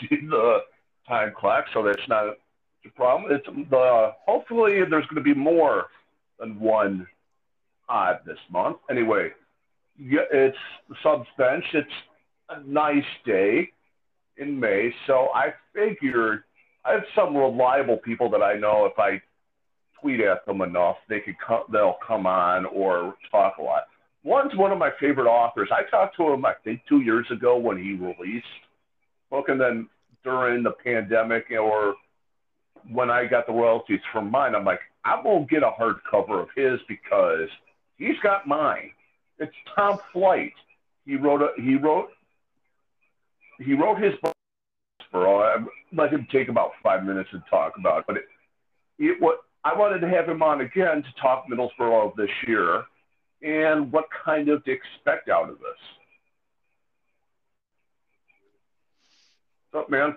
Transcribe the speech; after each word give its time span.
see 0.00 0.26
the 0.28 0.60
time 1.08 1.32
clock, 1.36 1.66
so 1.72 1.82
that's 1.82 2.06
not 2.08 2.26
a 2.26 2.88
problem. 2.96 3.32
It's 3.32 3.46
the 3.70 4.12
hopefully 4.26 4.78
there's 4.88 5.06
going 5.06 5.16
to 5.16 5.20
be 5.22 5.34
more 5.34 5.86
than 6.38 6.58
one 6.58 7.06
odd 7.88 8.20
this 8.24 8.38
month. 8.50 8.78
Anyway, 8.90 9.30
it's 9.98 10.56
the 10.88 10.94
subs 11.02 11.28
bench. 11.36 11.64
It's 11.74 11.90
a 12.48 12.62
nice 12.62 13.04
day 13.24 13.70
in 14.36 14.58
May, 14.58 14.94
so 15.06 15.28
I 15.34 15.52
figured 15.74 16.44
I 16.84 16.92
have 16.92 17.04
some 17.14 17.36
reliable 17.36 17.98
people 17.98 18.30
that 18.30 18.42
I 18.42 18.54
know 18.54 18.86
if 18.86 18.98
I 18.98 19.20
tweet 20.00 20.20
at 20.20 20.46
them 20.46 20.62
enough, 20.62 20.96
they 21.08 21.20
could 21.20 21.36
come, 21.46 21.64
they'll 21.70 21.98
come 22.06 22.26
on 22.26 22.64
or 22.66 23.16
talk 23.30 23.58
a 23.58 23.62
lot. 23.62 23.82
One's 24.22 24.54
one 24.56 24.72
of 24.72 24.78
my 24.78 24.90
favorite 24.98 25.28
authors. 25.28 25.68
I 25.72 25.88
talked 25.90 26.16
to 26.16 26.30
him, 26.32 26.44
I 26.44 26.54
think, 26.64 26.80
two 26.88 27.00
years 27.00 27.26
ago 27.30 27.56
when 27.58 27.76
he 27.76 27.92
released 27.92 28.46
book, 29.30 29.48
and 29.48 29.60
then 29.60 29.88
during 30.24 30.62
the 30.62 30.72
pandemic 30.84 31.46
or 31.50 31.94
when 32.90 33.10
I 33.10 33.26
got 33.26 33.46
the 33.46 33.52
royalties 33.52 34.00
from 34.12 34.30
mine, 34.30 34.54
I'm 34.54 34.64
like, 34.64 34.80
I'm 35.04 35.22
gonna 35.22 35.46
get 35.46 35.62
a 35.62 35.70
hardcover 35.70 36.42
of 36.42 36.48
his 36.54 36.80
because 36.88 37.48
he's 37.96 38.18
got 38.22 38.46
mine. 38.46 38.90
It's 39.38 39.54
Tom 39.74 39.98
Flight. 40.12 40.52
He 41.06 41.16
wrote 41.16 41.42
a 41.42 41.48
he 41.60 41.76
wrote 41.76 42.10
he 43.58 43.74
wrote 43.74 43.98
his 43.98 44.14
book 44.22 44.34
for 45.10 45.26
all. 45.26 45.42
I 45.42 45.56
let 45.92 46.12
him 46.12 46.26
take 46.30 46.48
about 46.48 46.72
five 46.82 47.04
minutes 47.04 47.30
to 47.32 47.42
talk 47.50 47.74
about, 47.78 48.00
it. 48.00 48.04
but 48.06 48.16
it, 48.16 48.24
it 48.98 49.20
what 49.20 49.40
I 49.64 49.76
wanted 49.76 50.00
to 50.00 50.08
have 50.08 50.28
him 50.28 50.42
on 50.42 50.60
again 50.60 51.02
to 51.02 51.20
talk 51.20 51.46
Middlesbrough 51.48 52.16
this 52.16 52.30
year 52.46 52.84
and 53.42 53.90
what 53.90 54.04
kind 54.24 54.48
of 54.48 54.64
to 54.64 54.70
expect 54.70 55.28
out 55.28 55.48
of 55.48 55.58
this. 55.58 55.99
What's 59.72 59.84
up, 59.84 59.90
man? 59.90 60.16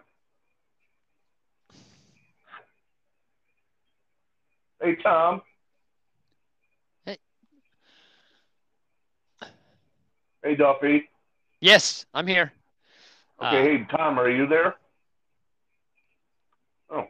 Hey, 4.81 4.95
Tom. 4.95 5.43
Hey. 7.05 7.17
Hey, 10.43 10.55
Duffy. 10.55 11.07
Yes, 11.61 12.07
I'm 12.15 12.25
here. 12.25 12.51
Okay, 13.43 13.59
uh, 13.59 13.63
hey, 13.63 13.87
Tom, 13.95 14.19
are 14.19 14.29
you 14.29 14.47
there? 14.47 14.75
Oh. 16.89 17.05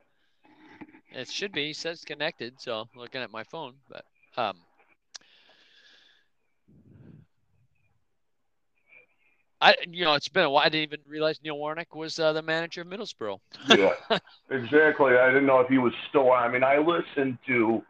It 1.13 1.29
should 1.29 1.53
be. 1.53 1.67
He 1.67 1.73
says 1.73 2.03
connected, 2.03 2.59
so 2.59 2.81
I'm 2.81 2.99
looking 2.99 3.21
at 3.21 3.31
my 3.31 3.43
phone, 3.43 3.75
but 3.89 4.03
um 4.35 4.57
I, 9.63 9.75
you 9.89 10.03
know, 10.03 10.13
it's 10.13 10.27
been 10.27 10.43
a 10.43 10.49
while. 10.49 10.65
I 10.65 10.69
didn't 10.69 10.83
even 10.83 10.99
realize 11.07 11.39
Neil 11.41 11.57
Warnock 11.57 11.95
was 11.95 12.19
uh, 12.19 12.33
the 12.33 12.41
manager 12.41 12.81
of 12.81 12.87
Middlesbrough. 12.87 13.39
yeah, 13.69 13.93
exactly. 14.51 15.15
I 15.15 15.27
didn't 15.27 15.45
know 15.45 15.61
if 15.61 15.69
he 15.69 15.77
was 15.77 15.93
still. 16.09 16.33
I 16.33 16.49
mean, 16.49 16.65
I 16.65 16.79
listened 16.79 17.37
to 17.47 17.81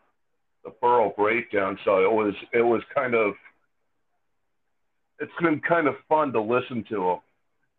the 0.63 0.71
Boro 0.79 1.11
breakdown, 1.17 1.79
so 1.83 2.03
it 2.03 2.11
was 2.11 2.35
it 2.53 2.61
was 2.61 2.83
kind 2.93 3.15
of 3.15 3.33
it's 5.19 5.31
been 5.41 5.61
kind 5.61 5.87
of 5.87 5.95
fun 6.07 6.31
to 6.33 6.41
listen 6.41 6.85
to 6.89 7.09
him. 7.09 7.19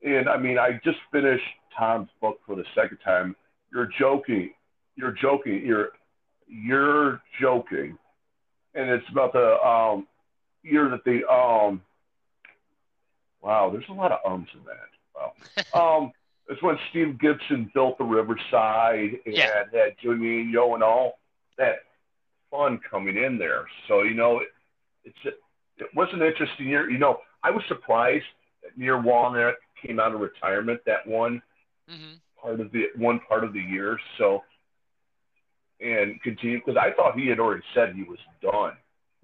And 0.03 0.29
I 0.29 0.39
mean, 0.39 0.59
I 0.59 0.81
just 0.83 0.99
finished 1.13 1.45
Tom's 1.79 2.09
book 2.21 2.41
for 2.45 2.57
the 2.57 2.65
second 2.75 2.99
time. 3.05 3.37
You're 3.73 3.91
joking. 3.97 4.51
You're 4.97 5.13
joking. 5.13 5.65
You're 5.65 5.91
you're 6.49 7.23
joking, 7.41 7.97
and 8.75 8.91
it's 8.91 9.09
about 9.09 9.33
the 9.35 9.57
um 9.65 10.09
year 10.65 10.89
that 10.89 11.05
the 11.05 11.25
um 11.33 11.81
Wow, 13.45 13.69
there's 13.71 13.89
a 13.91 13.93
lot 13.93 14.11
of 14.11 14.19
ums 14.25 14.49
in 14.55 14.61
that. 14.65 15.75
Wow. 15.75 15.99
um, 15.99 16.13
it's 16.49 16.63
when 16.63 16.79
Steve 16.91 17.19
Gibson 17.19 17.71
built 17.75 17.99
the 17.99 18.05
Riverside 18.05 19.19
and 19.27 19.35
yeah. 19.35 19.65
had 19.73 19.97
Juninho 20.03 20.75
and 20.75 20.83
all 20.83 21.19
that 21.59 21.77
fun 22.51 22.81
coming 22.91 23.17
in 23.17 23.39
there. 23.39 23.67
So 23.87 24.03
you 24.03 24.15
know, 24.15 24.41
it, 24.41 24.49
it's 25.05 25.37
it 25.77 25.89
was 25.95 26.09
an 26.13 26.23
interesting 26.23 26.69
year. 26.69 26.91
You 26.91 26.99
know, 26.99 27.19
I 27.43 27.51
was 27.51 27.63
surprised 27.69 28.25
that 28.63 28.77
Neil 28.79 29.01
Warnock 29.01 29.57
came 29.85 30.01
out 30.01 30.15
of 30.15 30.21
retirement 30.21 30.81
that 30.87 31.07
one 31.07 31.43
mm-hmm. 31.91 32.15
part 32.41 32.61
of 32.61 32.73
the 32.73 32.87
one 32.97 33.21
part 33.29 33.45
of 33.45 33.53
the 33.53 33.61
year. 33.61 33.99
So 34.19 34.43
and 35.81 36.21
continue 36.23 36.59
because 36.59 36.77
I 36.81 36.93
thought 36.93 37.19
he 37.19 37.27
had 37.29 37.41
already 37.41 37.63
said 37.75 37.95
he 37.95 38.05
was 38.05 38.19
done. 38.41 38.73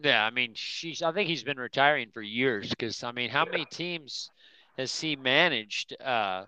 Yeah, 0.03 0.25
I 0.25 0.31
mean, 0.31 0.53
she's. 0.55 1.03
I 1.03 1.13
think 1.13 1.29
he's 1.29 1.45
been 1.45 1.59
retiring 1.59 2.09
for 2.13 2.23
years 2.23 2.71
because 2.71 3.03
I 3.05 3.13
mean, 3.13 3.29
how 3.29 3.45
many 3.45 3.67
teams 3.67 4.31
has 4.79 4.99
he 4.99 5.15
managed? 5.15 5.95
Uh, 6.01 6.45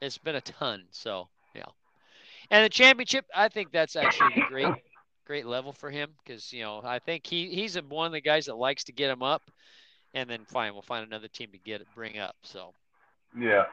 it's 0.00 0.18
been 0.18 0.34
a 0.34 0.40
ton. 0.40 0.84
So 0.90 1.28
yeah, 1.54 1.66
and 2.50 2.64
the 2.64 2.68
championship, 2.68 3.24
I 3.34 3.48
think 3.48 3.70
that's 3.70 3.94
actually 3.94 4.42
great, 4.48 4.74
great 5.26 5.46
level 5.46 5.72
for 5.72 5.90
him 5.90 6.10
because 6.24 6.52
you 6.52 6.62
know 6.62 6.80
I 6.82 6.98
think 6.98 7.26
he 7.26 7.48
he's 7.50 7.80
one 7.82 8.06
of 8.06 8.12
the 8.12 8.20
guys 8.20 8.46
that 8.46 8.56
likes 8.56 8.84
to 8.84 8.92
get 8.92 9.10
him 9.10 9.22
up, 9.22 9.42
and 10.14 10.28
then 10.28 10.44
fine, 10.46 10.72
we'll 10.72 10.82
find 10.82 11.06
another 11.06 11.28
team 11.28 11.50
to 11.52 11.58
get 11.58 11.80
it 11.80 11.86
bring 11.94 12.18
up. 12.18 12.34
So 12.42 12.72
yeah, 13.38 13.64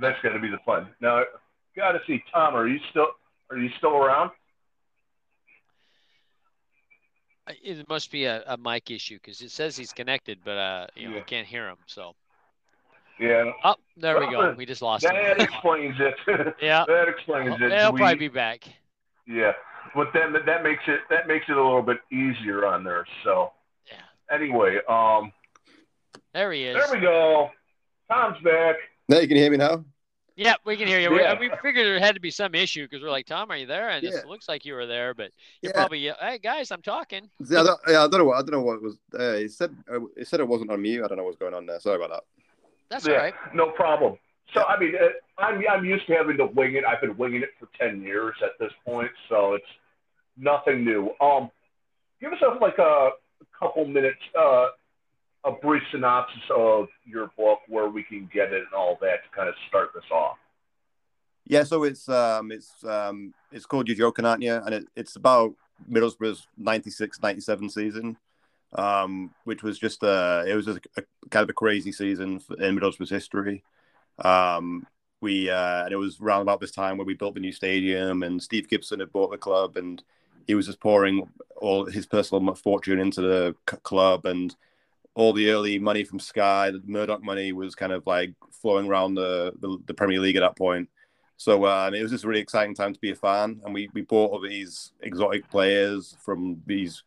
that's 0.00 0.20
going 0.22 0.34
to 0.34 0.40
be 0.40 0.48
the 0.48 0.58
fun. 0.66 0.88
Now, 1.00 1.22
got 1.74 1.92
to 1.92 2.00
see 2.06 2.22
Tom. 2.30 2.54
Are 2.54 2.68
you 2.68 2.78
still 2.90 3.08
are 3.50 3.56
you 3.56 3.70
still 3.78 3.96
around? 3.96 4.32
It 7.48 7.88
must 7.88 8.10
be 8.10 8.24
a, 8.24 8.42
a 8.46 8.56
mic 8.56 8.90
issue 8.90 9.16
because 9.16 9.40
it 9.40 9.50
says 9.50 9.76
he's 9.76 9.92
connected, 9.92 10.38
but 10.44 10.58
uh, 10.58 10.86
you 10.94 11.04
know, 11.04 11.14
yeah. 11.14 11.20
we 11.20 11.24
can't 11.24 11.46
hear 11.46 11.68
him. 11.68 11.76
So. 11.86 12.14
Yeah. 13.20 13.52
Oh, 13.64 13.76
there 13.96 14.18
we 14.20 14.30
go. 14.30 14.54
We 14.56 14.66
just 14.66 14.82
lost 14.82 15.04
that 15.04 15.14
him. 15.14 15.38
That 15.38 15.40
explains 15.40 15.96
it. 15.98 16.14
yeah. 16.60 16.84
that 16.86 17.08
explains 17.08 17.54
it. 17.60 17.72
He'll 17.72 17.92
we, 17.92 17.98
probably 17.98 18.16
be 18.16 18.28
back. 18.28 18.64
Yeah, 19.26 19.52
but 19.94 20.08
then 20.12 20.32
that 20.32 20.62
makes 20.62 20.82
it 20.86 21.00
that 21.08 21.26
makes 21.26 21.46
it 21.48 21.56
a 21.56 21.62
little 21.62 21.82
bit 21.82 21.98
easier 22.12 22.66
on 22.66 22.84
there. 22.84 23.06
So. 23.24 23.52
Yeah. 23.90 24.34
Anyway, 24.34 24.78
um. 24.88 25.32
There 26.34 26.52
he 26.52 26.64
is. 26.64 26.76
There 26.76 26.98
we 26.98 27.00
go. 27.00 27.50
Tom's 28.10 28.42
back. 28.42 28.76
Now 29.08 29.20
you 29.20 29.28
can 29.28 29.36
hear 29.36 29.50
me 29.50 29.56
now. 29.56 29.84
Yeah, 30.36 30.54
we 30.66 30.76
can 30.76 30.86
hear 30.86 31.00
you. 31.00 31.18
Yeah. 31.18 31.38
We, 31.38 31.48
we 31.48 31.56
figured 31.62 31.86
there 31.86 31.98
had 31.98 32.14
to 32.14 32.20
be 32.20 32.30
some 32.30 32.54
issue 32.54 32.84
because 32.84 33.02
we're 33.02 33.10
like, 33.10 33.26
Tom, 33.26 33.50
are 33.50 33.56
you 33.56 33.66
there? 33.66 33.88
And 33.88 34.02
yeah. 34.02 34.18
it 34.18 34.26
looks 34.26 34.48
like 34.48 34.66
you 34.66 34.74
were 34.74 34.86
there, 34.86 35.14
but 35.14 35.30
you 35.62 35.70
yeah. 35.70 35.72
probably, 35.72 36.12
hey 36.20 36.38
guys, 36.42 36.70
I'm 36.70 36.82
talking. 36.82 37.30
Yeah, 37.48 37.60
I 37.60 37.64
don't, 37.64 37.80
yeah, 37.88 38.04
I 38.04 38.08
don't 38.08 38.18
know 38.18 38.24
what 38.24 38.36
I 38.36 38.40
don't 38.42 38.50
know 38.50 38.60
what 38.60 38.82
was. 38.82 38.98
Uh, 39.18 39.34
he 39.38 39.48
said 39.48 39.74
uh, 39.90 40.00
he 40.16 40.24
said 40.24 40.40
it 40.40 40.48
wasn't 40.48 40.70
on 40.70 40.82
mute. 40.82 41.02
I 41.02 41.08
don't 41.08 41.16
know 41.16 41.24
what's 41.24 41.38
going 41.38 41.54
on 41.54 41.64
there. 41.64 41.80
Sorry 41.80 41.96
about 41.96 42.10
that. 42.10 42.22
That's 42.90 43.06
yeah, 43.06 43.14
all 43.14 43.18
right. 43.20 43.34
No 43.54 43.70
problem. 43.70 44.18
So 44.52 44.62
I 44.62 44.78
mean, 44.78 44.94
uh, 44.94 45.08
I'm 45.42 45.62
I'm 45.70 45.84
used 45.84 46.06
to 46.08 46.12
having 46.12 46.36
to 46.36 46.46
wing 46.46 46.74
it. 46.74 46.84
I've 46.84 47.00
been 47.00 47.16
winging 47.16 47.42
it 47.42 47.50
for 47.58 47.68
ten 47.80 48.02
years 48.02 48.34
at 48.44 48.58
this 48.60 48.72
point, 48.84 49.10
so 49.30 49.54
it's 49.54 49.64
nothing 50.36 50.84
new. 50.84 51.12
Um, 51.20 51.50
give 52.20 52.32
us 52.32 52.38
like 52.60 52.78
a, 52.78 52.82
a 52.82 53.58
couple 53.58 53.86
minutes. 53.86 54.20
Uh, 54.38 54.68
a 55.44 55.52
brief 55.52 55.82
synopsis 55.90 56.42
of 56.54 56.88
your 57.04 57.30
book, 57.36 57.60
where 57.68 57.88
we 57.88 58.02
can 58.02 58.28
get 58.32 58.52
it, 58.52 58.64
and 58.64 58.74
all 58.74 58.98
that 59.00 59.24
to 59.24 59.36
kind 59.36 59.48
of 59.48 59.54
start 59.68 59.90
this 59.94 60.04
off. 60.10 60.38
Yeah, 61.46 61.62
so 61.62 61.84
it's 61.84 62.08
um, 62.08 62.50
it's 62.50 62.84
um, 62.84 63.32
it's 63.52 63.66
called 63.66 63.88
you? 63.88 64.12
And 64.12 64.74
it, 64.74 64.86
it's 64.96 65.16
about 65.16 65.54
Middlesbrough's 65.90 66.46
96-97 66.60 67.70
season, 67.70 68.16
um, 68.74 69.32
which 69.44 69.62
was 69.62 69.78
just 69.78 70.02
a 70.02 70.44
it 70.46 70.54
was 70.54 70.66
a, 70.66 70.80
a, 70.96 71.02
kind 71.30 71.44
of 71.44 71.50
a 71.50 71.54
crazy 71.54 71.92
season 71.92 72.40
in 72.58 72.78
Middlesbrough's 72.78 73.10
history. 73.10 73.62
Um, 74.18 74.86
we 75.20 75.48
uh, 75.48 75.84
and 75.84 75.92
it 75.92 75.96
was 75.96 76.20
around 76.20 76.42
about 76.42 76.60
this 76.60 76.72
time 76.72 76.98
where 76.98 77.06
we 77.06 77.14
built 77.14 77.34
the 77.34 77.40
new 77.40 77.52
stadium, 77.52 78.22
and 78.22 78.42
Steve 78.42 78.68
Gibson 78.68 79.00
had 79.00 79.12
bought 79.12 79.30
the 79.30 79.38
club, 79.38 79.76
and 79.76 80.02
he 80.46 80.54
was 80.54 80.66
just 80.66 80.80
pouring 80.80 81.28
all 81.56 81.84
his 81.84 82.06
personal 82.06 82.54
fortune 82.54 82.98
into 82.98 83.20
the 83.20 83.54
club, 83.82 84.26
and 84.26 84.54
all 85.16 85.32
the 85.32 85.50
early 85.50 85.78
money 85.78 86.04
from 86.04 86.20
Sky, 86.20 86.70
the 86.70 86.82
Murdoch 86.84 87.24
money 87.24 87.52
was 87.52 87.74
kind 87.74 87.90
of 87.90 88.06
like 88.06 88.34
flowing 88.52 88.86
around 88.86 89.14
the, 89.14 89.52
the, 89.60 89.78
the 89.86 89.94
Premier 89.94 90.20
League 90.20 90.36
at 90.36 90.40
that 90.40 90.56
point. 90.56 90.88
So 91.38 91.66
um, 91.66 91.94
it 91.94 92.02
was 92.02 92.12
just 92.12 92.24
a 92.24 92.28
really 92.28 92.40
exciting 92.40 92.74
time 92.74 92.92
to 92.92 93.00
be 93.00 93.10
a 93.10 93.14
fan, 93.14 93.60
and 93.64 93.74
we 93.74 93.90
we 93.92 94.02
bought 94.02 94.30
all 94.30 94.40
these 94.40 94.92
exotic 95.02 95.50
players 95.50 96.16
from 96.24 96.62
these 96.66 97.02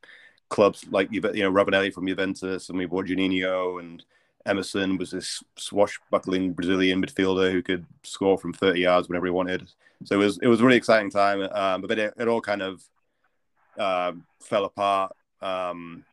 clubs 0.49 0.85
like 0.91 1.11
you 1.11 1.21
know 1.21 1.51
Ravanelli 1.51 1.93
from 1.93 2.07
Juventus, 2.07 2.69
and 2.69 2.77
we 2.77 2.85
bought 2.85 3.07
Juninho 3.07 3.79
and 3.79 4.03
Emerson 4.45 4.97
was 4.97 5.11
this 5.11 5.43
swashbuckling 5.57 6.53
Brazilian 6.53 7.03
midfielder 7.03 7.51
who 7.51 7.61
could 7.61 7.85
score 8.03 8.37
from 8.37 8.53
30 8.53 8.79
yards 8.79 9.07
whenever 9.07 9.25
he 9.25 9.31
wanted. 9.31 9.71
So 10.03 10.15
it 10.15 10.23
was 10.23 10.37
it 10.39 10.47
was 10.47 10.61
a 10.61 10.63
really 10.63 10.77
exciting 10.77 11.09
time, 11.09 11.41
um, 11.51 11.81
but 11.81 11.87
then 11.87 11.99
it, 11.99 12.13
it 12.17 12.27
all 12.27 12.41
kind 12.41 12.61
of 12.61 12.83
uh, 13.79 14.13
fell 14.39 14.65
apart. 14.65 15.11
Um, 15.41 16.05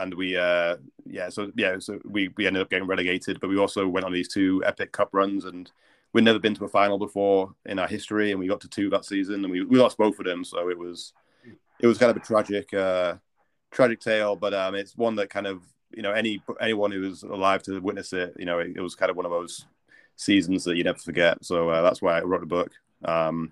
and 0.00 0.14
we 0.14 0.36
uh 0.36 0.76
yeah 1.06 1.28
so 1.28 1.50
yeah 1.56 1.78
so 1.78 1.98
we 2.04 2.30
we 2.36 2.46
ended 2.46 2.62
up 2.62 2.70
getting 2.70 2.86
relegated 2.86 3.40
but 3.40 3.48
we 3.48 3.58
also 3.58 3.86
went 3.86 4.06
on 4.06 4.12
these 4.12 4.28
two 4.28 4.62
epic 4.66 4.92
cup 4.92 5.08
runs 5.12 5.44
and 5.44 5.70
we'd 6.12 6.24
never 6.24 6.38
been 6.38 6.54
to 6.54 6.64
a 6.64 6.68
final 6.68 6.98
before 6.98 7.54
in 7.66 7.78
our 7.78 7.88
history 7.88 8.30
and 8.30 8.40
we 8.40 8.48
got 8.48 8.60
to 8.60 8.68
two 8.68 8.90
that 8.90 9.04
season 9.04 9.44
and 9.44 9.50
we, 9.50 9.64
we 9.64 9.78
lost 9.78 9.96
both 9.96 10.18
of 10.18 10.24
them 10.24 10.44
so 10.44 10.68
it 10.68 10.78
was 10.78 11.12
it 11.80 11.86
was 11.86 11.98
kind 11.98 12.10
of 12.10 12.16
a 12.16 12.20
tragic 12.20 12.72
uh 12.74 13.14
tragic 13.70 14.00
tale 14.00 14.36
but 14.36 14.52
um 14.52 14.74
it's 14.74 14.96
one 14.96 15.14
that 15.16 15.30
kind 15.30 15.46
of 15.46 15.62
you 15.94 16.02
know 16.02 16.12
any 16.12 16.42
anyone 16.60 16.90
who 16.90 17.00
was 17.00 17.22
alive 17.22 17.62
to 17.62 17.80
witness 17.80 18.12
it 18.12 18.34
you 18.38 18.44
know 18.44 18.58
it, 18.58 18.72
it 18.76 18.80
was 18.80 18.94
kind 18.94 19.10
of 19.10 19.16
one 19.16 19.26
of 19.26 19.32
those 19.32 19.66
seasons 20.20 20.64
that 20.64 20.76
you 20.76 20.84
never 20.84 20.98
forget. 20.98 21.42
So 21.44 21.70
uh, 21.70 21.82
that's 21.82 22.02
why 22.02 22.18
I 22.18 22.22
wrote 22.22 22.40
the 22.40 22.46
book. 22.46 22.70
Um, 23.04 23.50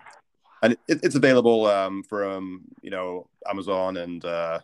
and 0.61 0.73
it, 0.87 0.99
it's 1.03 1.15
available 1.15 1.65
um, 1.65 2.03
from 2.03 2.61
you 2.81 2.91
know 2.91 3.27
Amazon 3.49 3.97
and 3.97 4.23
uh, 4.23 4.59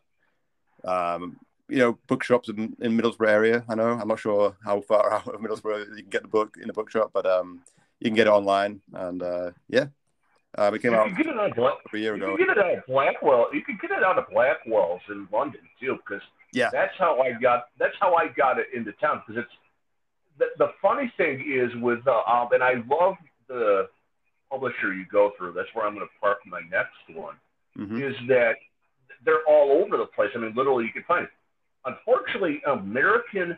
um, 0.84 1.38
you 1.70 1.78
know 1.78 1.98
bookshops 2.08 2.50
in, 2.50 2.76
in 2.80 2.98
Middlesbrough 2.98 3.28
area. 3.30 3.64
I 3.68 3.76
know 3.76 3.90
I'm 4.00 4.08
not 4.08 4.20
sure 4.20 4.56
how 4.64 4.82
far 4.82 5.14
out 5.14 5.28
of 5.28 5.42
Middlesbrough 5.42 5.90
you 5.98 6.04
can 6.04 6.10
get 6.10 6.22
the 6.24 6.28
book 6.28 6.56
in 6.62 6.70
a 6.70 6.74
bookshop, 6.74 7.12
but 7.14 7.26
um, 7.26 7.62
you 8.00 8.10
can 8.10 8.16
get 8.16 8.28
it 8.28 8.32
online. 8.32 8.82
And 8.94 9.22
uh, 9.24 9.52
yeah, 9.70 9.88
uh, 10.58 10.72
it 10.74 10.82
came 10.82 10.92
you 10.92 10.98
out 10.98 11.08
can 11.08 11.16
get 11.18 11.28
it 11.28 11.38
on 11.38 11.52
Black, 11.52 11.74
a 11.94 11.98
year 11.98 12.16
you 12.16 12.24
ago. 12.24 12.38
can 12.38 12.46
get 12.48 12.58
it 12.58 12.64
out 12.64 12.78
of 12.78 12.86
Blackwell. 12.88 13.48
You 13.54 13.62
can 13.64 13.78
get 13.82 13.92
it 13.92 14.04
out 14.04 14.18
of 14.18 14.26
Blackwell's 14.32 15.02
in 15.10 15.28
London 15.32 15.62
too, 15.80 15.98
because 16.06 16.24
Yeah. 16.54 16.70
that's 16.72 16.94
how 16.98 17.20
I 17.22 17.32
got. 17.34 17.68
That's 17.80 17.96
how 18.00 18.14
I 18.16 18.28
got 18.28 18.60
it 18.60 18.68
into 18.74 18.92
town. 18.94 19.22
Because 19.26 19.44
it's 19.44 19.54
the, 20.38 20.46
the 20.66 20.72
funny 20.82 21.12
thing 21.18 21.42
is 21.52 21.72
with 21.82 22.06
uh, 22.08 22.22
um, 22.32 22.50
and 22.52 22.62
I 22.64 22.76
love 22.90 23.16
the 23.48 23.88
publisher 24.52 24.94
you 24.94 25.06
go 25.12 25.32
through. 25.38 25.54
That's 25.54 25.70
where 25.74 25.86
I'm 25.88 25.96
going 25.96 26.06
to 26.06 26.20
park 26.22 26.40
my 26.46 26.62
next 26.72 27.18
one. 27.18 27.36
Mhm. 27.78 28.02
Is 28.10 28.16
that 28.30 28.56
they're 29.26 29.44
all 29.48 29.72
over 29.84 29.98
the 29.98 30.06
place. 30.06 30.30
I 30.36 30.38
mean, 30.38 30.54
literally, 30.56 30.86
you 30.86 30.92
can 30.94 31.04
find 31.04 31.26
it. 31.26 31.32
Unfortunately, 31.86 32.62
American 32.68 33.58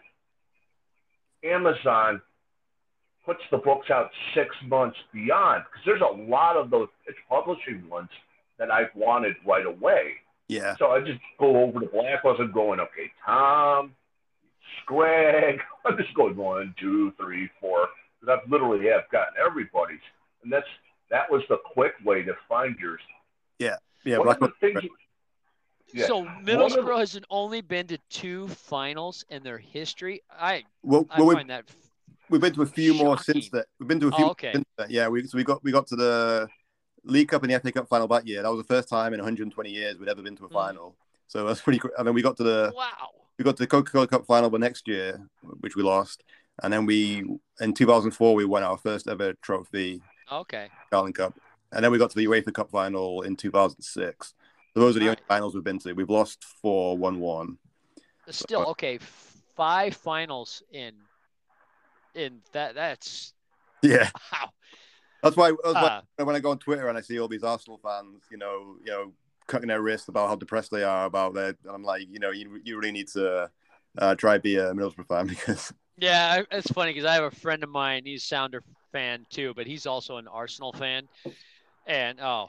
Amazon 1.43 2.21
puts 3.25 3.41
the 3.51 3.57
books 3.57 3.89
out 3.91 4.09
six 4.33 4.55
months 4.65 4.97
beyond 5.13 5.63
because 5.65 5.85
there's 5.85 6.01
a 6.01 6.29
lot 6.29 6.55
of 6.55 6.69
those 6.69 6.87
pitch 7.05 7.15
publishing 7.29 7.87
ones 7.89 8.09
that 8.57 8.71
I've 8.71 8.93
wanted 8.95 9.35
right 9.45 9.65
away. 9.65 10.13
Yeah. 10.47 10.75
So 10.79 10.87
I 10.87 11.01
just 11.01 11.19
go 11.39 11.63
over 11.63 11.79
to 11.81 11.87
Blackwell's 11.87 12.39
and 12.39 12.53
going, 12.53 12.79
okay, 12.79 13.11
Tom, 13.25 13.93
Scrag. 14.81 15.59
I'm 15.85 15.97
just 15.97 16.13
going 16.13 16.35
one, 16.35 16.73
two, 16.79 17.11
three, 17.19 17.49
four. 17.59 17.87
Because 18.19 18.39
I've 18.41 18.51
literally 18.51 18.87
have 18.87 19.03
gotten 19.11 19.33
everybody's, 19.45 19.99
and 20.43 20.51
that's 20.51 20.65
that 21.11 21.29
was 21.31 21.43
the 21.49 21.57
quick 21.73 21.93
way 22.03 22.23
to 22.23 22.33
find 22.49 22.75
yours. 22.79 23.01
Yeah. 24.03 24.17
One 24.17 24.29
of 24.29 24.39
the 24.39 24.51
things, 24.59 24.79
yeah. 25.93 26.07
So 26.07 26.17
One 26.19 26.27
of 26.27 26.43
Middlesbrough 26.45 26.99
has 26.99 27.19
only 27.29 27.61
been 27.61 27.87
to 27.87 27.97
two 28.09 28.47
finals 28.47 29.25
in 29.29 29.43
their 29.43 29.57
history. 29.57 30.21
I 30.31 30.63
well, 30.83 31.05
I 31.09 31.19
well, 31.19 31.27
we, 31.27 31.35
find 31.35 31.49
that 31.49 31.65
we've 32.29 32.41
been 32.41 32.53
to 32.53 32.61
a 32.61 32.65
few 32.65 32.93
more 32.93 33.17
since 33.17 33.49
that. 33.49 33.65
We've 33.79 33.87
been 33.87 33.99
to 34.01 34.07
a 34.07 34.11
few. 34.11 34.25
Oh, 34.25 34.29
okay. 34.31 34.53
since 34.53 34.65
that. 34.77 34.91
Yeah. 34.91 35.07
We 35.07 35.25
so 35.25 35.37
we 35.37 35.43
got 35.43 35.63
we 35.63 35.71
got 35.71 35.87
to 35.87 35.95
the 35.95 36.47
League 37.03 37.29
Cup 37.29 37.43
and 37.43 37.51
the 37.51 37.59
FA 37.59 37.71
Cup 37.71 37.87
final 37.87 38.07
that 38.09 38.27
year. 38.27 38.41
That 38.43 38.49
was 38.49 38.59
the 38.59 38.73
first 38.73 38.89
time 38.89 39.13
in 39.13 39.19
120 39.19 39.69
years 39.69 39.97
we'd 39.97 40.09
ever 40.09 40.21
been 40.21 40.35
to 40.37 40.45
a 40.45 40.49
Mm. 40.49 40.53
final. 40.53 40.95
So 41.27 41.45
that's 41.45 41.61
pretty. 41.61 41.79
cool. 41.79 41.91
And 41.97 42.07
then 42.07 42.13
we 42.13 42.21
got 42.21 42.37
to 42.37 42.43
the 42.43 42.73
wow. 42.75 43.09
we 43.37 43.43
got 43.43 43.57
to 43.57 43.63
the 43.63 43.67
Coca 43.67 43.91
Cola 43.91 44.07
Cup 44.07 44.25
final 44.25 44.49
the 44.49 44.59
next 44.59 44.87
year, 44.87 45.21
which 45.61 45.75
we 45.75 45.83
lost. 45.83 46.23
And 46.63 46.73
then 46.73 46.85
we 46.85 47.23
in 47.61 47.73
2004 47.73 48.33
we 48.35 48.45
won 48.45 48.63
our 48.63 48.77
first 48.77 49.07
ever 49.07 49.33
trophy, 49.41 50.01
Okay. 50.31 50.69
Carling 50.91 51.13
Cup. 51.13 51.39
And 51.71 51.83
then 51.83 51.91
we 51.91 51.97
got 51.97 52.09
to 52.11 52.15
the 52.15 52.25
UEFA 52.25 52.53
Cup 52.53 52.71
final 52.71 53.21
in 53.21 53.35
2006. 53.35 54.33
Those 54.77 54.95
are 54.95 54.99
the 54.99 55.07
only 55.07 55.21
finals 55.27 55.55
we've 55.55 55.63
been 55.63 55.79
to. 55.79 55.93
We've 55.93 56.09
lost 56.09 56.43
four, 56.61 56.97
one, 56.97 57.19
one. 57.19 57.57
Still 58.29 58.67
okay. 58.67 58.99
Five 59.55 59.95
finals 59.95 60.61
in 60.71 60.93
in 62.13 62.41
that. 62.53 62.75
That's 62.75 63.33
Yeah, 63.81 64.09
wow. 64.31 64.49
that's 65.23 65.35
why, 65.35 65.51
that's 65.63 65.75
why 65.75 65.89
Uh, 66.19 66.25
when 66.25 66.35
I 66.35 66.39
go 66.39 66.51
on 66.51 66.59
Twitter 66.59 66.87
and 66.87 66.97
I 66.97 67.01
see 67.01 67.19
all 67.19 67.27
these 67.27 67.43
Arsenal 67.43 67.79
fans, 67.83 68.23
you 68.31 68.37
know, 68.37 68.75
you 68.83 68.91
know, 68.91 69.13
cutting 69.47 69.67
their 69.67 69.81
wrists 69.81 70.07
about 70.09 70.27
how 70.27 70.35
depressed 70.35 70.71
they 70.71 70.83
are 70.83 71.05
about 71.05 71.33
that, 71.35 71.55
I'm 71.69 71.83
like, 71.83 72.07
you 72.09 72.19
know, 72.19 72.31
you, 72.31 72.59
you 72.63 72.77
really 72.77 72.91
need 72.91 73.07
to 73.09 73.49
uh, 73.97 74.15
try 74.15 74.37
be 74.37 74.57
a 74.57 74.73
Middlesbrough 74.73 75.07
fan 75.07 75.27
because 75.27 75.73
Yeah, 75.97 76.43
it's 76.51 76.71
funny 76.71 76.93
because 76.93 77.05
I 77.05 77.15
have 77.15 77.23
a 77.23 77.31
friend 77.31 77.63
of 77.63 77.69
mine. 77.69 78.03
He's 78.05 78.23
a 78.23 78.27
Sounder 78.27 78.63
fan 78.91 79.25
too, 79.29 79.53
but 79.55 79.65
he's 79.67 79.85
also 79.85 80.17
an 80.17 80.27
Arsenal 80.27 80.71
fan. 80.73 81.07
And 81.87 82.19
oh, 82.21 82.47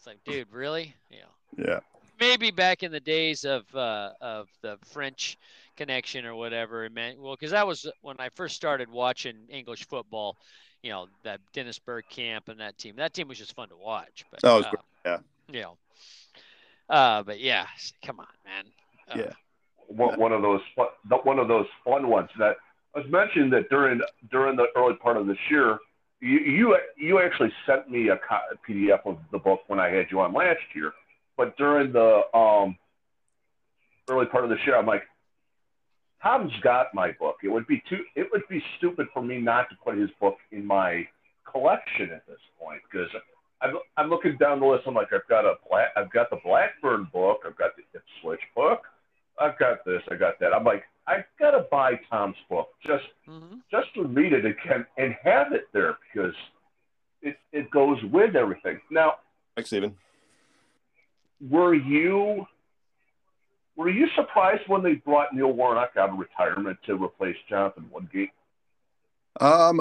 it's 0.00 0.06
like, 0.06 0.24
dude, 0.24 0.50
really? 0.50 0.94
Yeah. 1.10 1.18
yeah, 1.58 1.80
Maybe 2.18 2.50
back 2.50 2.82
in 2.82 2.90
the 2.90 3.00
days 3.00 3.44
of 3.44 3.64
uh, 3.74 4.12
of 4.22 4.48
the 4.62 4.78
French 4.86 5.36
connection 5.76 6.24
or 6.24 6.34
whatever, 6.34 6.86
it 6.86 6.92
meant 6.94 7.20
well, 7.20 7.34
because 7.34 7.50
that 7.50 7.66
was 7.66 7.86
when 8.00 8.16
I 8.18 8.30
first 8.30 8.56
started 8.56 8.90
watching 8.90 9.36
English 9.50 9.86
football. 9.86 10.38
You 10.82 10.92
know 10.92 11.08
that 11.24 11.40
Dennis 11.52 11.78
Bergkamp 11.78 12.48
and 12.48 12.60
that 12.60 12.78
team. 12.78 12.96
That 12.96 13.12
team 13.12 13.28
was 13.28 13.36
just 13.36 13.54
fun 13.54 13.68
to 13.68 13.76
watch. 13.76 14.24
But 14.30 14.40
That 14.40 14.54
was 14.54 14.64
uh, 14.64 14.70
great, 14.70 14.82
yeah. 15.04 15.18
You 15.52 15.62
know. 15.64 15.76
Uh, 16.88 17.22
but 17.22 17.38
yeah, 17.38 17.66
come 18.02 18.20
on, 18.20 18.26
man. 18.46 18.64
Uh, 19.10 19.22
Yeah. 19.22 19.32
one, 19.88 20.18
one 20.18 20.32
of 20.32 20.40
those 20.40 20.62
fu- 20.74 21.16
one 21.24 21.38
of 21.38 21.46
those 21.48 21.66
fun 21.84 22.08
ones 22.08 22.30
that 22.38 22.56
I 22.94 23.00
was 23.00 23.10
mentioning 23.10 23.50
that 23.50 23.68
during 23.68 24.00
during 24.30 24.56
the 24.56 24.68
early 24.76 24.94
part 24.94 25.18
of 25.18 25.26
this 25.26 25.36
year, 25.50 25.78
you 26.20 26.38
you, 26.38 26.76
you 26.96 27.20
actually 27.20 27.52
sent 27.66 27.90
me 27.90 28.08
a, 28.08 28.18
PDF 28.68 29.00
of 29.06 29.18
the 29.32 29.38
book 29.38 29.60
when 29.66 29.80
I 29.80 29.88
had 29.88 30.06
you 30.10 30.20
on 30.20 30.32
last 30.32 30.60
year, 30.74 30.92
but 31.36 31.56
during 31.56 31.92
the 31.92 32.22
um, 32.36 32.76
early 34.08 34.26
part 34.26 34.44
of 34.44 34.50
this 34.50 34.58
year, 34.66 34.76
I'm 34.76 34.86
like, 34.86 35.02
Tom's 36.22 36.52
got 36.62 36.94
my 36.94 37.12
book. 37.12 37.36
It 37.42 37.48
would 37.48 37.66
be 37.66 37.82
too 37.88 38.04
it 38.14 38.28
would 38.32 38.42
be 38.48 38.62
stupid 38.78 39.08
for 39.12 39.22
me 39.22 39.38
not 39.38 39.68
to 39.70 39.76
put 39.82 39.96
his 39.96 40.10
book 40.20 40.36
in 40.52 40.66
my 40.66 41.06
collection 41.50 42.10
at 42.12 42.26
this 42.26 42.40
point 42.58 42.80
because. 42.90 43.08
I'm, 43.62 43.74
I'm 43.98 44.08
looking 44.08 44.38
down 44.38 44.58
the 44.58 44.64
list. 44.64 44.84
I'm 44.86 44.94
like, 44.94 45.12
I've 45.12 45.28
got 45.28 45.44
a 45.44 45.56
black, 45.68 45.88
I've 45.94 46.10
got 46.10 46.30
the 46.30 46.38
Blackburn 46.42 47.08
book, 47.12 47.40
I've 47.46 47.58
got 47.58 47.72
the 47.76 47.82
Ipswich 47.92 48.40
book, 48.56 48.84
I've 49.38 49.58
got 49.58 49.84
this, 49.84 50.00
I 50.10 50.14
got 50.14 50.40
that. 50.40 50.54
I'm 50.54 50.64
like, 50.64 50.84
I've 51.10 51.24
got 51.38 51.52
to 51.52 51.66
buy 51.70 52.00
Tom's 52.10 52.36
book 52.48 52.68
just 52.86 53.04
hmm 53.26 53.56
just 53.70 53.94
to 53.94 54.04
read 54.04 54.32
it 54.32 54.44
again 54.44 54.84
and 54.96 55.14
have 55.22 55.52
it 55.52 55.68
there 55.72 55.96
because 56.12 56.34
it 57.22 57.36
it 57.52 57.70
goes 57.70 57.98
with 58.12 58.34
everything. 58.34 58.80
Now, 58.90 59.14
thanks, 59.56 59.70
Stephen. 59.70 59.96
were 61.48 61.74
you 61.74 62.46
were 63.76 63.88
you 63.88 64.06
surprised 64.14 64.62
when 64.66 64.82
they 64.82 64.94
brought 64.94 65.34
Neil 65.34 65.52
Warnock 65.52 65.92
out 65.96 66.10
of 66.10 66.18
retirement 66.18 66.78
to 66.86 67.02
replace 67.02 67.36
Jonathan 67.48 67.88
Woodgate? 67.90 68.30
Um, 69.40 69.80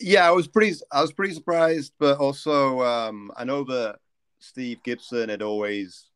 yeah, 0.00 0.26
I 0.26 0.32
was 0.32 0.48
pretty, 0.48 0.76
I 0.90 1.00
was 1.02 1.12
pretty 1.12 1.34
surprised, 1.34 1.92
but 2.00 2.18
also, 2.18 2.82
um, 2.82 3.30
I 3.36 3.44
know 3.44 3.62
that 3.64 3.98
Steve 4.40 4.82
Gibson 4.82 5.28
had 5.28 5.42
always, 5.42 6.06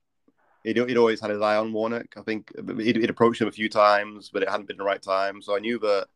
he'd, 0.65 0.77
he'd 0.77 0.97
always 0.97 1.21
had 1.21 1.31
his 1.31 1.41
eye 1.41 1.57
on 1.57 1.73
Warnock. 1.73 2.15
I 2.17 2.23
think 2.23 2.53
he'd, 2.79 2.97
he'd 2.97 3.11
approached 3.11 3.41
him 3.41 3.49
a 3.49 3.53
few 3.53 3.69
times, 3.69 4.31
but 4.33 4.43
it 4.43 4.49
hadn't 4.51 4.69
been 4.69 4.77
the 4.77 4.85
right 4.85 5.03
time. 5.03 5.43
So 5.43 5.57
I 5.57 5.61
knew 5.61 5.79
that 5.81 6.07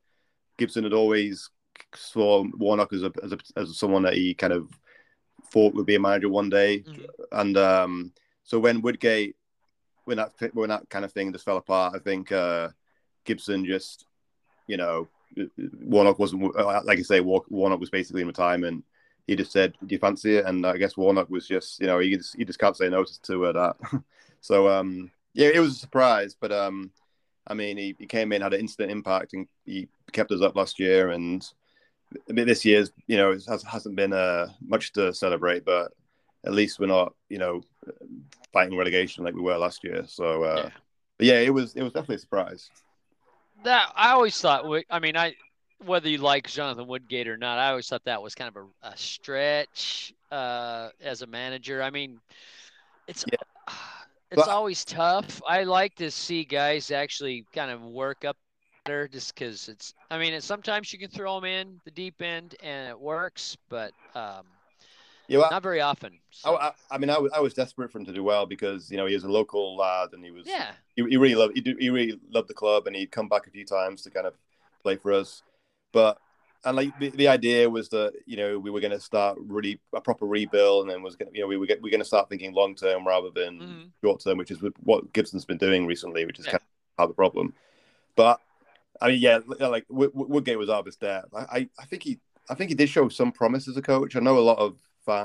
Gibson 0.56 0.84
had 0.84 0.92
always 0.92 1.50
saw 1.94 2.44
Warnock 2.56 2.92
as 2.92 3.02
a, 3.02 3.12
as 3.22 3.32
a, 3.32 3.38
as 3.56 3.78
someone 3.78 4.02
that 4.02 4.14
he 4.14 4.34
kind 4.34 4.52
of 4.52 4.70
thought 5.50 5.74
would 5.74 5.86
be 5.86 5.94
a 5.94 6.00
manager 6.00 6.28
one 6.28 6.48
day. 6.48 6.80
Mhm. 6.80 7.06
And 7.32 7.56
um, 7.56 8.12
so 8.44 8.58
when 8.58 8.82
Woodgate, 8.82 9.36
when 10.04 10.18
that 10.18 10.32
when 10.54 10.68
that 10.68 10.88
kind 10.88 11.04
of 11.04 11.12
thing 11.12 11.32
just 11.32 11.44
fell 11.44 11.56
apart, 11.56 11.94
I 11.96 11.98
think 11.98 12.30
uh, 12.30 12.68
Gibson 13.24 13.64
just, 13.64 14.06
you 14.68 14.76
know, 14.76 15.08
Warnock 15.80 16.18
wasn't 16.18 16.54
like 16.54 16.98
I 16.98 17.02
say, 17.02 17.20
Warnock 17.20 17.80
was 17.80 17.90
basically 17.90 18.22
in 18.22 18.28
retirement. 18.28 18.84
He 19.26 19.36
just 19.36 19.52
said, 19.52 19.74
"Do 19.84 19.94
you 19.94 19.98
fancy 19.98 20.36
it?" 20.36 20.44
And 20.44 20.64
I 20.66 20.76
guess 20.76 20.96
Warnock 20.96 21.28
was 21.30 21.48
just, 21.48 21.80
you 21.80 21.86
know, 21.86 21.98
he 21.98 22.16
just 22.16 22.36
he 22.36 22.44
just 22.44 22.58
can't 22.58 22.76
say 22.76 22.88
no 22.88 23.04
to 23.04 23.46
uh, 23.46 23.52
that. 23.52 24.02
so 24.40 24.68
um, 24.68 25.10
yeah, 25.34 25.48
it 25.48 25.60
was 25.60 25.72
a 25.72 25.78
surprise, 25.78 26.36
but 26.38 26.52
um, 26.52 26.90
I 27.46 27.54
mean, 27.54 27.76
he, 27.76 27.94
he 27.98 28.06
came 28.06 28.32
in, 28.32 28.42
had 28.42 28.54
an 28.54 28.60
instant 28.60 28.90
impact, 28.90 29.32
and 29.32 29.46
he 29.64 29.88
kept 30.12 30.30
us 30.32 30.42
up 30.42 30.56
last 30.56 30.78
year. 30.78 31.10
And 31.10 31.46
I 32.28 32.32
mean, 32.32 32.46
this 32.46 32.64
year's, 32.64 32.90
you 33.06 33.16
know, 33.16 33.32
it 33.32 33.44
has, 33.48 33.62
hasn't 33.64 33.96
been 33.96 34.12
uh, 34.12 34.48
much 34.66 34.92
to 34.92 35.12
celebrate, 35.12 35.64
but 35.64 35.92
at 36.44 36.52
least 36.52 36.78
we're 36.78 36.86
not, 36.86 37.14
you 37.28 37.38
know, 37.38 37.62
fighting 38.52 38.76
relegation 38.78 39.24
like 39.24 39.34
we 39.34 39.40
were 39.42 39.58
last 39.58 39.82
year. 39.84 40.04
So 40.06 40.44
uh, 40.44 40.62
Yeah. 40.64 40.70
but 41.18 41.26
yeah, 41.26 41.40
it 41.40 41.52
was 41.52 41.74
it 41.74 41.82
was 41.82 41.92
definitely 41.92 42.16
a 42.16 42.20
surprise. 42.20 42.70
That 43.64 43.92
I 43.96 44.10
always 44.12 44.40
thought. 44.40 44.66
Wood- 44.66 44.84
I 44.90 44.98
mean, 45.00 45.16
I 45.16 45.34
whether 45.84 46.08
you 46.08 46.18
like 46.18 46.48
Jonathan 46.48 46.86
Woodgate 46.86 47.28
or 47.28 47.36
not, 47.36 47.58
I 47.58 47.70
always 47.70 47.88
thought 47.88 48.04
that 48.04 48.22
was 48.22 48.34
kind 48.34 48.54
of 48.54 48.64
a, 48.82 48.88
a 48.88 48.96
stretch 48.96 50.12
uh, 50.30 50.88
as 51.00 51.22
a 51.22 51.26
manager. 51.26 51.82
I 51.82 51.90
mean, 51.90 52.18
it's 53.06 53.24
it's 54.30 54.36
But- 54.36 54.48
always 54.48 54.84
tough. 54.84 55.40
I 55.46 55.64
like 55.64 55.94
to 55.96 56.10
see 56.10 56.44
guys 56.44 56.90
actually 56.90 57.44
kind 57.54 57.70
of 57.70 57.82
work 57.82 58.24
up 58.24 58.36
better, 58.84 59.08
just 59.08 59.34
because 59.34 59.68
it's. 59.68 59.94
I 60.10 60.18
mean, 60.18 60.32
it's, 60.34 60.46
sometimes 60.46 60.92
you 60.92 60.98
can 60.98 61.10
throw 61.10 61.34
them 61.36 61.44
in 61.44 61.80
the 61.84 61.90
deep 61.90 62.22
end 62.22 62.54
and 62.62 62.88
it 62.88 62.98
works, 62.98 63.56
but 63.68 63.92
um, 64.14 64.44
Yeah, 65.28 65.38
well, 65.38 65.50
not 65.50 65.62
very 65.62 65.80
often. 65.80 66.12
I, 66.12 66.18
So, 66.30 66.56
I, 66.56 66.72
I 66.90 66.98
mean, 66.98 67.10
I 67.10 67.18
was, 67.18 67.32
I 67.32 67.40
was 67.40 67.52
desperate 67.54 67.90
for 67.90 67.98
him 67.98 68.06
to 68.06 68.12
do 68.12 68.22
well 68.22 68.46
because 68.46 68.90
you 68.90 68.96
know 68.96 69.06
he 69.06 69.14
was 69.14 69.24
a 69.24 69.30
local 69.30 69.76
lad 69.76 70.10
and 70.12 70.24
he 70.24 70.30
was 70.30 70.46
yeah, 70.46 70.72
he, 70.94 71.04
he 71.08 71.16
really 71.16 71.34
loved 71.34 71.52
he, 71.56 71.74
he 71.78 71.90
really 71.90 72.18
loved 72.30 72.48
the 72.48 72.54
club 72.54 72.86
and 72.86 72.96
he'd 72.96 73.10
come 73.10 73.28
back 73.28 73.46
a 73.46 73.50
few 73.50 73.64
times 73.64 74.02
to 74.02 74.10
kind 74.10 74.26
of 74.26 74.34
play 74.82 74.96
for 74.96 75.12
us. 75.12 75.42
But 75.96 76.18
and 76.64 76.76
like 76.76 76.92
the, 76.98 77.08
the 77.10 77.28
idea 77.28 77.70
was 77.70 77.88
that 77.88 78.12
you 78.26 78.36
know 78.36 78.58
we 78.58 78.70
were 78.70 78.80
going 78.80 78.92
to 78.98 79.00
start 79.00 79.38
really 79.40 79.80
a 79.94 80.00
proper 80.00 80.26
rebuild 80.26 80.82
and 80.82 80.90
then 80.90 81.02
was 81.02 81.16
going 81.16 81.34
you 81.34 81.40
know 81.40 81.46
we 81.46 81.56
were 81.56 81.66
we 81.80 81.88
are 81.88 81.94
going 81.96 82.00
to 82.06 82.12
start 82.12 82.28
thinking 82.28 82.52
long 82.52 82.74
term 82.74 83.06
rather 83.06 83.30
than 83.30 83.52
Mhm. 83.60 83.90
short 84.04 84.20
term, 84.22 84.36
which 84.36 84.50
is 84.50 84.58
what 84.90 85.10
Gibson's 85.14 85.46
been 85.46 85.56
doing 85.56 85.86
recently, 85.86 86.26
which 86.26 86.38
is 86.38 86.44
Yeah. 86.44 86.52
kind 86.52 86.62
of 86.62 86.96
part 86.98 87.06
of 87.08 87.10
the 87.12 87.20
problem. 87.22 87.54
But 88.14 88.40
I 89.00 89.08
mean, 89.08 89.20
yeah, 89.20 89.38
like 89.76 89.86
Woodgate 89.88 90.58
was 90.58 90.68
Arbus 90.68 90.98
there. 90.98 91.24
I, 91.34 91.68
I 91.78 91.84
think 91.86 92.02
he, 92.02 92.18
I 92.50 92.54
think 92.54 92.68
he 92.70 92.74
did 92.76 92.90
show 92.90 93.08
some 93.08 93.32
promise 93.32 93.68
as 93.68 93.76
a 93.78 93.82
coach. 93.82 94.16
I 94.16 94.20
know 94.20 94.38
a 94.38 94.48
lot 94.50 94.58
of 94.58 94.72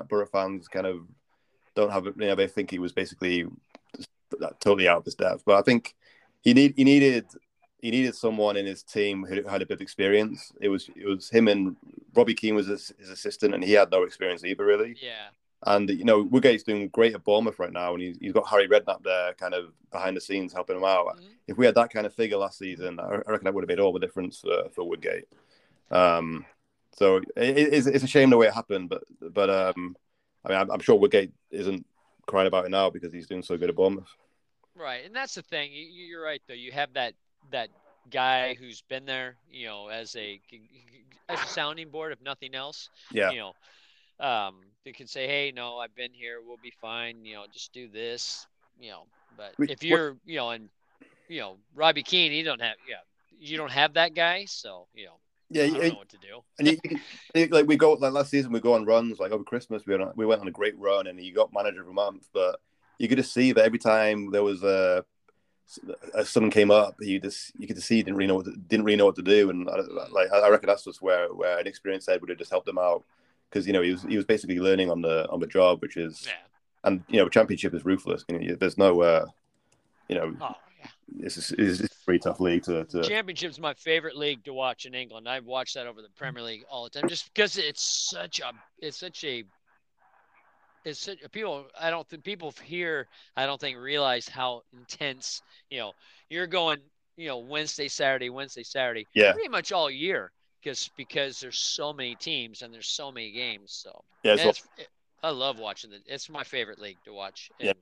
Boro 0.10 0.26
fans 0.26 0.68
kind 0.70 0.88
of 0.88 0.98
don't 1.76 1.92
have, 1.92 2.06
you 2.06 2.14
know, 2.18 2.36
they 2.36 2.48
think 2.48 2.72
he 2.72 2.80
was 2.80 2.94
basically 2.94 3.46
totally 4.60 4.88
out 4.88 5.00
of 5.00 5.06
his 5.06 5.16
depth. 5.16 5.44
But 5.46 5.56
I 5.60 5.64
think 5.64 5.96
he 6.42 6.54
need 6.54 6.74
he 6.78 6.84
needed 6.84 7.26
he 7.82 7.92
needed 7.92 8.16
someone 8.16 8.58
in 8.58 8.66
his 8.66 8.84
team 8.84 9.26
who 9.26 9.44
had 9.44 9.62
a 9.62 9.66
bit 9.66 9.76
of 9.76 9.82
experience. 9.82 10.52
It 10.62 10.70
was 10.70 10.90
it 10.96 11.08
was 11.08 11.30
him 11.30 11.48
and 11.48 11.76
Robbie 12.14 12.36
Keane 12.36 12.56
was 12.56 12.68
his, 12.68 12.94
his 13.00 13.10
assistant, 13.10 13.54
and 13.54 13.64
he 13.64 13.74
had 13.74 13.92
no 13.92 14.04
experience 14.04 14.44
either, 14.44 14.66
really. 14.66 14.96
Yeah. 15.02 15.30
And 15.64 15.90
you 15.90 16.06
know, 16.06 16.22
Woodgate's 16.22 16.64
doing 16.64 16.88
great 16.90 17.14
at 17.14 17.24
Bournemouth 17.24 17.60
right 17.60 17.72
now, 17.72 17.94
and 17.94 18.02
he's, 18.02 18.18
he's 18.20 18.34
got 18.34 18.48
Harry 18.48 18.68
Redknapp 18.68 19.04
there, 19.04 19.34
kind 19.34 19.54
of 19.54 19.74
behind 19.92 20.18
the 20.18 20.22
scenes 20.22 20.54
helping 20.54 20.78
him 20.78 20.84
out. 20.84 21.08
Mm-hmm. 21.08 21.26
If 21.48 21.58
we 21.58 21.66
had 21.66 21.76
that 21.76 21.92
kind 21.92 22.06
of 22.06 22.14
figure 22.14 22.38
last 22.38 22.58
season, 22.58 23.00
I 23.00 23.18
reckon 23.28 23.44
that 23.44 23.54
would 23.54 23.64
have 23.64 23.70
made 23.70 23.80
all 23.80 23.94
the 23.94 24.00
difference 24.00 24.40
for, 24.40 24.70
for 24.74 24.84
Woodgate. 24.84 25.28
Um, 25.92 26.46
so 26.94 27.18
it, 27.18 27.28
it's, 27.38 27.88
it's 27.88 28.04
a 28.04 28.08
shame 28.08 28.30
the 28.30 28.38
way 28.38 28.48
it 28.48 28.54
happened, 28.54 28.90
but 28.90 29.04
but 29.22 29.50
um, 29.50 29.96
I 30.46 30.50
mean, 30.50 30.58
I'm, 30.58 30.72
I'm 30.72 30.80
sure 30.80 30.96
Woodgate 30.96 31.32
isn't 31.52 31.86
crying 32.26 32.48
about 32.48 32.66
it 32.66 32.72
now 32.72 32.90
because 32.90 33.14
he's 33.14 33.28
doing 33.28 33.44
so 33.44 33.58
good 33.58 33.70
at 33.70 33.76
Bournemouth. 33.76 34.10
Right, 34.76 35.06
and 35.06 35.16
that's 35.16 35.36
the 35.36 35.42
thing. 35.42 35.72
You're 35.74 36.24
right, 36.24 36.42
though. 36.48 36.54
You 36.54 36.72
have 36.72 36.94
that 36.94 37.14
that 37.52 37.70
guy 38.10 38.54
who's 38.54 38.82
been 38.82 39.06
there, 39.06 39.36
you 39.50 39.68
know, 39.68 39.88
as 39.88 40.16
a 40.16 40.40
as 41.30 41.40
a 41.42 41.48
sounding 41.48 41.90
board, 41.90 42.12
if 42.12 42.22
nothing 42.22 42.56
else. 42.56 42.90
Yeah. 43.12 43.32
You 43.32 43.40
know, 43.40 44.26
um, 44.26 44.56
they 44.86 44.92
can 44.92 45.08
say, 45.08 45.28
"Hey, 45.28 45.52
no, 45.56 45.78
I've 45.78 45.96
been 45.96 46.14
here. 46.14 46.40
We'll 46.46 46.60
be 46.62 46.74
fine. 46.82 47.26
You 47.26 47.36
know, 47.36 47.46
just 47.52 47.74
do 47.74 47.88
this." 47.88 48.48
You 48.80 48.92
know, 48.92 49.04
but 49.38 49.54
if 49.60 49.84
you're, 49.84 50.18
you 50.26 50.38
know, 50.38 50.50
and 50.52 50.70
you 51.28 51.40
know, 51.40 51.58
Robbie 51.76 52.04
Keane, 52.04 52.32
he 52.32 52.44
don't 52.44 52.62
have, 52.62 52.76
yeah, 52.90 52.96
you 53.40 53.58
don't 53.58 53.72
have 53.72 53.94
that 53.94 54.14
guy, 54.14 54.46
so 54.46 54.88
you 54.94 55.06
know. 55.06 55.18
Yeah, 55.54 55.64
I 55.64 55.70
don't 55.70 55.88
know 55.90 55.96
what 55.96 56.10
to 56.10 56.18
do. 56.18 56.42
and 56.60 56.68
you, 56.70 56.78
you, 57.36 57.48
like 57.48 57.68
we 57.68 57.76
go 57.76 57.92
like 57.94 58.14
last 58.14 58.30
season, 58.32 58.54
we 58.54 58.62
go 58.62 58.74
on 58.74 58.86
runs. 58.86 59.20
Like 59.20 59.34
over 59.34 59.44
Christmas, 59.44 59.84
we 59.86 59.94
went 59.94 60.10
on, 60.10 60.14
we 60.16 60.26
went 60.26 60.40
on 60.40 60.48
a 60.48 60.52
great 60.52 60.80
run, 60.80 61.08
and 61.08 61.20
he 61.20 61.32
got 61.32 61.52
manager 61.54 61.82
of 61.82 61.90
a 61.90 61.94
month. 61.94 62.28
But 62.34 62.62
you 63.00 63.10
could 63.10 63.18
just 63.18 63.34
see 63.34 63.52
that 63.52 63.66
every 63.66 63.80
time 63.80 64.32
there 64.32 64.44
was 64.44 64.64
a 64.64 65.04
uh, 66.14 66.24
someone 66.24 66.52
came 66.52 66.72
up, 66.72 66.96
you 67.00 67.20
just 67.20 67.52
you 67.58 67.68
could 67.68 67.76
just 67.76 67.88
see 67.88 67.98
he 67.98 68.04
didn't 68.04 68.18
really 68.18 68.28
know 68.28 68.36
what 68.36 68.46
to, 68.46 68.56
didn't 68.56 68.86
really 68.86 68.98
know 68.98 69.06
what 69.06 69.16
to 69.16 69.22
do, 69.22 69.50
and 69.50 69.66
like 70.12 70.32
I 70.32 70.50
reckon 70.50 70.68
that's 70.68 70.84
just 70.84 71.02
where 71.02 71.34
where 71.34 71.60
an 71.60 71.68
experienced 71.68 72.10
head 72.10 72.22
would 72.22 72.30
have 72.30 72.40
just 72.40 72.52
helped 72.52 72.68
him 72.68 72.78
out 72.78 73.04
because 73.50 73.68
you 73.68 73.74
know 73.74 73.82
he 73.82 73.92
was 73.92 74.04
he 74.04 74.16
was 74.16 74.26
basically 74.26 74.60
learning 74.60 74.90
on 74.90 75.02
the 75.02 75.30
on 75.30 75.40
the 75.40 75.48
job, 75.48 75.82
which 75.82 75.98
is 75.98 76.26
yeah. 76.26 76.34
and 76.84 77.04
you 77.08 77.20
know 77.20 77.30
championship 77.30 77.74
is 77.74 77.86
ruthless. 77.86 78.24
You 78.28 78.40
know, 78.40 78.56
there's 78.56 78.78
no 78.78 79.02
uh, 79.02 79.26
you 80.08 80.16
know. 80.16 80.36
Oh, 80.42 80.56
yeah. 80.80 81.26
It's, 81.26 81.52
a, 81.52 81.62
it's 81.62 81.80
a 81.82 81.88
pretty 82.06 82.20
tough 82.20 82.40
league 82.40 82.64
to, 82.64 82.86
to. 82.86 83.04
Championship's 83.04 83.60
my 83.60 83.74
favorite 83.74 84.18
league 84.18 84.44
to 84.46 84.54
watch 84.54 84.86
in 84.86 84.96
England. 84.96 85.28
I've 85.28 85.46
watched 85.46 85.76
that 85.76 85.86
over 85.86 86.02
the 86.02 86.10
Premier 86.16 86.42
League 86.42 86.64
all 86.72 86.86
the 86.86 86.90
time, 86.90 87.08
just 87.08 87.32
because 87.34 87.58
it's 87.58 88.10
such 88.10 88.40
a 88.40 88.52
it's 88.80 88.98
such 88.98 89.24
a 89.24 89.44
it's 90.86 91.10
people. 91.32 91.66
I 91.80 91.90
don't 91.90 92.08
think 92.08 92.24
people 92.24 92.54
here. 92.64 93.08
I 93.36 93.46
don't 93.46 93.60
think 93.60 93.78
realize 93.78 94.28
how 94.28 94.64
intense. 94.74 95.42
You 95.70 95.80
know, 95.80 95.92
you're 96.30 96.48
going. 96.48 96.80
You 97.18 97.28
know, 97.28 97.40
Wednesday, 97.40 97.88
Saturday, 97.88 98.30
Wednesday, 98.30 98.64
Saturday. 98.64 99.06
Yeah. 99.14 99.34
Pretty 99.34 99.50
much 99.50 99.72
all 99.72 99.92
year 99.92 100.32
because 100.62 100.90
because 100.98 101.40
there's 101.40 101.58
so 101.58 101.94
many 101.94 102.16
teams 102.16 102.62
and 102.62 102.74
there's 102.74 102.88
so 102.88 103.12
many 103.12 103.32
games. 103.32 103.74
So 103.74 104.04
yeah, 104.24 104.36
so, 104.36 104.50
it, 104.50 104.88
I 105.24 105.30
love 105.30 105.60
watching 105.60 105.92
it. 105.92 106.02
It's 106.06 106.30
my 106.30 106.44
favorite 106.44 106.80
league 106.80 106.98
to 107.06 107.14
watch. 107.14 107.52
yeah. 107.60 107.74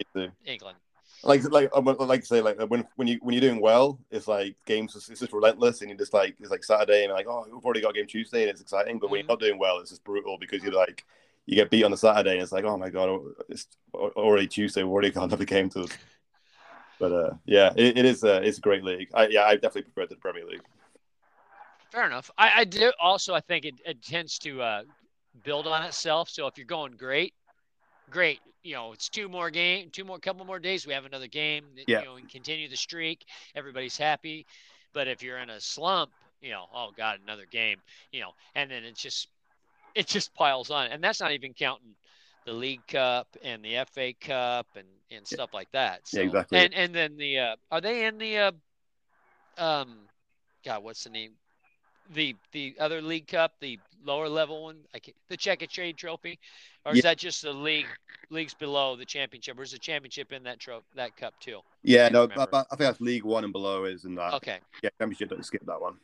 England. 0.45 0.77
Like 1.23 1.43
like 1.51 1.69
I 1.75 1.79
like 1.79 2.21
to 2.21 2.27
say 2.27 2.41
like 2.41 2.59
when 2.69 2.87
when 2.95 3.07
you 3.07 3.19
when 3.21 3.33
you're 3.33 3.41
doing 3.41 3.61
well, 3.61 3.99
it's 4.09 4.27
like 4.27 4.55
games 4.65 4.95
it's 4.95 5.07
just 5.07 5.33
relentless 5.33 5.81
and 5.81 5.89
you 5.89 5.97
just 5.97 6.13
like 6.13 6.35
it's 6.39 6.51
like 6.51 6.63
Saturday 6.63 7.03
and 7.03 7.13
like 7.13 7.27
oh 7.27 7.45
we've 7.51 7.63
already 7.63 7.81
got 7.81 7.93
game 7.93 8.07
Tuesday 8.07 8.41
and 8.41 8.49
it's 8.49 8.61
exciting, 8.61 8.99
but 8.99 9.07
mm-hmm. 9.07 9.11
when 9.11 9.19
you're 9.19 9.23
mm-hmm. 9.23 9.31
not 9.31 9.39
doing 9.39 9.59
well, 9.59 9.79
it's 9.79 9.89
just 9.89 10.03
brutal 10.03 10.37
because 10.39 10.63
you're 10.63 10.71
like 10.71 11.05
you 11.49 11.55
get 11.55 11.69
beat 11.69 11.83
on 11.83 11.91
the 11.91 11.97
Saturday 11.97 12.33
and 12.33 12.41
it's 12.41 12.51
like 12.51 12.63
oh 12.63 12.77
my 12.77 12.89
god 12.89 13.19
it's 13.49 13.67
already 13.93 14.47
Tuesday, 14.47 14.83
we've 14.83 14.91
already 14.91 15.09
got 15.09 15.23
another 15.25 15.45
game 15.45 15.69
to. 15.71 15.87
But 16.99 17.11
uh, 17.13 17.29
yeah, 17.45 17.71
it, 17.75 17.97
it 17.97 18.05
is 18.05 18.23
uh, 18.23 18.41
it's 18.43 18.57
a 18.57 18.61
great 18.61 18.83
league. 18.83 19.09
I, 19.13 19.27
yeah, 19.27 19.43
I 19.43 19.55
definitely 19.55 19.83
prefer 19.83 20.05
the 20.05 20.17
Premier 20.17 20.45
League. 20.45 20.61
Fair 21.91 22.05
enough. 22.05 22.29
I, 22.37 22.51
I 22.57 22.63
do 22.65 22.91
also. 23.01 23.33
I 23.33 23.39
think 23.39 23.65
it, 23.65 23.75
it 23.85 24.03
tends 24.03 24.37
to 24.39 24.61
uh, 24.61 24.81
build 25.43 25.65
on 25.65 25.83
itself. 25.83 26.29
So 26.29 26.45
if 26.47 26.57
you're 26.57 26.67
going 26.67 26.97
great, 26.97 27.33
great. 28.09 28.41
You 28.63 28.75
know, 28.75 28.91
it's 28.91 29.07
two 29.07 29.29
more 29.29 29.49
game, 29.49 29.89
two 29.91 30.03
more, 30.03 30.19
couple 30.19 30.45
more 30.45 30.59
days. 30.59 30.85
We 30.85 30.93
have 30.93 31.05
another 31.05 31.27
game. 31.27 31.63
Yeah. 31.87 31.99
You 31.99 32.05
know, 32.05 32.15
and 32.17 32.29
continue 32.29 32.67
the 32.67 32.75
streak. 32.75 33.25
Everybody's 33.55 33.97
happy. 33.97 34.45
But 34.93 35.07
if 35.07 35.23
you're 35.23 35.37
in 35.37 35.49
a 35.49 35.61
slump, 35.61 36.11
you 36.41 36.51
know, 36.51 36.65
oh 36.75 36.91
god, 36.95 37.19
another 37.23 37.45
game. 37.49 37.77
You 38.11 38.21
know, 38.21 38.31
and 38.55 38.69
then 38.69 38.83
it's 38.83 39.01
just, 39.01 39.29
it 39.95 40.07
just 40.07 40.33
piles 40.33 40.71
on, 40.71 40.87
and 40.87 41.03
that's 41.03 41.19
not 41.19 41.31
even 41.31 41.53
counting 41.53 41.95
the 42.45 42.53
League 42.53 42.85
Cup 42.87 43.27
and 43.43 43.63
the 43.63 43.85
FA 43.91 44.13
Cup 44.13 44.67
and 44.75 44.87
and 45.11 45.27
stuff 45.27 45.53
like 45.53 45.71
that. 45.71 46.07
So, 46.07 46.19
yeah, 46.19 46.25
exactly. 46.25 46.59
And 46.59 46.73
and 46.73 46.93
then 46.93 47.17
the 47.17 47.39
uh, 47.39 47.55
are 47.71 47.81
they 47.81 48.05
in 48.05 48.17
the 48.17 48.37
uh, 48.37 48.51
um, 49.57 49.97
God, 50.63 50.83
what's 50.83 51.03
the 51.03 51.09
name? 51.09 51.31
the 52.13 52.35
the 52.51 52.75
other 52.79 53.01
league 53.01 53.27
cup, 53.27 53.53
the 53.59 53.79
lower 54.03 54.27
level 54.27 54.63
one, 54.63 54.77
like 54.93 55.13
the 55.27 55.37
Checkatrade 55.37 55.97
Trophy, 55.97 56.39
or 56.85 56.93
is 56.93 56.97
yeah. 56.97 57.01
that 57.03 57.17
just 57.17 57.41
the 57.41 57.53
league 57.53 57.85
leagues 58.29 58.53
below 58.53 58.95
the 58.95 59.05
championship, 59.05 59.57
or 59.59 59.63
is 59.63 59.71
the 59.71 59.79
championship 59.79 60.31
in 60.31 60.43
that 60.43 60.59
tro- 60.59 60.83
that 60.95 61.15
cup 61.17 61.33
too? 61.39 61.59
Yeah, 61.83 62.09
no, 62.09 62.27
I, 62.35 62.43
I, 62.43 62.45
think 62.45 62.79
that's 62.79 63.01
League 63.01 63.23
One 63.23 63.43
and 63.43 63.53
below 63.53 63.85
is 63.85 64.05
in 64.05 64.15
that. 64.15 64.33
Okay. 64.35 64.59
Yeah, 64.83 64.89
championship. 64.99 65.29
Don't 65.29 65.45
skip 65.45 65.65
that 65.65 65.79
one. 65.79 65.95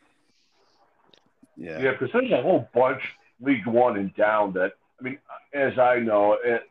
Yeah. 1.57 1.79
Yeah, 1.79 1.91
because 1.91 2.09
there's 2.13 2.31
a 2.31 2.41
whole 2.41 2.67
bunch 2.73 3.01
League 3.41 3.67
One 3.67 3.97
and 3.97 4.13
down 4.15 4.53
that 4.53 4.73
I 4.99 5.03
mean, 5.03 5.17
as 5.53 5.77
I 5.77 5.99
know, 5.99 6.37
it, 6.43 6.63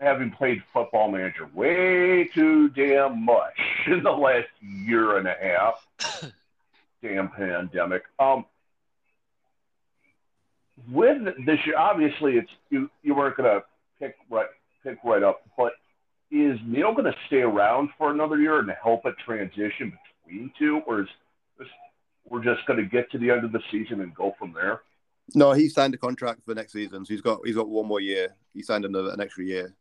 having 0.00 0.30
played 0.30 0.62
Football 0.72 1.10
Manager 1.10 1.48
way 1.54 2.28
too 2.34 2.70
damn 2.70 3.24
much 3.24 3.58
in 3.86 4.02
the 4.02 4.10
last 4.10 4.48
year 4.60 5.18
and 5.18 5.28
a 5.28 5.34
half. 5.40 6.32
damn 7.02 7.28
pandemic. 7.28 8.02
Um, 8.18 8.44
with 10.90 11.18
this 11.44 11.58
year, 11.66 11.76
obviously, 11.76 12.36
it's 12.36 12.50
you. 12.70 12.90
You 13.02 13.14
weren't 13.14 13.36
going 13.36 13.50
to 13.50 13.64
pick 13.98 14.16
right 14.30 14.46
pick 14.82 14.98
right 15.04 15.22
up, 15.22 15.42
but 15.56 15.72
is 16.30 16.58
Neil 16.66 16.92
going 16.92 17.04
to 17.04 17.14
stay 17.26 17.42
around 17.42 17.90
for 17.98 18.10
another 18.10 18.38
year 18.38 18.60
and 18.60 18.70
help 18.82 19.04
a 19.04 19.12
transition 19.12 19.96
between 20.24 20.50
two, 20.58 20.80
or 20.86 21.02
is 21.02 21.08
this, 21.58 21.68
we're 22.28 22.42
just 22.42 22.64
going 22.66 22.78
to 22.78 22.86
get 22.86 23.10
to 23.12 23.18
the 23.18 23.30
end 23.30 23.44
of 23.44 23.52
the 23.52 23.60
season 23.70 24.00
and 24.00 24.14
go 24.14 24.34
from 24.38 24.54
there? 24.54 24.80
No, 25.34 25.52
he 25.52 25.68
signed 25.68 25.94
a 25.94 25.98
contract 25.98 26.44
for 26.44 26.54
next 26.54 26.72
season, 26.72 27.04
so 27.04 27.14
he's 27.14 27.20
got 27.20 27.40
he's 27.44 27.56
got 27.56 27.68
one 27.68 27.86
more 27.86 28.00
year. 28.00 28.34
He 28.54 28.62
signed 28.62 28.84
another 28.84 29.10
an 29.10 29.20
extra 29.20 29.44
year, 29.44 29.74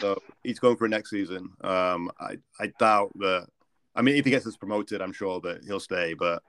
so 0.00 0.20
he's 0.42 0.58
going 0.58 0.76
for 0.76 0.88
next 0.88 1.10
season. 1.10 1.50
Um, 1.62 2.10
I 2.20 2.36
I 2.60 2.72
doubt 2.78 3.12
that 3.18 3.46
I 3.96 4.02
mean, 4.02 4.16
if 4.16 4.24
he 4.24 4.30
gets 4.30 4.46
us 4.46 4.56
promoted, 4.56 5.00
I'm 5.00 5.12
sure 5.12 5.40
that 5.40 5.64
he'll 5.64 5.80
stay. 5.80 6.14
But 6.14 6.42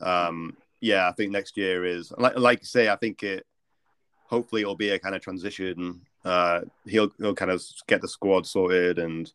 um, 0.00 0.56
yeah, 0.80 1.08
I 1.08 1.12
think 1.12 1.30
next 1.30 1.56
year 1.56 1.84
is 1.84 2.12
like 2.18 2.38
like 2.38 2.60
you 2.60 2.66
say. 2.66 2.88
I 2.88 2.96
think 2.96 3.22
it 3.22 3.46
hopefully 4.26 4.62
it'll 4.62 4.74
be 4.74 4.90
a 4.90 4.98
kind 4.98 5.14
of 5.14 5.20
transition. 5.20 6.00
Uh, 6.24 6.62
he'll 6.86 7.10
he'll 7.18 7.34
kind 7.34 7.50
of 7.50 7.62
get 7.86 8.00
the 8.00 8.08
squad 8.08 8.46
sorted 8.46 8.98
and 8.98 9.30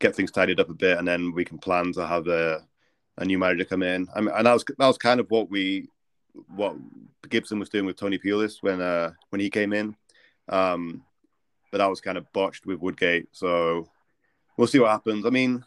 get 0.00 0.16
things 0.16 0.32
tidied 0.32 0.60
up 0.60 0.68
a 0.68 0.74
bit, 0.74 0.98
and 0.98 1.06
then 1.06 1.32
we 1.32 1.44
can 1.44 1.58
plan 1.58 1.92
to 1.92 2.06
have 2.06 2.26
a 2.26 2.66
a 3.18 3.24
new 3.24 3.38
manager 3.38 3.64
come 3.64 3.82
in. 3.82 4.08
I 4.14 4.20
mean, 4.20 4.34
and 4.34 4.46
that 4.46 4.52
was 4.52 4.64
that 4.64 4.86
was 4.86 4.98
kind 4.98 5.20
of 5.20 5.30
what 5.30 5.48
we 5.48 5.88
what 6.54 6.76
Gibson 7.28 7.58
was 7.58 7.68
doing 7.68 7.86
with 7.86 7.96
Tony 7.96 8.18
Pulis 8.18 8.62
when 8.62 8.80
uh 8.80 9.12
when 9.30 9.40
he 9.40 9.50
came 9.50 9.72
in. 9.72 9.96
Um, 10.48 11.02
but 11.70 11.78
that 11.78 11.90
was 11.90 12.00
kind 12.00 12.18
of 12.18 12.30
botched 12.32 12.66
with 12.66 12.80
Woodgate. 12.80 13.28
So 13.32 13.88
we'll 14.56 14.66
see 14.66 14.78
what 14.78 14.90
happens. 14.90 15.24
I 15.24 15.30
mean, 15.30 15.64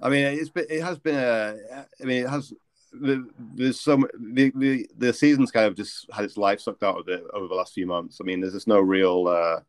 I 0.00 0.08
mean, 0.08 0.24
it's 0.24 0.50
been, 0.50 0.66
it 0.68 0.82
has 0.82 0.98
been 0.98 1.14
a. 1.14 1.56
I 2.00 2.04
mean, 2.04 2.24
it 2.24 2.28
has. 2.28 2.52
There's 2.92 3.80
some 3.80 4.06
the, 4.18 4.52
the 4.54 4.88
the 4.96 5.12
season's 5.12 5.50
kind 5.50 5.66
of 5.66 5.76
just 5.76 6.06
had 6.12 6.24
its 6.24 6.36
life 6.36 6.60
sucked 6.60 6.82
out 6.82 6.98
of 6.98 7.08
it 7.08 7.22
over 7.32 7.46
the 7.46 7.54
last 7.54 7.74
few 7.74 7.86
months. 7.86 8.18
I 8.20 8.24
mean, 8.24 8.40
there's 8.40 8.54
just 8.54 8.68
no 8.68 8.80
real 8.80 9.28
uh, 9.28 9.60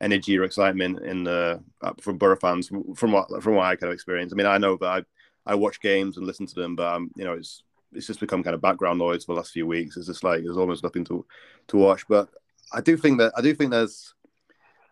energy 0.00 0.38
or 0.38 0.44
excitement 0.44 1.02
in 1.02 1.24
the 1.24 1.62
uh, 1.82 1.92
from 2.00 2.18
Boro 2.18 2.36
fans 2.36 2.68
from 2.68 3.12
what 3.12 3.42
from 3.42 3.54
what 3.54 3.66
I 3.66 3.76
kind 3.76 3.90
of 3.90 3.94
experienced. 3.94 4.34
I 4.34 4.36
mean, 4.36 4.46
I 4.46 4.58
know 4.58 4.76
that 4.76 4.86
I 4.86 5.52
I 5.52 5.54
watch 5.56 5.80
games 5.80 6.16
and 6.16 6.26
listen 6.26 6.46
to 6.46 6.54
them, 6.54 6.76
but 6.76 6.94
um, 6.94 7.10
you 7.16 7.24
know, 7.24 7.34
it's 7.34 7.62
it's 7.96 8.06
just 8.06 8.20
become 8.20 8.42
kind 8.42 8.54
of 8.54 8.60
background 8.60 8.98
noise 8.98 9.24
for 9.24 9.32
the 9.32 9.38
last 9.38 9.52
few 9.52 9.66
weeks. 9.66 9.96
It's 9.96 10.06
just 10.06 10.24
like 10.24 10.42
there's 10.42 10.56
almost 10.56 10.82
nothing 10.82 11.04
to 11.06 11.24
to 11.68 11.76
watch. 11.76 12.06
But 12.08 12.28
I 12.72 12.80
do 12.80 12.96
think 12.96 13.18
that 13.18 13.32
I 13.36 13.40
do 13.40 13.54
think 13.54 13.70
there's 13.70 14.14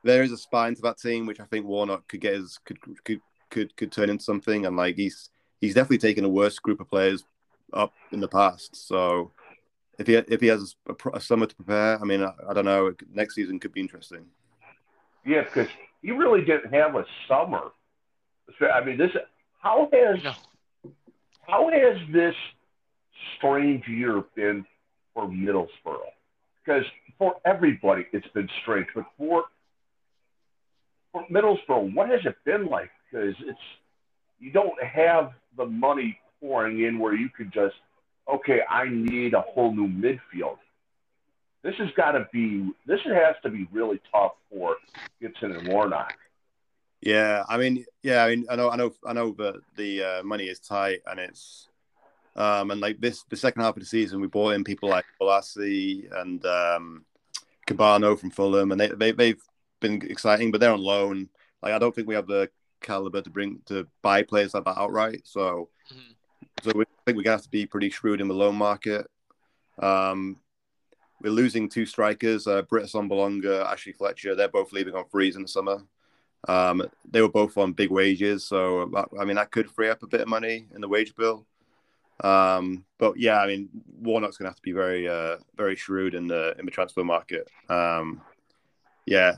there 0.02 0.22
is 0.22 0.32
a 0.32 0.36
spine 0.36 0.74
to 0.74 0.82
that 0.82 0.98
team, 0.98 1.26
which 1.26 1.40
I 1.40 1.44
think 1.44 1.66
Warnock 1.66 2.08
could 2.08 2.20
get 2.20 2.34
his 2.34 2.58
could 2.64 2.80
could 3.04 3.20
could 3.50 3.76
could 3.76 3.92
turn 3.92 4.10
into 4.10 4.24
something. 4.24 4.66
And 4.66 4.76
like 4.76 4.96
he's 4.96 5.30
he's 5.60 5.74
definitely 5.74 5.98
taken 5.98 6.24
a 6.24 6.28
worse 6.28 6.58
group 6.58 6.80
of 6.80 6.88
players 6.88 7.24
up 7.72 7.92
in 8.12 8.20
the 8.20 8.28
past. 8.28 8.76
So 8.76 9.32
if 9.98 10.06
he 10.06 10.14
if 10.14 10.40
he 10.40 10.48
has 10.48 10.76
a, 10.88 11.10
a 11.10 11.20
summer 11.20 11.46
to 11.46 11.54
prepare, 11.54 12.00
I 12.00 12.04
mean, 12.04 12.22
I, 12.22 12.32
I, 12.48 12.52
don't 12.52 12.64
know. 12.64 12.92
Next 13.12 13.34
season 13.34 13.58
could 13.58 13.72
be 13.72 13.80
interesting. 13.80 14.26
Yeah, 15.24 15.42
because 15.42 15.68
he 16.02 16.10
really 16.10 16.44
didn't 16.44 16.72
have 16.72 16.94
a 16.94 17.04
summer. 17.28 17.70
I 18.72 18.84
mean, 18.84 18.98
this 18.98 19.10
how 19.60 19.88
has 19.92 20.22
no. 20.22 20.32
how 21.48 21.70
has 21.70 21.96
this 22.12 22.34
strange 23.36 23.86
year 23.86 24.22
been 24.34 24.64
for 25.12 25.26
Middlesbrough? 25.26 26.10
Because 26.64 26.84
for 27.18 27.36
everybody, 27.44 28.06
it's 28.12 28.26
been 28.28 28.48
strange, 28.62 28.86
but 28.94 29.04
for 29.18 29.44
for 31.12 31.26
Middlesbrough, 31.28 31.94
what 31.94 32.08
has 32.08 32.20
it 32.24 32.36
been 32.44 32.66
like? 32.66 32.90
Because 33.10 33.34
it's 33.40 33.58
you 34.40 34.50
don't 34.50 34.82
have 34.82 35.32
the 35.56 35.66
money 35.66 36.18
pouring 36.40 36.82
in 36.82 36.98
where 36.98 37.14
you 37.14 37.28
could 37.28 37.52
just, 37.52 37.76
okay, 38.32 38.60
I 38.68 38.88
need 38.88 39.34
a 39.34 39.40
whole 39.40 39.74
new 39.74 39.88
midfield. 39.88 40.58
This 41.62 41.74
has 41.78 41.88
got 41.96 42.12
to 42.12 42.28
be 42.32 42.70
this 42.86 43.00
has 43.04 43.36
to 43.42 43.50
be 43.50 43.66
really 43.72 44.00
tough 44.12 44.32
for 44.50 44.76
Gibson 45.20 45.52
and 45.52 45.68
Warnock. 45.68 46.14
Yeah, 47.00 47.44
I 47.48 47.58
mean, 47.58 47.84
yeah, 48.02 48.24
I 48.24 48.30
mean, 48.30 48.46
I 48.50 48.56
know, 48.56 48.70
I 48.70 48.76
know, 48.76 48.94
I 49.06 49.12
know 49.12 49.32
that 49.32 49.60
the 49.76 50.02
uh, 50.02 50.22
money 50.22 50.44
is 50.44 50.58
tight, 50.58 51.00
and 51.06 51.20
it's, 51.20 51.68
um, 52.36 52.70
and 52.70 52.80
like 52.80 53.00
this, 53.00 53.24
the 53.28 53.36
second 53.36 53.62
half 53.62 53.76
of 53.76 53.80
the 53.80 53.86
season, 53.86 54.20
we 54.20 54.26
brought 54.26 54.54
in 54.54 54.64
people 54.64 54.88
like 54.88 55.04
Bolasie 55.20 56.08
and 56.20 56.44
um, 56.44 57.04
Kebano 57.66 58.18
from 58.18 58.30
Fulham, 58.30 58.72
and 58.72 58.80
they, 58.80 58.88
they 58.88 59.12
they've 59.12 59.42
been 59.80 60.02
exciting, 60.08 60.50
but 60.50 60.60
they're 60.60 60.72
on 60.72 60.80
loan. 60.80 61.28
Like, 61.62 61.72
I 61.72 61.78
don't 61.78 61.94
think 61.94 62.08
we 62.08 62.14
have 62.14 62.26
the 62.26 62.50
caliber 62.80 63.22
to 63.22 63.30
bring 63.30 63.60
to 63.66 63.86
buy 64.02 64.22
players 64.22 64.54
like 64.54 64.64
that 64.64 64.78
outright. 64.78 65.22
So, 65.24 65.70
mm-hmm. 65.92 66.12
so 66.62 66.72
we 66.74 66.82
I 66.82 67.02
think 67.06 67.16
we're 67.16 67.22
gonna 67.22 67.36
have 67.36 67.42
to 67.42 67.50
be 67.50 67.66
pretty 67.66 67.90
shrewd 67.90 68.20
in 68.20 68.28
the 68.28 68.34
loan 68.34 68.56
market. 68.56 69.06
Um, 69.78 70.40
we're 71.22 71.30
losing 71.30 71.68
two 71.68 71.86
strikers, 71.86 72.46
uh, 72.46 72.62
Britt 72.62 72.86
Assombalonga, 72.86 73.64
Ashley 73.64 73.92
Fletcher. 73.92 74.34
They're 74.34 74.48
both 74.48 74.72
leaving 74.72 74.94
on 74.94 75.06
freeze 75.06 75.36
in 75.36 75.42
the 75.42 75.48
summer. 75.48 75.82
Um, 76.46 76.82
they 77.10 77.22
were 77.22 77.30
both 77.30 77.56
on 77.56 77.72
big 77.72 77.90
wages, 77.90 78.46
so 78.46 78.92
I 79.18 79.24
mean 79.24 79.36
that 79.36 79.50
could 79.50 79.70
free 79.70 79.88
up 79.88 80.02
a 80.02 80.08
bit 80.08 80.20
of 80.20 80.28
money 80.28 80.66
in 80.74 80.80
the 80.80 80.88
wage 80.88 81.14
bill. 81.14 81.46
Um, 82.22 82.84
but 82.98 83.18
yeah, 83.18 83.40
I 83.40 83.46
mean 83.46 83.68
Warnock's 84.00 84.36
going 84.36 84.46
to 84.46 84.50
have 84.50 84.56
to 84.56 84.62
be 84.62 84.72
very, 84.72 85.08
uh, 85.08 85.36
very 85.56 85.76
shrewd 85.76 86.14
in 86.14 86.26
the 86.26 86.54
in 86.58 86.64
the 86.64 86.70
transfer 86.70 87.04
market. 87.04 87.48
Um, 87.68 88.20
yeah, 89.06 89.36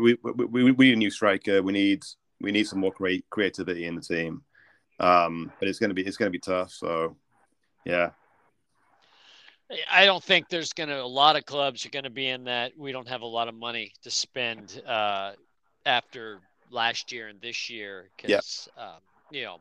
we, 0.00 0.16
we, 0.22 0.72
we 0.72 0.86
need 0.86 0.94
a 0.94 0.96
new 0.96 1.10
striker. 1.10 1.62
We 1.62 1.72
need 1.72 2.04
we 2.40 2.52
need 2.52 2.66
some 2.66 2.80
more 2.80 2.92
cre- 2.92 3.24
creativity 3.30 3.86
in 3.86 3.94
the 3.94 4.00
team. 4.00 4.42
Um, 4.98 5.50
but 5.58 5.68
it's 5.68 5.78
going 5.78 5.90
to 5.90 5.94
be 5.94 6.02
it's 6.02 6.16
going 6.16 6.28
to 6.28 6.36
be 6.36 6.38
tough. 6.38 6.72
So 6.72 7.16
yeah. 7.84 8.10
I 9.90 10.04
don't 10.04 10.22
think 10.22 10.48
there's 10.48 10.72
going 10.72 10.88
to 10.88 11.00
a 11.00 11.04
lot 11.04 11.36
of 11.36 11.46
clubs 11.46 11.86
are 11.86 11.90
going 11.90 12.04
to 12.04 12.10
be 12.10 12.26
in 12.26 12.44
that 12.44 12.72
we 12.76 12.90
don't 12.90 13.08
have 13.08 13.22
a 13.22 13.26
lot 13.26 13.46
of 13.46 13.54
money 13.54 13.92
to 14.02 14.10
spend 14.10 14.82
uh, 14.86 15.32
after 15.86 16.40
last 16.70 17.12
year 17.12 17.28
and 17.28 17.40
this 17.40 17.70
year 17.70 18.10
because 18.16 18.68
yeah. 18.76 18.82
um, 18.82 19.00
you 19.30 19.44
know 19.44 19.58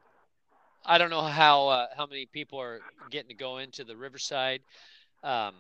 I 0.86 0.98
don't 0.98 1.10
know 1.10 1.22
how 1.22 1.68
uh, 1.70 1.88
how 1.96 2.06
many 2.06 2.26
people 2.26 2.60
are 2.60 2.82
getting 3.10 3.30
to 3.30 3.36
go 3.36 3.58
into 3.58 3.84
the 3.84 3.96
Riverside. 3.96 4.62
Um, 5.24 5.56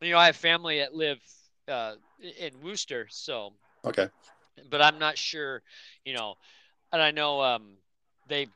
you 0.00 0.12
know, 0.12 0.18
I 0.18 0.26
have 0.26 0.36
family 0.36 0.78
that 0.78 0.94
live 0.94 1.18
uh, 1.68 1.94
in 2.38 2.60
Worcester, 2.62 3.06
so 3.10 3.52
okay, 3.84 4.08
but 4.70 4.82
I'm 4.82 4.98
not 4.98 5.18
sure. 5.18 5.62
You 6.04 6.14
know, 6.14 6.34
and 6.92 7.02
I 7.02 7.10
know 7.10 7.40
um, 7.42 7.76
they've 8.28 8.50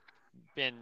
been 0.54 0.74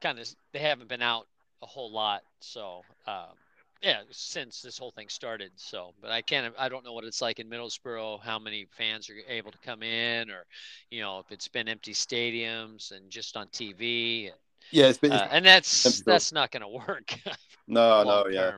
kind 0.00 0.18
of 0.18 0.28
they 0.52 0.58
haven't 0.60 0.88
been 0.88 1.02
out 1.02 1.26
a 1.62 1.66
whole 1.66 1.90
lot, 1.92 2.22
so 2.40 2.84
um, 3.06 3.36
yeah, 3.82 4.00
since 4.10 4.60
this 4.60 4.78
whole 4.78 4.90
thing 4.90 5.08
started. 5.08 5.52
So, 5.56 5.94
but 6.00 6.10
I 6.10 6.22
can't, 6.22 6.54
I 6.58 6.68
don't 6.68 6.84
know 6.84 6.92
what 6.92 7.04
it's 7.04 7.22
like 7.22 7.38
in 7.38 7.48
Middlesbrough 7.48 8.20
how 8.22 8.38
many 8.38 8.66
fans 8.76 9.08
are 9.08 9.14
able 9.28 9.50
to 9.50 9.58
come 9.58 9.82
in, 9.82 10.30
or, 10.30 10.44
you 10.90 11.00
know, 11.00 11.18
if 11.18 11.32
it's 11.32 11.48
been 11.48 11.68
empty 11.68 11.92
stadiums 11.92 12.92
and 12.92 13.10
just 13.10 13.36
on 13.36 13.46
TV. 13.48 14.26
and, 14.26 14.34
Yeah, 14.70 14.88
it's 14.88 14.98
been, 14.98 15.12
uh, 15.12 15.28
and 15.30 15.44
that's 15.44 16.02
that's 16.02 16.32
not 16.32 16.50
going 16.50 16.62
to 16.62 16.86
work. 16.86 17.14
no, 17.66 18.02
no, 18.02 18.26
yeah. 18.28 18.52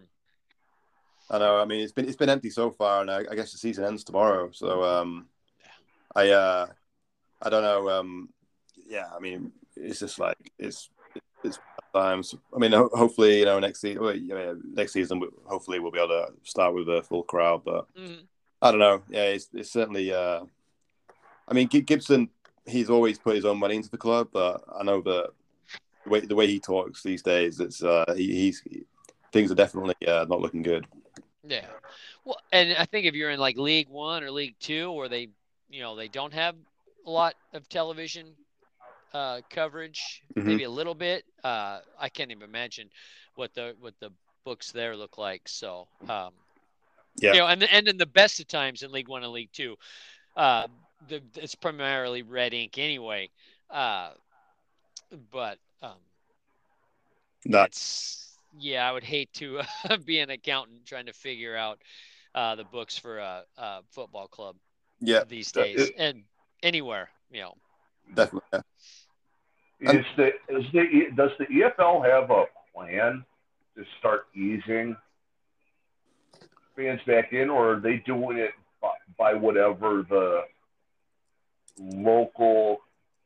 I 1.31 1.38
know. 1.38 1.59
I 1.59 1.64
mean, 1.64 1.81
it's 1.81 1.93
been 1.93 2.07
it's 2.07 2.17
been 2.17 2.29
empty 2.29 2.50
so 2.50 2.71
far, 2.71 3.00
and 3.00 3.11
I, 3.11 3.25
I 3.31 3.35
guess 3.35 3.52
the 3.52 3.59
season 3.59 3.85
ends 3.85 4.05
tomorrow. 4.05 4.50
So, 4.52 4.83
um, 4.83 5.29
I 6.14 6.31
uh, 6.31 6.67
I 7.41 7.49
don't 7.49 7.62
know. 7.62 7.88
Um, 7.88 8.29
yeah, 8.87 9.07
I 9.16 9.20
mean, 9.20 9.53
it's 9.77 10.01
just 10.01 10.18
like 10.18 10.37
it's 10.59 10.90
it's 11.42 11.59
times. 11.92 12.35
I 12.55 12.59
mean, 12.59 12.72
hopefully, 12.72 13.40
you 13.40 13.44
know, 13.44 13.59
next 13.59 13.81
season, 13.81 14.02
well, 14.02 14.16
know, 14.16 14.61
next 14.74 14.92
season, 14.92 15.22
hopefully, 15.44 15.78
we'll 15.78 15.90
be 15.90 15.98
able 15.98 16.09
to 16.09 16.33
start 16.42 16.74
with 16.74 16.88
a 16.88 17.02
full 17.02 17.22
crowd. 17.22 17.62
But 17.64 17.87
mm-hmm. 17.94 18.22
I 18.61 18.70
don't 18.70 18.81
know. 18.81 19.02
Yeah, 19.09 19.24
it's, 19.24 19.48
it's 19.52 19.70
certainly. 19.70 20.12
Uh, 20.12 20.44
I 21.48 21.55
mean, 21.55 21.66
Gibson, 21.66 22.31
he's 22.66 22.90
always 22.90 23.18
put 23.18 23.37
his 23.37 23.44
own 23.44 23.59
money 23.59 23.76
into 23.76 23.90
the 23.90 23.98
club, 23.98 24.28
but 24.33 24.64
I 24.78 24.83
know 24.83 25.00
that 25.02 25.31
the 26.05 26.11
way 26.11 26.20
the 26.20 26.35
way 26.35 26.46
he 26.46 26.61
talks 26.61 27.02
these 27.02 27.22
days, 27.22 27.61
it's 27.61 27.83
uh, 27.83 28.14
he, 28.16 28.35
he's 28.35 28.62
things 29.33 29.50
are 29.50 29.57
definitely 29.57 29.94
uh, 30.07 30.26
not 30.28 30.40
looking 30.40 30.62
good. 30.62 30.87
Yeah, 31.44 31.66
well, 32.24 32.38
and 32.52 32.74
I 32.78 32.85
think 32.85 33.07
if 33.07 33.14
you're 33.14 33.31
in 33.31 33.40
like 33.40 33.57
League 33.57 33.88
One 33.88 34.22
or 34.22 34.31
League 34.31 34.57
Two, 34.61 34.92
where 34.92 35.09
they, 35.09 35.28
you 35.68 35.83
know, 35.83 35.96
they 35.96 36.09
don't 36.09 36.33
have 36.33 36.55
a 37.07 37.11
lot 37.11 37.35
of 37.52 37.68
television 37.68 38.28
uh, 39.14 39.40
coverage, 39.51 40.22
mm-hmm. 40.35 40.48
maybe 40.48 40.64
a 40.64 40.70
little 40.70 40.94
bit. 40.94 41.25
Uh, 41.42 41.81
I 41.98 42.09
can't 42.09 42.31
even 42.31 42.44
imagine 42.44 42.90
what 43.35 43.55
the 43.55 43.75
what 43.81 43.94
the 44.01 44.11
books 44.44 44.72
there 44.72 44.96
look 44.96 45.18
like. 45.18 45.42
So, 45.46 45.87
um, 46.09 46.33
yeah, 47.16 47.33
you 47.33 47.38
know, 47.40 47.46
and 47.46 47.62
and 47.62 47.88
in 47.88 47.96
the 47.96 48.07
best 48.07 48.40
of 48.40 48.48
times 48.48 48.83
in 48.83 48.92
League 48.92 49.09
One 49.09 49.22
and 49.22 49.33
League 49.33 49.53
Two, 49.53 49.77
uh, 50.37 50.66
the, 51.09 51.22
it's 51.37 51.55
primarily 51.55 52.22
red 52.22 52.55
ink 52.55 52.79
anyway. 52.79 53.31
Uh, 53.70 54.11
but 55.31 55.59
um, 55.83 55.98
that's 57.44 58.37
yeah, 58.59 58.88
I 58.88 58.92
would 58.92 59.05
hate 59.05 59.33
to 59.35 59.61
uh, 59.88 59.96
be 60.05 60.18
an 60.18 60.31
accountant 60.31 60.87
trying 60.87 61.07
to 61.07 61.12
figure 61.12 61.57
out 61.57 61.81
uh, 62.35 62.55
the 62.55 62.64
books 62.64 62.98
for 62.98 63.18
a, 63.18 63.44
a 63.57 63.81
football 63.90 64.29
club. 64.29 64.57
Yeah, 65.01 65.25
these 65.25 65.51
days 65.51 65.81
it, 65.81 65.94
and 65.98 66.22
anywhere, 66.62 67.09
you 67.31 67.40
know. 67.40 67.55
Definitely. 68.14 68.48
Yeah. 68.53 68.61
Is 69.83 70.05
the 70.16 70.29
is 70.49 70.64
the 70.73 71.09
does 71.16 71.33
the 71.40 71.47
EFL 71.47 72.09
have 72.09 72.31
a 72.31 72.45
plan 72.73 73.25
to 73.77 73.85
start 73.99 74.29
easing 74.33 74.97
fans 76.77 77.01
back 77.05 77.33
in, 77.33 77.51
or 77.51 77.75
are 77.75 77.81
they 77.81 77.97
doing 77.97 78.38
it 78.38 78.53
by, 78.81 78.92
by 79.18 79.35
whatever 79.35 80.07
the 80.09 80.42
local 81.79 82.79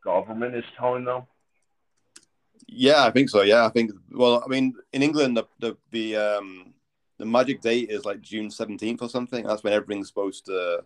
government 0.02 0.54
is 0.54 0.64
telling 0.78 1.04
them? 1.04 1.24
Yeah, 2.66 3.04
I 3.04 3.10
think 3.10 3.28
so. 3.28 3.42
Yeah, 3.42 3.66
I 3.66 3.68
think. 3.68 3.92
Well, 4.10 4.42
I 4.42 4.48
mean, 4.48 4.74
in 4.94 5.02
England, 5.02 5.36
the 5.36 5.44
the 5.58 5.76
the 5.90 6.16
um 6.16 6.72
the 7.18 7.26
magic 7.26 7.60
date 7.60 7.90
is 7.90 8.06
like 8.06 8.22
June 8.22 8.50
seventeenth 8.50 9.02
or 9.02 9.10
something. 9.10 9.46
That's 9.46 9.62
when 9.62 9.74
everything's 9.74 10.08
supposed 10.08 10.46
to 10.46 10.84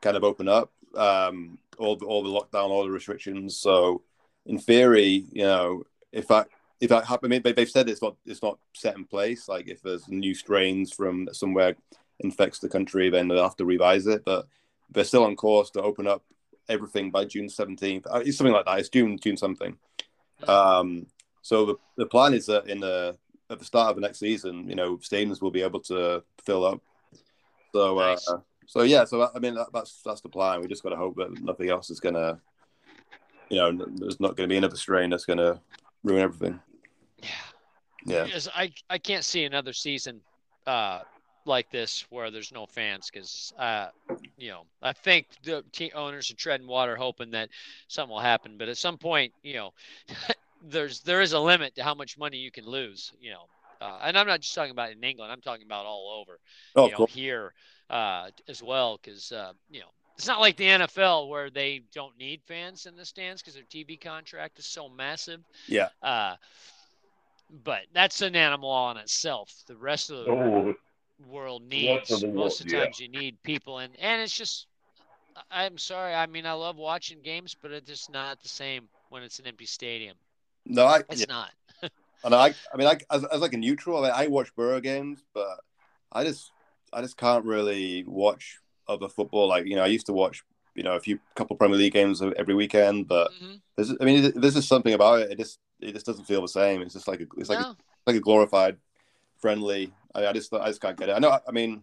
kind 0.00 0.16
of 0.16 0.24
open 0.24 0.48
up. 0.48 0.72
Um, 0.96 1.58
all 1.78 1.94
the, 1.94 2.06
all 2.06 2.24
the 2.24 2.28
lockdown, 2.28 2.70
all 2.70 2.84
the 2.84 2.90
restrictions. 2.90 3.56
So 3.56 4.02
in 4.46 4.58
theory, 4.58 5.24
you 5.32 5.42
know, 5.42 5.82
if 6.12 6.28
that 6.28 6.48
if 6.80 6.90
that 6.90 7.06
happen, 7.06 7.32
I 7.32 7.38
mean, 7.38 7.54
they've 7.54 7.68
said 7.68 7.88
it's 7.88 8.02
not 8.02 8.16
it's 8.24 8.42
not 8.42 8.58
set 8.74 8.96
in 8.96 9.04
place. 9.04 9.48
Like 9.48 9.68
if 9.68 9.82
there's 9.82 10.08
new 10.08 10.34
strains 10.34 10.92
from 10.92 11.28
somewhere 11.32 11.76
infects 12.20 12.58
the 12.58 12.68
country, 12.68 13.10
then 13.10 13.28
they'll 13.28 13.42
have 13.42 13.56
to 13.56 13.64
revise 13.64 14.06
it. 14.06 14.24
But 14.24 14.46
they're 14.90 15.04
still 15.04 15.24
on 15.24 15.36
course 15.36 15.70
to 15.70 15.82
open 15.82 16.06
up 16.06 16.22
everything 16.68 17.10
by 17.10 17.24
June 17.24 17.48
seventeenth. 17.48 18.06
Uh, 18.08 18.22
it's 18.24 18.36
something 18.38 18.54
like 18.54 18.66
that. 18.66 18.78
It's 18.78 18.88
June 18.88 19.18
June 19.18 19.36
something. 19.36 19.76
Um, 20.46 21.06
so 21.42 21.64
the, 21.64 21.74
the 21.96 22.06
plan 22.06 22.34
is 22.34 22.46
that 22.46 22.68
in 22.68 22.80
the 22.80 23.16
at 23.50 23.58
the 23.58 23.64
start 23.64 23.90
of 23.90 23.96
the 23.96 24.02
next 24.02 24.18
season, 24.18 24.68
you 24.68 24.74
know, 24.74 24.96
stadiums 24.98 25.40
will 25.40 25.50
be 25.50 25.62
able 25.62 25.80
to 25.80 26.22
fill 26.44 26.64
up. 26.64 26.80
So, 27.72 27.98
uh, 27.98 28.10
nice. 28.10 28.28
uh, 28.28 28.38
so 28.66 28.82
yeah, 28.82 29.04
so 29.04 29.30
I 29.34 29.38
mean, 29.38 29.54
that, 29.54 29.68
that's 29.72 30.02
that's 30.04 30.20
the 30.20 30.28
plan. 30.28 30.60
We 30.60 30.66
just 30.66 30.82
got 30.82 30.90
to 30.90 30.96
hope 30.96 31.16
that 31.16 31.40
nothing 31.40 31.70
else 31.70 31.90
is 31.90 32.00
gonna 32.00 32.40
you 33.48 33.56
know, 33.56 33.86
there's 33.96 34.20
not 34.20 34.36
going 34.36 34.48
to 34.48 34.52
be 34.52 34.56
another 34.56 34.76
strain 34.76 35.10
that's 35.10 35.24
going 35.24 35.38
to 35.38 35.60
ruin 36.02 36.22
everything. 36.22 36.60
Yeah. 37.22 37.28
Yeah. 38.04 38.24
Because 38.24 38.48
I, 38.54 38.72
I 38.88 38.98
can't 38.98 39.24
see 39.24 39.44
another 39.44 39.72
season 39.72 40.20
uh, 40.66 41.00
like 41.44 41.70
this 41.70 42.06
where 42.10 42.30
there's 42.30 42.52
no 42.52 42.66
fans 42.66 43.10
because, 43.12 43.52
uh, 43.58 43.88
you 44.36 44.50
know, 44.50 44.62
I 44.82 44.92
think 44.92 45.26
the 45.42 45.64
team 45.72 45.90
owners 45.94 46.30
are 46.30 46.36
treading 46.36 46.66
water 46.66 46.96
hoping 46.96 47.30
that 47.32 47.50
something 47.88 48.12
will 48.12 48.20
happen. 48.20 48.56
But 48.58 48.68
at 48.68 48.76
some 48.76 48.98
point, 48.98 49.32
you 49.42 49.54
know, 49.54 49.72
there's 50.62 51.00
there 51.00 51.20
is 51.20 51.32
a 51.32 51.40
limit 51.40 51.74
to 51.76 51.84
how 51.84 51.94
much 51.94 52.18
money 52.18 52.38
you 52.38 52.50
can 52.50 52.64
lose, 52.64 53.12
you 53.20 53.30
know. 53.30 53.46
Uh, 53.80 53.98
and 54.02 54.16
I'm 54.16 54.26
not 54.26 54.40
just 54.40 54.54
talking 54.54 54.70
about 54.70 54.90
in 54.90 55.04
England. 55.04 55.30
I'm 55.30 55.42
talking 55.42 55.66
about 55.66 55.84
all 55.84 56.18
over, 56.20 56.38
oh, 56.76 56.86
you 56.86 56.92
know, 56.92 56.96
cool. 56.96 57.06
here 57.06 57.52
uh, 57.90 58.30
as 58.48 58.62
well, 58.62 58.98
because 59.02 59.32
uh, 59.32 59.52
you 59.70 59.80
know 59.80 59.90
it's 60.16 60.26
not 60.26 60.40
like 60.40 60.56
the 60.56 60.64
NFL 60.64 61.28
where 61.28 61.50
they 61.50 61.82
don't 61.92 62.16
need 62.18 62.40
fans 62.46 62.86
in 62.86 62.96
the 62.96 63.04
stands 63.04 63.42
because 63.42 63.54
their 63.54 63.64
TV 63.64 64.00
contract 64.00 64.58
is 64.58 64.66
so 64.66 64.88
massive. 64.88 65.40
Yeah. 65.66 65.88
Uh, 66.02 66.36
but 67.64 67.82
that's 67.92 68.22
an 68.22 68.34
animal 68.34 68.70
on 68.70 68.96
itself. 68.96 69.52
The 69.66 69.76
rest 69.76 70.10
of 70.10 70.24
the 70.24 70.30
oh, 70.30 70.74
world 71.28 71.62
needs 71.68 72.08
the 72.08 72.28
most 72.28 72.60
of 72.60 72.66
the 72.66 72.72
times 72.72 72.98
yeah. 72.98 73.06
you 73.06 73.20
need 73.20 73.42
people 73.42 73.78
and 73.78 73.94
and 74.00 74.20
it's 74.22 74.36
just 74.36 74.66
I'm 75.50 75.76
sorry. 75.76 76.14
I 76.14 76.26
mean, 76.26 76.46
I 76.46 76.52
love 76.52 76.76
watching 76.76 77.20
games, 77.20 77.54
but 77.60 77.70
it's 77.70 77.86
just 77.86 78.10
not 78.10 78.42
the 78.42 78.48
same 78.48 78.88
when 79.10 79.22
it's 79.22 79.38
an 79.38 79.46
empty 79.46 79.66
stadium. 79.66 80.16
No, 80.64 80.86
I, 80.86 81.02
it's 81.10 81.20
yeah. 81.20 81.26
not. 81.28 81.50
And 82.24 82.34
I, 82.34 82.54
I 82.72 82.76
mean, 82.76 82.88
I, 82.88 82.98
as, 83.10 83.24
as 83.24 83.40
like 83.40 83.52
a 83.52 83.58
neutral, 83.58 83.98
I, 83.98 84.02
mean, 84.02 84.12
I 84.12 84.26
watch 84.26 84.52
Boro 84.56 84.80
games, 84.80 85.22
but 85.32 85.60
I 86.10 86.24
just, 86.24 86.50
I 86.92 87.02
just 87.02 87.16
can't 87.16 87.44
really 87.44 88.04
watch 88.04 88.58
other 88.88 89.08
football. 89.08 89.48
Like, 89.48 89.66
you 89.66 89.76
know, 89.76 89.82
I 89.82 89.86
used 89.86 90.06
to 90.06 90.12
watch, 90.12 90.42
you 90.74 90.82
know, 90.82 90.96
a 90.96 91.00
few 91.00 91.18
couple 91.34 91.56
Premier 91.56 91.78
League 91.78 91.92
games 91.92 92.22
every 92.36 92.54
weekend, 92.54 93.08
but 93.08 93.30
mm-hmm. 93.32 93.54
there's, 93.76 93.92
I 94.00 94.04
mean, 94.04 94.32
there's 94.36 94.54
just 94.54 94.68
something 94.68 94.94
about 94.94 95.20
it. 95.20 95.32
It 95.32 95.38
just, 95.38 95.58
it 95.80 95.92
just 95.92 96.06
doesn't 96.06 96.24
feel 96.24 96.42
the 96.42 96.48
same. 96.48 96.82
It's 96.82 96.94
just 96.94 97.08
like, 97.08 97.20
a, 97.20 97.26
it's 97.36 97.48
like, 97.48 97.60
no. 97.60 97.70
a, 97.70 97.76
like 98.06 98.16
a 98.16 98.20
glorified 98.20 98.76
friendly. 99.38 99.92
I, 100.14 100.26
I, 100.26 100.32
just, 100.32 100.52
I 100.52 100.68
just 100.68 100.80
can't 100.80 100.98
get 100.98 101.08
it. 101.08 101.12
I 101.12 101.18
know. 101.18 101.38
I 101.46 101.52
mean, 101.52 101.82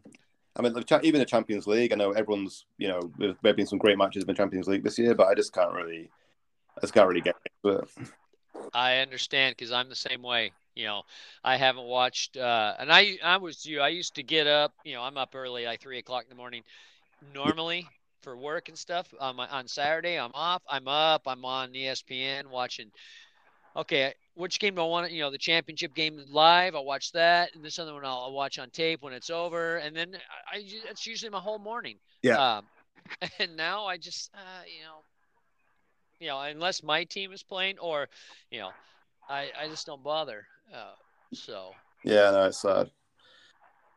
I 0.56 0.62
mean, 0.62 0.76
even 1.02 1.20
the 1.20 1.26
Champions 1.26 1.66
League. 1.66 1.94
I 1.94 1.96
know 1.96 2.12
everyone's, 2.12 2.66
you 2.78 2.88
know, 2.88 3.12
there 3.18 3.36
have 3.44 3.56
been 3.56 3.68
some 3.68 3.80
great 3.80 3.98
matches 3.98 4.24
in 4.24 4.28
the 4.28 4.34
Champions 4.34 4.68
League 4.68 4.84
this 4.84 5.00
year, 5.00 5.16
but 5.16 5.28
I 5.28 5.34
just 5.34 5.54
can't 5.54 5.74
really, 5.74 6.12
I 6.78 6.82
just 6.82 6.94
can't 6.94 7.08
really 7.08 7.22
get 7.22 7.36
it. 7.64 7.90
I 8.74 8.98
understand 8.98 9.56
because 9.58 9.72
I'm 9.72 9.90
the 9.90 9.96
same 9.96 10.22
way. 10.22 10.52
You 10.76 10.86
know, 10.86 11.04
I 11.44 11.58
haven't 11.58 11.86
watched, 11.86 12.38
uh, 12.38 12.74
and 12.80 12.92
I 12.92 13.18
I 13.24 13.38
was 13.38 13.64
you. 13.66 13.80
I 13.80 13.90
used 13.90 14.16
to 14.16 14.24
get 14.24 14.48
up. 14.48 14.74
You 14.84 14.94
know, 14.94 15.04
I'm 15.04 15.18
up 15.18 15.36
early, 15.36 15.66
like 15.66 15.82
three 15.82 16.00
o'clock 16.00 16.24
in 16.24 16.30
the 16.30 16.36
morning, 16.36 16.64
normally 17.34 17.88
for 18.22 18.38
work 18.38 18.70
and 18.70 18.78
stuff. 18.78 19.14
Um, 19.20 19.40
on 19.40 19.68
Saturday, 19.68 20.20
I'm 20.20 20.32
off. 20.34 20.62
I'm 20.70 20.88
up. 20.88 21.24
I'm 21.28 21.46
on 21.46 21.74
ESPN 21.74 22.48
watching. 22.48 22.92
Okay, 23.76 24.14
which 24.36 24.60
game 24.60 24.76
do 24.76 24.82
I 24.82 24.86
want? 24.86 25.12
You 25.12 25.22
know, 25.22 25.32
the 25.32 25.38
championship 25.38 25.96
game 25.96 26.24
live. 26.30 26.76
I'll 26.76 26.86
watch 26.86 27.12
that, 27.14 27.56
and 27.56 27.64
this 27.64 27.80
other 27.80 27.94
one 27.94 28.06
I'll, 28.06 28.24
I'll 28.26 28.34
watch 28.34 28.60
on 28.60 28.70
tape 28.70 29.02
when 29.02 29.14
it's 29.14 29.30
over, 29.30 29.78
and 29.78 29.96
then 29.96 30.16
I, 30.52 30.58
I 30.58 30.64
it's 30.90 31.08
usually 31.08 31.30
my 31.30 31.40
whole 31.40 31.60
morning. 31.60 31.98
Yeah. 32.22 32.58
Um, 32.58 32.66
and 33.40 33.56
now 33.56 33.86
I 33.86 33.98
just, 33.98 34.32
uh, 34.34 34.64
you 34.66 34.84
know, 34.84 35.00
you 36.20 36.28
know, 36.28 36.42
unless 36.42 36.84
my 36.84 37.04
team 37.04 37.32
is 37.32 37.44
playing 37.44 37.80
or, 37.80 38.08
you 38.50 38.60
know, 38.60 38.72
I, 39.30 39.50
I 39.60 39.68
just 39.68 39.86
don't 39.86 40.04
bother. 40.04 40.46
Uh, 40.74 40.94
so. 41.34 41.72
Yeah, 42.04 42.32
no, 42.32 42.46
it's 42.46 42.62
sad. 42.62 42.90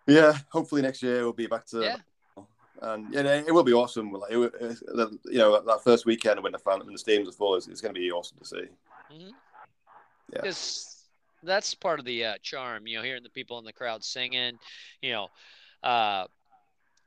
Yeah, 0.06 0.38
hopefully 0.50 0.82
next 0.82 1.02
year 1.02 1.22
we'll 1.22 1.32
be 1.32 1.46
back 1.46 1.66
to. 1.66 1.82
Yeah. 1.82 1.96
And 2.82 3.12
yeah, 3.12 3.22
it 3.22 3.52
will 3.52 3.64
be 3.64 3.72
awesome. 3.72 4.12
Like, 4.12 4.32
it, 4.32 4.54
it, 4.60 4.78
you 5.24 5.38
know, 5.38 5.60
that 5.60 5.84
first 5.84 6.06
weekend 6.06 6.42
when 6.42 6.52
the 6.52 6.58
fan, 6.58 6.80
when 6.80 6.92
the 6.92 6.98
stadiums 6.98 7.28
are 7.28 7.32
full, 7.32 7.54
it's, 7.54 7.68
it's 7.68 7.80
going 7.80 7.94
to 7.94 8.00
be 8.00 8.10
awesome 8.10 8.38
to 8.38 8.44
see. 8.44 8.56
Mm-hmm. 9.12 9.28
Yeah. 10.32 10.40
Because 10.42 11.06
that's 11.42 11.74
part 11.74 11.98
of 11.98 12.04
the 12.04 12.24
uh, 12.24 12.34
charm, 12.42 12.86
you 12.86 12.96
know, 12.96 13.02
hearing 13.02 13.22
the 13.22 13.30
people 13.30 13.58
in 13.58 13.64
the 13.64 13.72
crowd 13.72 14.04
singing, 14.04 14.58
you 15.00 15.12
know, 15.12 15.28
uh, 15.82 16.26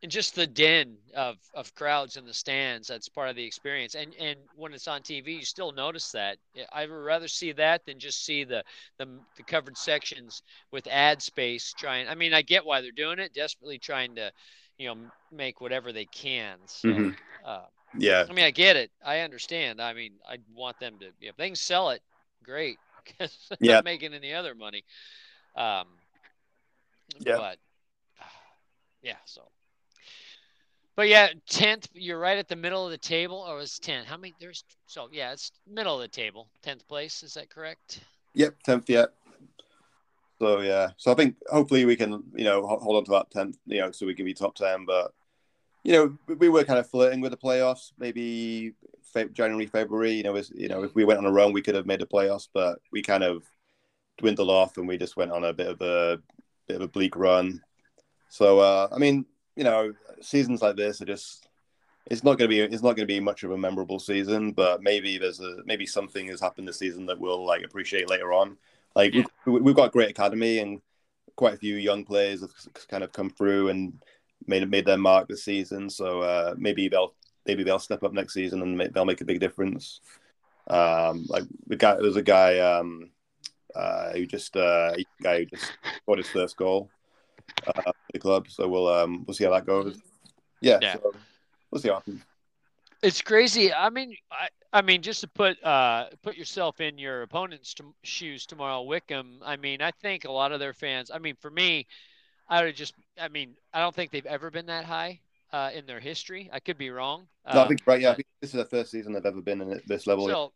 and 0.01 0.11
just 0.11 0.35
the 0.35 0.47
din 0.47 0.97
of, 1.15 1.37
of 1.53 1.73
crowds 1.75 2.15
in 2.15 2.25
the 2.25 2.33
stands 2.33 2.87
that's 2.87 3.09
part 3.09 3.29
of 3.29 3.35
the 3.35 3.43
experience 3.43 3.95
and 3.95 4.15
and 4.19 4.39
when 4.55 4.73
it's 4.73 4.87
on 4.87 5.01
tv 5.01 5.39
you 5.39 5.45
still 5.45 5.71
notice 5.71 6.11
that 6.11 6.37
i 6.71 6.85
would 6.85 6.93
rather 6.93 7.27
see 7.27 7.51
that 7.51 7.85
than 7.85 7.99
just 7.99 8.25
see 8.25 8.43
the, 8.43 8.63
the 8.97 9.07
the 9.35 9.43
covered 9.43 9.77
sections 9.77 10.41
with 10.71 10.87
ad 10.87 11.21
space 11.21 11.73
trying 11.77 12.07
i 12.07 12.15
mean 12.15 12.33
i 12.33 12.41
get 12.41 12.65
why 12.65 12.81
they're 12.81 12.91
doing 12.91 13.19
it 13.19 13.33
desperately 13.33 13.77
trying 13.77 14.15
to 14.15 14.31
you 14.79 14.87
know 14.87 14.97
make 15.31 15.61
whatever 15.61 15.91
they 15.91 16.05
can 16.05 16.57
so 16.65 16.87
mm-hmm. 16.87 17.09
uh, 17.45 17.65
yeah 17.97 18.25
i 18.27 18.33
mean 18.33 18.45
i 18.45 18.51
get 18.51 18.75
it 18.75 18.89
i 19.05 19.19
understand 19.19 19.79
i 19.79 19.93
mean 19.93 20.13
i 20.27 20.37
want 20.55 20.79
them 20.79 20.95
to 20.99 21.07
if 21.21 21.35
they 21.37 21.47
can 21.47 21.55
sell 21.55 21.91
it 21.91 22.01
great 22.43 22.77
because 23.05 23.37
yeah. 23.59 23.75
not 23.75 23.83
making 23.83 24.13
any 24.13 24.33
other 24.33 24.55
money 24.55 24.83
um 25.55 25.85
yeah 27.19 27.37
but 27.37 27.57
yeah 29.03 29.15
so 29.25 29.43
but 30.99 31.07
yeah, 31.07 31.29
tenth. 31.47 31.87
You're 31.93 32.19
right 32.19 32.37
at 32.37 32.49
the 32.49 32.57
middle 32.57 32.83
of 32.83 32.91
the 32.91 32.97
table, 32.97 33.37
or 33.47 33.55
was 33.55 33.79
ten? 33.79 34.03
How 34.03 34.17
many? 34.17 34.33
There's 34.37 34.65
so 34.85 35.07
yeah, 35.13 35.31
it's 35.31 35.53
middle 35.65 35.95
of 35.95 36.01
the 36.01 36.09
table. 36.09 36.49
Tenth 36.61 36.85
place. 36.89 37.23
Is 37.23 37.35
that 37.35 37.49
correct? 37.49 38.01
Yep, 38.33 38.63
tenth. 38.63 38.89
Yeah. 38.89 39.05
So 40.39 40.61
yeah, 40.61 40.89
so 40.97 41.11
I 41.11 41.15
think 41.15 41.35
hopefully 41.49 41.85
we 41.85 41.95
can 41.95 42.23
you 42.33 42.45
know 42.45 42.65
hold 42.65 42.97
on 42.97 43.05
to 43.05 43.11
that 43.11 43.31
tenth, 43.31 43.57
you 43.65 43.81
know, 43.81 43.91
so 43.91 44.05
we 44.05 44.15
can 44.15 44.25
be 44.25 44.33
top 44.33 44.55
ten. 44.55 44.85
But 44.85 45.11
you 45.83 45.93
know, 45.93 46.35
we 46.35 46.49
were 46.49 46.63
kind 46.63 46.79
of 46.79 46.89
flirting 46.89 47.21
with 47.21 47.31
the 47.31 47.37
playoffs, 47.37 47.91
maybe 47.97 48.73
January, 49.33 49.65
February. 49.65 50.13
You 50.13 50.23
know, 50.23 50.35
as 50.35 50.49
you 50.55 50.69
know, 50.69 50.83
if 50.83 50.95
we 50.95 51.03
went 51.03 51.19
on 51.19 51.25
a 51.25 51.31
run, 51.31 51.51
we 51.51 51.61
could 51.61 51.75
have 51.75 51.85
made 51.85 51.99
the 51.99 52.07
playoffs, 52.07 52.47
but 52.53 52.79
we 52.91 53.01
kind 53.01 53.23
of 53.23 53.43
dwindled 54.17 54.49
off, 54.49 54.77
and 54.77 54.87
we 54.87 54.97
just 54.97 55.17
went 55.17 55.31
on 55.31 55.43
a 55.43 55.53
bit 55.53 55.67
of 55.67 55.81
a 55.81 56.19
bit 56.67 56.77
of 56.77 56.81
a 56.83 56.87
bleak 56.87 57.15
run. 57.17 57.61
So 58.29 58.59
uh, 58.59 58.87
I 58.93 58.97
mean, 58.97 59.25
you 59.57 59.65
know, 59.65 59.93
seasons 60.21 60.61
like 60.61 60.77
this 60.77 61.01
are 61.01 61.05
just 61.05 61.49
it's 62.09 62.23
not 62.23 62.37
going 62.37 62.49
to 62.49 62.55
be 62.55 62.61
it's 62.61 62.83
not 62.83 62.95
going 62.95 63.07
to 63.07 63.13
be 63.13 63.19
much 63.19 63.43
of 63.43 63.51
a 63.51 63.57
memorable 63.57 63.99
season, 63.99 64.53
but 64.53 64.81
maybe 64.81 65.17
there's 65.17 65.39
a 65.41 65.57
maybe 65.65 65.85
something 65.85 66.27
has 66.27 66.39
happened 66.39 66.67
this 66.67 66.79
season 66.79 67.05
that 67.07 67.19
we'll 67.19 67.45
like 67.45 67.63
appreciate 67.63 68.09
later 68.09 68.33
on. 68.33 68.57
Like 68.99 69.13
yeah. 69.13 69.23
we've, 69.45 69.63
we've 69.63 69.75
got 69.75 69.87
a 69.87 69.91
great 69.91 70.09
academy 70.09 70.59
and 70.59 70.81
quite 71.37 71.53
a 71.53 71.57
few 71.57 71.75
young 71.75 72.03
players 72.03 72.41
have 72.41 72.51
kind 72.89 73.01
of 73.01 73.13
come 73.13 73.29
through 73.29 73.69
and 73.69 73.93
made 74.45 74.69
made 74.69 74.83
their 74.83 74.97
mark 74.97 75.29
this 75.29 75.45
season. 75.45 75.89
So 75.89 76.19
uh, 76.19 76.55
maybe 76.57 76.89
they'll 76.89 77.13
maybe 77.45 77.63
they'll 77.63 77.79
step 77.79 78.03
up 78.03 78.11
next 78.11 78.33
season 78.33 78.61
and 78.61 78.77
make, 78.77 78.91
they'll 78.91 79.05
make 79.05 79.21
a 79.21 79.25
big 79.31 79.39
difference. 79.39 80.01
Um, 80.67 81.25
like 81.29 81.43
the 81.67 81.77
guy, 81.77 81.95
there's 81.95 82.17
a 82.17 82.21
guy 82.21 82.59
um, 82.59 83.11
uh, 83.73 84.11
who 84.11 84.25
just 84.25 84.57
uh, 84.57 84.91
a 84.97 85.05
guy 85.23 85.39
who 85.39 85.45
just 85.45 85.71
scored 86.03 86.19
his 86.19 86.27
first 86.27 86.57
goal 86.57 86.89
uh, 87.67 87.93
the 88.11 88.19
club. 88.19 88.47
So 88.49 88.67
we'll 88.67 88.89
um, 88.89 89.23
we'll 89.25 89.33
see 89.33 89.45
how 89.45 89.51
that 89.51 89.65
goes. 89.65 89.97
Yeah, 90.59 90.79
yeah. 90.81 90.95
So 90.95 91.13
we'll 91.71 91.81
see 91.81 91.87
how 91.87 91.95
happens. 91.95 92.21
It's 93.01 93.21
crazy. 93.21 93.73
I 93.73 93.89
mean, 93.89 94.15
I, 94.31 94.47
I 94.73 94.81
mean, 94.81 95.01
just 95.01 95.21
to 95.21 95.27
put 95.27 95.63
uh, 95.63 96.07
put 96.21 96.35
yourself 96.35 96.81
in 96.81 96.97
your 96.97 97.21
opponent's 97.21 97.73
t- 97.73 97.83
shoes 98.03 98.45
tomorrow, 98.45 98.81
Wycombe. 98.81 99.39
I 99.43 99.55
mean, 99.55 99.81
I 99.81 99.91
think 99.91 100.25
a 100.25 100.31
lot 100.31 100.51
of 100.51 100.59
their 100.59 100.73
fans. 100.73 101.09
I 101.13 101.19
mean, 101.19 101.35
for 101.39 101.49
me, 101.49 101.87
I 102.47 102.63
would 102.63 102.75
just. 102.75 102.93
I 103.19 103.29
mean, 103.29 103.55
I 103.73 103.79
don't 103.79 103.95
think 103.95 104.11
they've 104.11 104.25
ever 104.25 104.51
been 104.51 104.65
that 104.65 104.85
high 104.85 105.21
uh, 105.53 105.71
in 105.73 105.85
their 105.85 105.99
history. 105.99 106.49
I 106.51 106.59
could 106.59 106.77
be 106.77 106.89
wrong. 106.89 107.27
No, 107.51 107.63
I 107.63 107.67
think 107.67 107.81
right. 107.85 108.01
Yeah, 108.01 108.11
I 108.11 108.15
think 108.15 108.27
this 108.41 108.51
is 108.51 108.57
the 108.57 108.65
first 108.65 108.91
season 108.91 109.13
they've 109.13 109.25
ever 109.25 109.41
been 109.41 109.61
in 109.61 109.81
this 109.87 110.05
level. 110.05 110.27
So, 110.27 110.51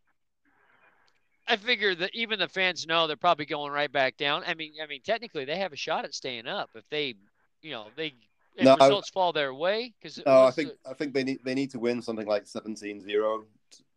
I 1.47 1.55
figure 1.55 1.95
that 1.95 2.11
even 2.13 2.39
the 2.39 2.47
fans 2.47 2.85
know 2.85 3.07
they're 3.07 3.15
probably 3.15 3.45
going 3.45 3.71
right 3.71 3.91
back 3.91 4.17
down. 4.17 4.43
I 4.45 4.53
mean, 4.53 4.73
I 4.81 4.87
mean, 4.87 5.01
technically 5.01 5.45
they 5.45 5.57
have 5.57 5.73
a 5.73 5.77
shot 5.77 6.05
at 6.05 6.13
staying 6.13 6.47
up 6.47 6.69
if 6.75 6.83
they, 6.89 7.15
you 7.61 7.71
know, 7.71 7.87
they 7.95 8.13
if 8.55 8.65
no, 8.65 8.75
results 8.75 9.09
I, 9.11 9.13
fall 9.13 9.33
their 9.33 9.53
way. 9.53 9.93
Because 9.99 10.21
no, 10.25 10.43
I 10.43 10.51
think 10.51 10.71
a, 10.85 10.91
I 10.91 10.93
think 10.93 11.13
they 11.13 11.23
need 11.23 11.39
they 11.43 11.53
need 11.53 11.71
to 11.71 11.79
win 11.79 12.01
something 12.01 12.27
like 12.27 12.45
17-0 12.45 13.43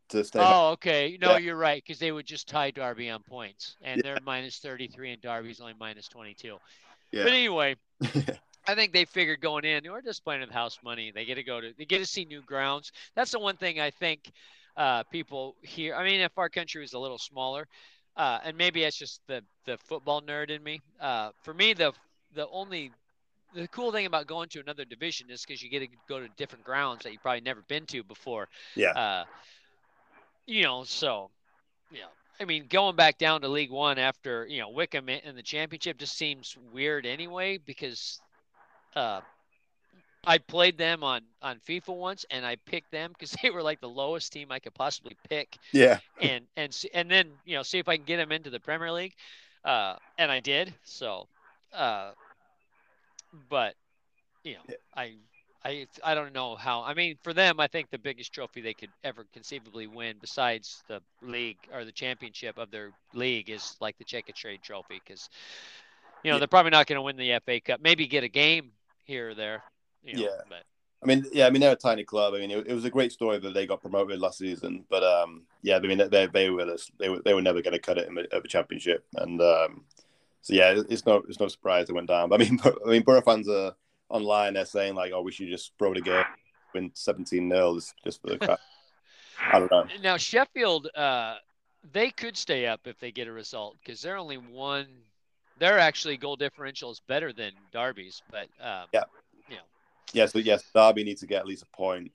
to 0.09 0.25
stay. 0.25 0.39
Oh, 0.41 0.71
okay. 0.73 1.19
No, 1.21 1.33
yeah. 1.33 1.39
you're 1.39 1.57
right 1.57 1.83
because 1.85 1.99
they 1.99 2.13
would 2.13 2.27
just 2.27 2.49
tie 2.49 2.71
Derby 2.71 3.11
on 3.11 3.23
points, 3.23 3.77
and 3.83 3.99
yeah. 3.99 4.03
they're 4.03 4.21
minus 4.25 4.59
thirty 4.59 4.89
three, 4.89 5.13
and 5.13 5.21
Derby's 5.21 5.61
only 5.61 5.75
minus 5.79 6.09
twenty 6.09 6.35
two. 6.35 6.59
Yeah. 7.13 7.25
But 7.25 7.33
anyway. 7.33 7.77
I 8.69 8.75
think 8.75 8.93
they 8.93 9.05
figured 9.05 9.41
going 9.41 9.65
in, 9.65 9.87
or 9.87 10.03
just 10.03 10.25
playing 10.25 10.41
with 10.41 10.51
house 10.51 10.81
money. 10.83 11.13
They 11.15 11.25
get 11.25 11.37
to 11.37 11.45
go 11.45 11.61
to, 11.61 11.73
they 11.79 11.85
get 11.85 11.99
to 11.99 12.07
see 12.07 12.25
new 12.25 12.43
grounds. 12.43 12.91
That's 13.15 13.31
the 13.31 13.39
one 13.39 13.57
thing 13.57 13.79
I 13.79 13.91
think 13.91 14.33
uh, 14.77 15.05
people 15.05 15.55
here. 15.63 15.95
I 15.95 16.05
mean, 16.05 16.21
if 16.21 16.37
our 16.37 16.49
country 16.49 16.81
was 16.81 16.93
a 16.93 16.99
little 16.99 17.19
smaller, 17.19 17.69
uh, 18.17 18.41
and 18.45 18.57
maybe 18.57 18.83
it's 18.83 18.97
just 18.97 19.21
the 19.29 19.43
the 19.67 19.79
football 19.79 20.21
nerd 20.21 20.51
in 20.51 20.63
me. 20.63 20.81
Uh, 21.01 21.31
for 21.43 21.55
me, 21.55 21.75
the 21.75 21.93
the 22.35 22.49
only 22.49 22.91
the 23.55 23.69
cool 23.69 23.93
thing 23.93 24.07
about 24.07 24.27
going 24.27 24.49
to 24.51 24.61
another 24.61 24.85
division 24.85 25.31
is 25.31 25.45
because 25.45 25.63
you 25.63 25.71
get 25.71 25.81
to 25.81 25.89
go 26.09 26.21
to 26.21 26.29
different 26.37 26.65
grounds 26.65 27.03
that 27.05 27.13
you've 27.13 27.23
probably 27.23 27.41
never 27.41 27.63
been 27.69 27.87
to 27.87 28.03
before. 28.03 28.49
Yeah. 28.75 28.91
Uh, 28.91 29.25
you 30.47 30.63
know, 30.63 30.85
so 30.85 31.31
yeah. 31.91 32.07
I 32.39 32.45
mean, 32.45 32.67
going 32.69 32.97
back 32.97 33.19
down 33.19 33.41
to 33.41 33.49
League 33.49 33.71
One 33.71 33.99
after 33.99 34.47
you 34.47 34.61
know 34.61 34.69
Wycombe 34.69 35.09
in 35.09 35.35
the 35.37 35.43
championship 35.43 35.99
just 35.99 36.17
seems 36.17 36.57
weird 36.73 37.07
anyway 37.07 37.59
because 37.59 38.21
uh, 38.95 39.21
I 40.27 40.39
played 40.39 40.77
them 40.77 41.03
on 41.03 41.23
on 41.41 41.61
FIFA 41.67 41.97
once, 41.97 42.27
and 42.31 42.45
I 42.45 42.57
picked 42.67 42.91
them 42.91 43.13
because 43.13 43.31
they 43.43 43.51
were 43.51 43.63
like 43.63 43.81
the 43.81 43.89
lowest 43.89 44.33
team 44.33 44.51
I 44.51 44.59
could 44.59 44.75
possibly 44.75 45.17
pick. 45.29 45.57
Yeah. 45.73 45.99
and 46.21 46.45
and 46.57 46.77
and 46.93 47.11
then 47.11 47.31
you 47.45 47.57
know 47.57 47.63
see 47.63 47.79
if 47.79 47.89
I 47.89 47.97
can 47.97 48.05
get 48.05 48.19
them 48.19 48.33
into 48.33 48.51
the 48.51 48.61
Premier 48.61 48.93
League, 48.93 49.15
uh, 49.65 49.97
and 50.19 50.31
I 50.31 50.41
did. 50.41 50.75
So, 50.85 51.29
uh, 51.73 52.11
but 53.49 53.75
you 54.45 54.55
know. 54.55 54.75
I 54.95 55.15
I 55.65 55.87
I 56.05 56.15
don't 56.15 56.33
know 56.33 56.55
how. 56.55 56.83
I 56.83 56.95
mean, 56.95 57.19
for 57.23 57.33
them, 57.33 57.59
I 57.59 57.67
think 57.67 57.91
the 57.91 57.99
biggest 57.99 58.33
trophy 58.33 58.61
they 58.61 58.75
could 58.75 58.91
ever 59.03 59.27
conceivably 59.33 59.89
win, 59.89 60.17
besides 60.21 60.85
the 60.89 61.01
league 61.23 61.59
or 61.73 61.85
the 61.85 61.93
championship 61.93 62.57
of 62.57 62.71
their 62.71 62.93
league, 63.15 63.51
is 63.51 63.77
like 63.81 63.99
the 63.99 64.05
Checkatrade 64.05 64.63
Trophy 64.63 65.01
because. 65.05 65.29
You 66.25 66.31
know, 66.31 66.37
yeah. 66.37 66.39
they're 66.41 66.49
probably 66.49 66.71
not 66.71 66.87
going 66.87 66.97
to 66.97 67.03
win 67.03 67.17
the 67.17 67.39
FA 67.45 67.61
Cup. 67.61 67.81
Maybe 67.81 68.07
get 68.09 68.25
a 68.25 68.29
game 68.29 68.73
here 69.05 69.31
or 69.31 69.35
there. 69.35 69.63
You 70.03 70.15
know, 70.15 70.23
yeah. 70.23 70.41
But. 70.49 70.65
I 71.03 71.07
mean, 71.07 71.25
yeah, 71.33 71.47
I 71.47 71.51
mean 71.51 71.61
they're 71.61 71.73
a 71.73 71.77
tiny 71.77 72.05
club. 72.05 72.35
I 72.35 72.39
mean, 72.39 72.51
it, 72.51 72.67
it, 72.67 72.75
was 72.75 72.85
a 72.85 72.91
great 72.91 73.13
story 73.13 73.39
that 73.39 73.55
they 73.55 73.67
got 73.67 73.81
promoted 73.81 74.19
last 74.19 74.39
season, 74.39 74.85
but 74.89 75.05
um, 75.05 75.43
yeah, 75.63 75.77
I 75.77 75.81
mean 75.81 75.99
they 75.99 76.27
they 76.27 76.51
were 76.51 76.77
they 76.99 77.09
were 77.09 77.21
they 77.25 77.35
were 77.35 77.43
never 77.43 77.63
going 77.63 77.75
to 77.75 77.79
cut 77.79 77.99
it 77.99 78.09
in 78.09 78.15
the, 78.15 78.27
the 78.33 78.49
championship, 78.49 79.05
and 79.17 79.41
um, 79.41 79.85
so 80.47 80.55
yeah, 80.55 80.81
it's 80.89 81.05
no 81.05 81.25
it's 81.29 81.41
no 81.41 81.49
surprise 81.49 81.89
it 81.89 81.93
went 81.93 82.07
down. 82.07 82.29
But 82.29 82.41
I 82.41 82.45
mean, 82.45 82.61
I 82.87 82.89
mean, 82.89 83.03
Boro 83.03 83.21
fans 83.21 83.49
are 83.49 83.75
online. 84.09 84.55
They're 84.55 84.65
saying 84.65 84.95
like, 84.95 85.11
oh, 85.13 85.21
we 85.21 85.33
should 85.33 85.49
just 85.49 85.73
throw 85.77 85.93
the 85.93 86.01
game, 86.01 86.23
win 86.73 86.93
seventeen 86.95 87.51
0 87.51 87.81
just 88.05 88.23
for 88.23 88.29
the 88.29 88.39
crap. 88.39 88.61
I 89.53 89.59
don't 89.59 89.71
know. 89.73 89.87
Now 90.05 90.17
Sheffield, 90.17 90.87
uh, 90.95 91.35
they 91.93 92.11
could 92.11 92.37
stay 92.37 92.65
up 92.67 92.83
if 92.85 92.97
they 93.01 93.11
get 93.11 93.27
a 93.27 93.33
result 93.33 93.77
because 93.85 94.01
they're 94.01 94.17
only 94.17 94.37
one. 94.37 94.87
Their 95.59 95.81
actually 95.81 96.17
goal 96.17 96.37
differential 96.37 96.93
is 96.93 97.01
better 97.09 97.33
than 97.33 97.51
Derby's, 97.73 98.23
but 98.31 98.47
um, 98.61 98.87
Yeah. 98.93 99.05
you 99.49 99.57
know, 99.57 99.63
Yeah, 100.13 100.27
so 100.27 100.39
yes, 100.39 100.63
Derby 100.73 101.03
needs 101.03 101.23
to 101.23 101.27
get 101.27 101.41
at 101.41 101.47
least 101.47 101.65
a 101.65 101.77
point. 101.77 102.13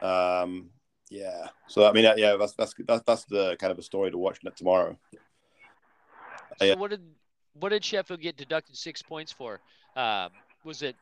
Um, 0.00 0.70
yeah. 1.10 1.48
So 1.66 1.84
I 1.84 1.92
mean, 1.92 2.04
yeah, 2.16 2.36
that's 2.38 2.52
that's 2.52 2.74
that's 2.86 3.02
that's 3.04 3.24
the 3.24 3.56
kind 3.56 3.72
of 3.72 3.78
a 3.78 3.82
story 3.82 4.12
to 4.12 4.18
watch 4.18 4.38
tomorrow. 4.56 4.96
So 6.58 6.64
Yeah. 6.64 6.74
what 6.74 6.90
did 6.90 7.02
what 7.54 7.70
did 7.70 7.84
Sheffield 7.84 8.20
get 8.20 8.36
deducted 8.36 8.76
six 8.76 9.02
points 9.02 9.32
for? 9.32 9.60
Um, 9.96 10.30
was 10.64 10.82
it 10.82 10.94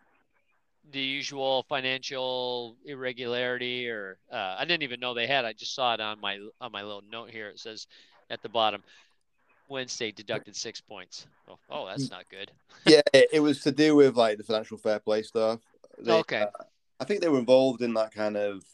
the 0.91 1.01
usual 1.01 1.65
financial 1.69 2.77
irregularity, 2.87 3.89
or 3.89 4.19
uh, 4.33 4.57
I 4.59 4.65
didn't 4.65 4.85
even 4.85 5.01
know 5.01 5.13
they 5.13 5.27
had? 5.27 5.45
I 5.45 5.53
just 5.53 5.75
saw 5.75 5.95
it 5.95 6.01
on 6.01 6.21
my 6.21 6.39
on 6.61 6.73
my 6.73 6.83
little 6.83 7.03
note 7.11 7.31
here. 7.31 7.49
It 7.49 7.59
says 7.59 7.87
at 8.31 8.43
the 8.43 8.49
bottom, 8.49 8.83
Wednesday 9.69 10.13
deducted 10.13 10.57
six 10.57 10.81
points. 10.81 11.27
Oh, 11.49 11.59
oh 11.69 11.87
that's 11.87 12.11
not 12.11 12.29
good. 12.31 12.51
yeah, 12.87 13.03
it, 13.13 13.29
it 13.35 13.41
was 13.41 13.61
to 13.63 13.73
do 13.73 13.97
with 13.97 14.17
like 14.17 14.39
the 14.39 14.45
financial 14.45 14.79
fair 14.79 14.99
play 14.99 15.23
stuff. 15.23 15.61
They, 15.99 16.13
Okay. 16.13 16.43
uh, 16.43 16.65
I 17.01 17.05
think 17.05 17.21
they 17.21 17.29
were 17.29 17.39
involved 17.39 17.83
in 17.83 17.95
that 17.95 18.13
kind 18.13 18.37
of. 18.37 18.65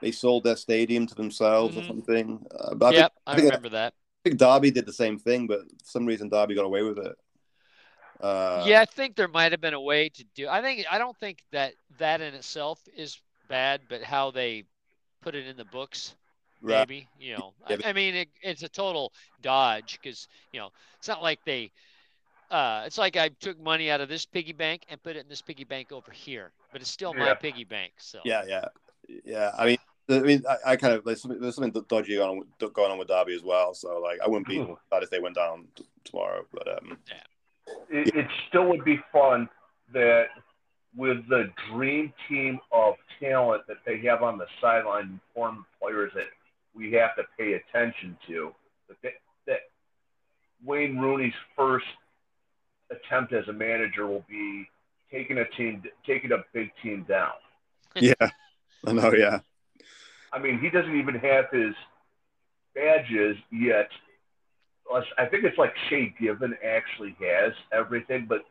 They 0.00 0.10
sold 0.10 0.44
their 0.44 0.56
stadium 0.56 1.06
to 1.06 1.14
themselves 1.14 1.76
Mhm. 1.76 1.80
or 1.80 1.84
something. 1.84 2.46
Uh, 2.50 2.74
but 2.74 2.86
I 2.86 2.90
think, 2.90 3.00
yep, 3.00 3.12
I 3.26 3.34
think- 3.36 3.44
remember 3.46 3.68
that. 3.70 3.94
I 4.24 4.30
think 4.30 4.38
Derby 4.38 4.70
did 4.70 4.86
the 4.86 4.92
same 4.92 5.18
thing, 5.18 5.46
but 5.46 5.60
for 5.60 5.84
some 5.84 6.06
reason 6.06 6.30
Derby 6.30 6.54
got 6.54 6.64
away 6.64 6.82
with 6.82 6.98
it. 6.98 7.14
Uh, 8.20 8.64
yeah, 8.66 8.80
I 8.80 8.86
think 8.86 9.16
there 9.16 9.28
might 9.28 9.52
have 9.52 9.60
been 9.60 9.74
a 9.74 9.80
way 9.80 10.08
to 10.08 10.24
do. 10.34 10.48
I 10.48 10.62
think 10.62 10.86
I 10.90 10.96
don't 10.96 11.16
think 11.18 11.42
that 11.52 11.74
that 11.98 12.22
in 12.22 12.32
itself 12.32 12.80
is 12.96 13.20
bad, 13.48 13.82
but 13.88 14.02
how 14.02 14.30
they 14.30 14.64
put 15.20 15.34
it 15.34 15.46
in 15.46 15.58
the 15.58 15.64
books, 15.66 16.14
right. 16.62 16.88
maybe 16.88 17.06
you 17.18 17.36
know. 17.36 17.52
Yeah, 17.68 17.76
I, 17.84 17.90
I 17.90 17.92
mean, 17.92 18.14
it, 18.14 18.28
it's 18.40 18.62
a 18.62 18.68
total 18.68 19.12
dodge 19.42 19.98
because 20.00 20.28
you 20.52 20.60
know 20.60 20.70
it's 20.98 21.08
not 21.08 21.22
like 21.22 21.40
they. 21.44 21.70
Uh, 22.50 22.84
it's 22.86 22.98
like 22.98 23.16
I 23.16 23.28
took 23.28 23.60
money 23.60 23.90
out 23.90 24.00
of 24.00 24.08
this 24.08 24.24
piggy 24.24 24.52
bank 24.52 24.84
and 24.88 25.02
put 25.02 25.16
it 25.16 25.20
in 25.20 25.28
this 25.28 25.42
piggy 25.42 25.64
bank 25.64 25.92
over 25.92 26.12
here, 26.12 26.52
but 26.72 26.80
it's 26.80 26.90
still 26.90 27.12
my 27.12 27.34
piggy 27.34 27.64
bank. 27.64 27.92
So 27.98 28.20
Yeah, 28.24 28.44
yeah, 28.46 28.66
yeah. 29.24 29.50
I 29.58 29.66
mean, 29.66 29.78
I 30.08 30.20
mean, 30.20 30.42
I, 30.48 30.72
I 30.72 30.76
kind 30.76 30.94
of 30.94 31.04
there's 31.04 31.22
something, 31.22 31.40
there's 31.40 31.54
something 31.54 31.84
dodgy 31.88 32.16
going 32.16 32.30
on, 32.30 32.38
with- 32.38 32.72
going 32.72 32.92
on 32.92 32.98
with 32.98 33.08
Derby 33.08 33.34
as 33.34 33.42
well. 33.42 33.74
So 33.74 34.00
like, 34.00 34.20
I 34.20 34.28
wouldn't 34.28 34.48
be 34.48 34.58
Ooh. 34.58 34.78
sad 34.90 35.02
if 35.02 35.10
they 35.10 35.18
went 35.18 35.36
down 35.36 35.66
t- 35.74 35.84
tomorrow. 36.04 36.44
But 36.52 36.68
um, 36.68 36.98
it, 37.88 38.14
it 38.14 38.26
still 38.48 38.68
would 38.68 38.84
be 38.84 39.00
fun 39.12 39.48
that 39.92 40.26
with 40.96 41.26
the 41.28 41.50
dream 41.70 42.12
team 42.28 42.58
of 42.70 42.94
talent 43.20 43.62
that 43.66 43.78
they 43.86 43.98
have 44.00 44.22
on 44.22 44.38
the 44.38 44.46
sideline, 44.60 45.20
former 45.34 45.62
players 45.80 46.12
that 46.14 46.26
we 46.74 46.92
have 46.92 47.16
to 47.16 47.22
pay 47.38 47.54
attention 47.54 48.16
to, 48.26 48.52
that, 48.88 48.96
they, 49.02 49.14
that 49.46 49.60
Wayne 50.64 50.98
Rooney's 50.98 51.34
first 51.56 51.86
attempt 52.90 53.32
as 53.32 53.46
a 53.48 53.52
manager 53.52 54.06
will 54.06 54.24
be 54.28 54.68
taking 55.10 55.38
a 55.38 55.44
team, 55.56 55.82
taking 56.06 56.32
a 56.32 56.44
big 56.52 56.70
team 56.82 57.04
down. 57.08 57.32
yeah, 57.96 58.12
I 58.86 58.92
know. 58.92 59.12
Yeah, 59.12 59.40
I 60.34 60.38
mean, 60.40 60.58
he 60.58 60.68
doesn't 60.68 60.96
even 60.96 61.14
have 61.14 61.44
his 61.52 61.74
badges 62.74 63.36
yet. 63.52 63.88
I 65.16 65.26
think 65.26 65.44
it's 65.44 65.56
like 65.56 65.72
Shay 65.88 66.14
Given 66.20 66.56
actually 66.64 67.16
has 67.20 67.52
everything, 67.72 68.26
but 68.28 68.44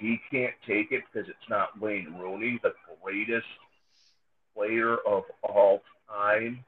he 0.00 0.20
can't 0.30 0.54
take 0.66 0.90
it 0.90 1.02
because 1.12 1.28
it's 1.28 1.48
not 1.50 1.78
Wayne 1.80 2.14
Rooney, 2.18 2.58
the 2.62 2.72
greatest 3.02 3.46
player 4.56 4.96
of 5.06 5.24
all 5.42 5.82
time 6.08 6.64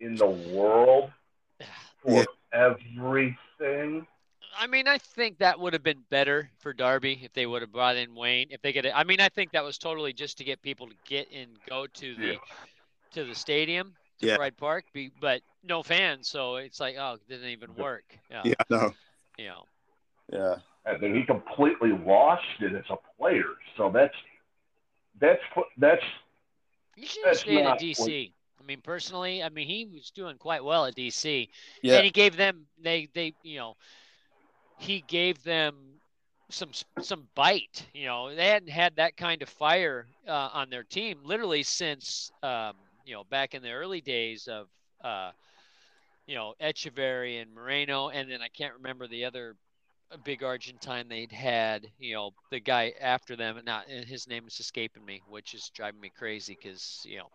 in 0.00 0.14
the 0.14 0.26
world 0.26 1.10
for 2.02 2.26
everything. 2.52 4.06
I 4.58 4.66
mean, 4.66 4.88
I 4.88 4.98
think 4.98 5.38
that 5.38 5.58
would 5.58 5.72
have 5.72 5.82
been 5.82 6.04
better 6.10 6.50
for 6.58 6.72
Derby 6.72 7.20
if 7.22 7.32
they 7.32 7.46
would 7.46 7.62
have 7.62 7.72
brought 7.72 7.96
in 7.96 8.14
Wayne. 8.14 8.48
If 8.50 8.62
they 8.62 8.72
could, 8.72 8.86
I 8.86 9.04
mean, 9.04 9.20
I 9.20 9.28
think 9.28 9.52
that 9.52 9.64
was 9.64 9.78
totally 9.78 10.12
just 10.12 10.38
to 10.38 10.44
get 10.44 10.60
people 10.60 10.88
to 10.88 10.94
get 11.06 11.28
and 11.32 11.48
go 11.68 11.86
to 11.86 12.14
the 12.14 12.26
Yeah. 12.26 12.34
To 13.12 13.24
the 13.24 13.34
stadium 13.34 13.96
to 14.20 14.26
Yeah. 14.26 14.36
Pride 14.36 14.56
Park, 14.56 14.84
be, 14.92 15.10
but 15.20 15.42
no 15.62 15.82
fans, 15.82 16.28
so 16.28 16.56
it's 16.56 16.80
like, 16.80 16.96
oh, 16.98 17.14
it 17.14 17.28
didn't 17.28 17.48
even 17.50 17.74
work. 17.76 18.18
Yeah, 18.30 18.46
yeah, 18.46 18.54
no, 18.70 18.92
you 19.36 19.46
know. 19.46 19.64
yeah, 20.32 20.56
And 20.84 21.02
then 21.02 21.14
he 21.14 21.24
completely 21.24 21.90
lost 21.92 22.42
it 22.60 22.74
as 22.74 22.84
a 22.90 22.96
player. 23.18 23.44
So 23.76 23.90
that's 23.92 24.14
that's 25.20 25.40
that's 25.78 26.04
You 26.96 27.06
should 27.06 27.26
have 27.26 27.36
That's 27.36 27.38
stayed 27.38 27.66
at 27.66 27.76
not 27.76 27.78
DC. 27.78 28.34
I 28.60 28.62
mean, 28.62 28.80
personally, 28.82 29.42
I 29.42 29.48
mean, 29.48 29.66
he 29.68 29.86
was 29.86 30.10
doing 30.10 30.38
quite 30.38 30.64
well 30.64 30.86
at 30.86 30.94
DC, 30.94 31.50
yeah, 31.82 31.94
and 31.94 32.04
he 32.04 32.10
gave 32.10 32.36
them 32.36 32.66
they 32.78 33.06
they 33.14 33.34
you 33.42 33.58
know 33.58 33.76
he 34.76 35.00
gave 35.02 35.42
them 35.42 36.00
some 36.50 36.70
some 36.98 37.28
bite. 37.34 37.88
You 37.92 38.06
know, 38.06 38.34
they 38.34 38.46
hadn't 38.48 38.70
had 38.70 38.96
that 38.96 39.16
kind 39.16 39.42
of 39.42 39.48
fire 39.48 40.06
uh, 40.26 40.50
on 40.52 40.70
their 40.70 40.84
team 40.84 41.20
literally 41.24 41.62
since 41.62 42.32
um, 42.42 42.74
you 43.10 43.16
know 43.16 43.24
back 43.24 43.54
in 43.54 43.62
the 43.62 43.72
early 43.72 44.00
days 44.00 44.46
of 44.46 44.68
uh, 45.02 45.32
you 46.26 46.36
know 46.36 46.54
Etcheverry 46.62 47.42
and 47.42 47.52
Moreno, 47.52 48.08
and 48.08 48.30
then 48.30 48.40
I 48.40 48.46
can't 48.46 48.74
remember 48.74 49.08
the 49.08 49.24
other 49.24 49.56
big 50.24 50.44
Argentine 50.44 51.08
they'd 51.08 51.32
had. 51.32 51.88
You 51.98 52.14
know, 52.14 52.30
the 52.50 52.60
guy 52.60 52.92
after 53.00 53.34
them, 53.34 53.56
and 53.56 53.66
not 53.66 53.88
and 53.88 54.04
his 54.04 54.28
name 54.28 54.46
is 54.46 54.60
escaping 54.60 55.04
me, 55.04 55.22
which 55.28 55.54
is 55.54 55.72
driving 55.74 56.00
me 56.00 56.12
crazy 56.16 56.56
because 56.56 57.04
you 57.04 57.18
know, 57.18 57.26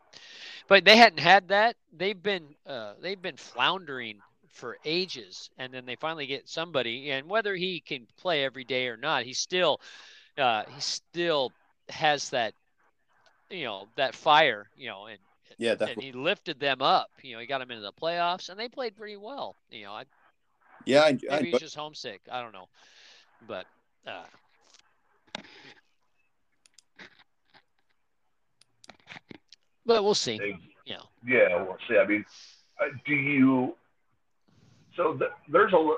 but 0.70 0.86
they 0.86 0.96
hadn't 0.96 1.20
had 1.20 1.50
that. 1.50 1.76
They've 1.92 2.24
been 2.24 2.56
uh, 2.66 2.94
they've 3.02 3.22
been 3.22 3.36
floundering 3.38 4.20
for 4.54 4.78
ages, 4.86 5.50
and 5.58 5.74
then 5.74 5.86
they 5.86 5.98
finally 5.98 6.26
get 6.26 6.48
somebody, 6.48 7.12
and 7.12 7.28
whether 7.28 7.54
he 7.54 7.82
can 7.82 8.08
play 8.18 8.46
every 8.46 8.64
day 8.64 8.88
or 8.88 8.96
not, 8.96 9.26
he 9.26 9.34
still 9.34 9.82
uh, 10.38 10.64
he 10.74 10.80
still 10.80 11.52
has 11.90 12.30
that 12.30 12.54
you 13.50 13.66
know 13.66 13.90
that 13.98 14.16
fire, 14.16 14.70
you 14.78 14.88
know, 14.88 15.08
and 15.08 15.20
yeah, 15.58 15.76
and 15.80 16.02
he 16.02 16.12
lifted 16.12 16.60
them 16.60 16.82
up. 16.82 17.10
You 17.22 17.34
know, 17.36 17.40
he 17.40 17.46
got 17.48 17.60
them 17.60 17.72
into 17.72 17.82
the 17.84 17.94
playoffs, 17.94 18.50
and 18.50 18.60
they 18.60 18.68
played 18.70 18.96
pretty 18.96 19.18
well. 19.18 19.56
You 19.72 19.86
know, 19.86 19.94
I, 19.94 20.04
Yeah, 20.86 21.02
I, 21.02 21.08
I 21.08 21.12
maybe 21.12 21.20
he's 21.28 21.40
enjoyed- 21.46 21.60
just 21.62 21.76
homesick. 21.76 22.22
I 22.32 22.42
don't 22.42 22.54
know, 22.54 22.68
but 23.48 23.66
uh, 24.08 24.24
but 29.86 30.04
we'll 30.04 30.14
see. 30.16 30.36
Ex- 30.36 30.60
You 30.86 30.96
know, 30.96 31.04
Yeah, 31.26 31.62
we'll 31.64 31.78
see. 31.88 31.98
I 31.98 32.06
mean, 32.06 32.26
uh, 32.80 32.86
do 33.06 33.14
you? 33.14 33.76
So 34.96 35.14
th- 35.16 35.32
there's 35.50 35.74
a. 35.74 35.96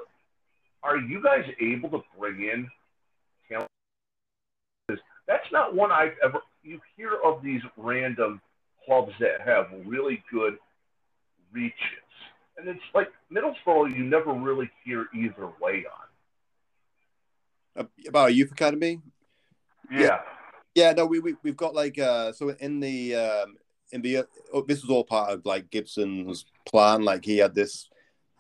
Are 0.84 0.98
you 0.98 1.22
guys 1.22 1.44
able 1.60 1.90
to 1.90 2.02
bring 2.18 2.42
in 2.42 2.70
talent? 3.50 3.70
'Cause 4.90 5.00
That's 5.28 5.52
not 5.52 5.76
one 5.76 5.92
I've 5.92 6.16
ever. 6.24 6.40
You 6.64 6.80
hear 6.96 7.16
of 7.24 7.42
these 7.44 7.62
random 7.76 8.42
clubs 8.88 9.12
that 9.20 9.42
have 9.46 9.68
really 9.86 10.24
good 10.32 10.58
reaches, 11.52 11.76
and 12.58 12.68
it's 12.68 12.80
like 12.96 13.10
Middlesbrough. 13.32 13.96
You 13.96 14.04
never 14.06 14.34
really 14.34 14.72
hear 14.84 15.08
either 15.14 15.50
way 15.62 15.86
on. 17.78 17.88
About 18.08 18.30
a 18.30 18.34
youth 18.34 18.52
academy. 18.52 19.02
Yeah. 19.92 20.20
Yeah, 20.74 20.94
no, 20.94 21.06
we, 21.06 21.20
we 21.20 21.36
we've 21.44 21.58
got 21.58 21.76
like 21.76 22.00
uh 22.00 22.32
so 22.32 22.50
in 22.50 22.80
the 22.80 23.16
um 23.16 23.58
in 23.92 24.02
the 24.02 24.26
oh, 24.54 24.62
this 24.62 24.82
was 24.82 24.92
all 24.92 25.04
part 25.04 25.32
of 25.32 25.46
like 25.46 25.70
Gibson's 25.72 26.46
plan. 26.66 27.04
Like 27.04 27.26
he 27.26 27.38
had 27.38 27.56
this, 27.56 27.90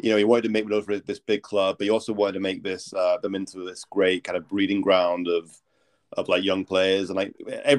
you 0.01 0.11
know, 0.11 0.17
he 0.17 0.23
wanted 0.23 0.43
to 0.43 0.49
make 0.49 0.65
Middlesbrough 0.65 1.05
this 1.05 1.19
big 1.19 1.41
club, 1.41 1.77
but 1.77 1.85
he 1.85 1.89
also 1.89 2.13
wanted 2.13 2.33
to 2.33 2.39
make 2.39 2.63
this 2.63 2.93
uh 2.93 3.17
them 3.21 3.35
into 3.35 3.65
this 3.65 3.83
great 3.89 4.23
kind 4.23 4.37
of 4.37 4.47
breeding 4.47 4.81
ground 4.81 5.27
of 5.27 5.51
of 6.13 6.29
like 6.29 6.43
young 6.43 6.63
players 6.65 7.09
and 7.09 7.17
like 7.17 7.33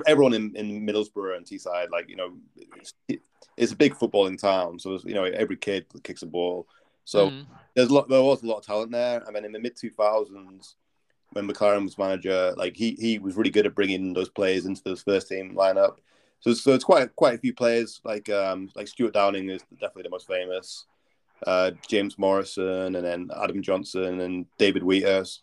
everyone 0.06 0.34
in, 0.34 0.54
in 0.54 0.86
Middlesbrough 0.86 1.36
and 1.36 1.46
Teesside, 1.46 1.90
like 1.90 2.08
you 2.08 2.16
know, 2.16 2.36
it's, 2.76 2.94
it's 3.56 3.72
a 3.72 3.76
big 3.76 3.94
footballing 3.94 4.38
town, 4.38 4.78
so 4.78 4.98
you 5.04 5.14
know 5.14 5.24
every 5.24 5.56
kid 5.56 5.86
kicks 6.02 6.22
a 6.22 6.26
ball. 6.26 6.66
So 7.04 7.30
Mhm. 7.30 7.46
there's 7.74 7.88
a 7.88 7.94
lot, 7.94 8.08
there 8.08 8.22
was 8.22 8.42
a 8.42 8.46
lot 8.46 8.58
of 8.58 8.66
talent 8.66 8.92
there. 8.92 9.26
I 9.26 9.30
mean, 9.30 9.44
in 9.44 9.52
the 9.52 9.58
mid 9.58 9.76
2000s, 9.76 10.76
when 11.32 11.48
McClaren 11.48 11.84
was 11.84 11.96
manager, 11.98 12.54
like 12.56 12.76
he 12.76 12.96
he 13.00 13.18
was 13.18 13.36
really 13.36 13.50
good 13.50 13.66
at 13.66 13.74
bringing 13.74 14.12
those 14.12 14.28
players 14.28 14.66
into 14.66 14.82
those 14.84 15.02
first 15.02 15.28
team 15.28 15.54
lineup. 15.54 15.96
So 16.40 16.52
so 16.52 16.74
it's 16.74 16.84
quite 16.84 17.14
quite 17.16 17.34
a 17.34 17.38
few 17.38 17.54
players 17.54 18.00
like 18.04 18.28
um 18.28 18.70
like 18.76 18.88
Stuart 18.88 19.14
Downing 19.14 19.48
is 19.48 19.62
definitely 19.80 20.04
the 20.04 20.10
most 20.10 20.26
famous. 20.26 20.86
Uh, 21.46 21.70
James 21.88 22.18
Morrison 22.18 22.96
and 22.96 23.06
then 23.06 23.30
Adam 23.40 23.62
Johnson 23.62 24.20
and 24.20 24.46
David 24.58 24.82
Wheathurst. 24.82 25.42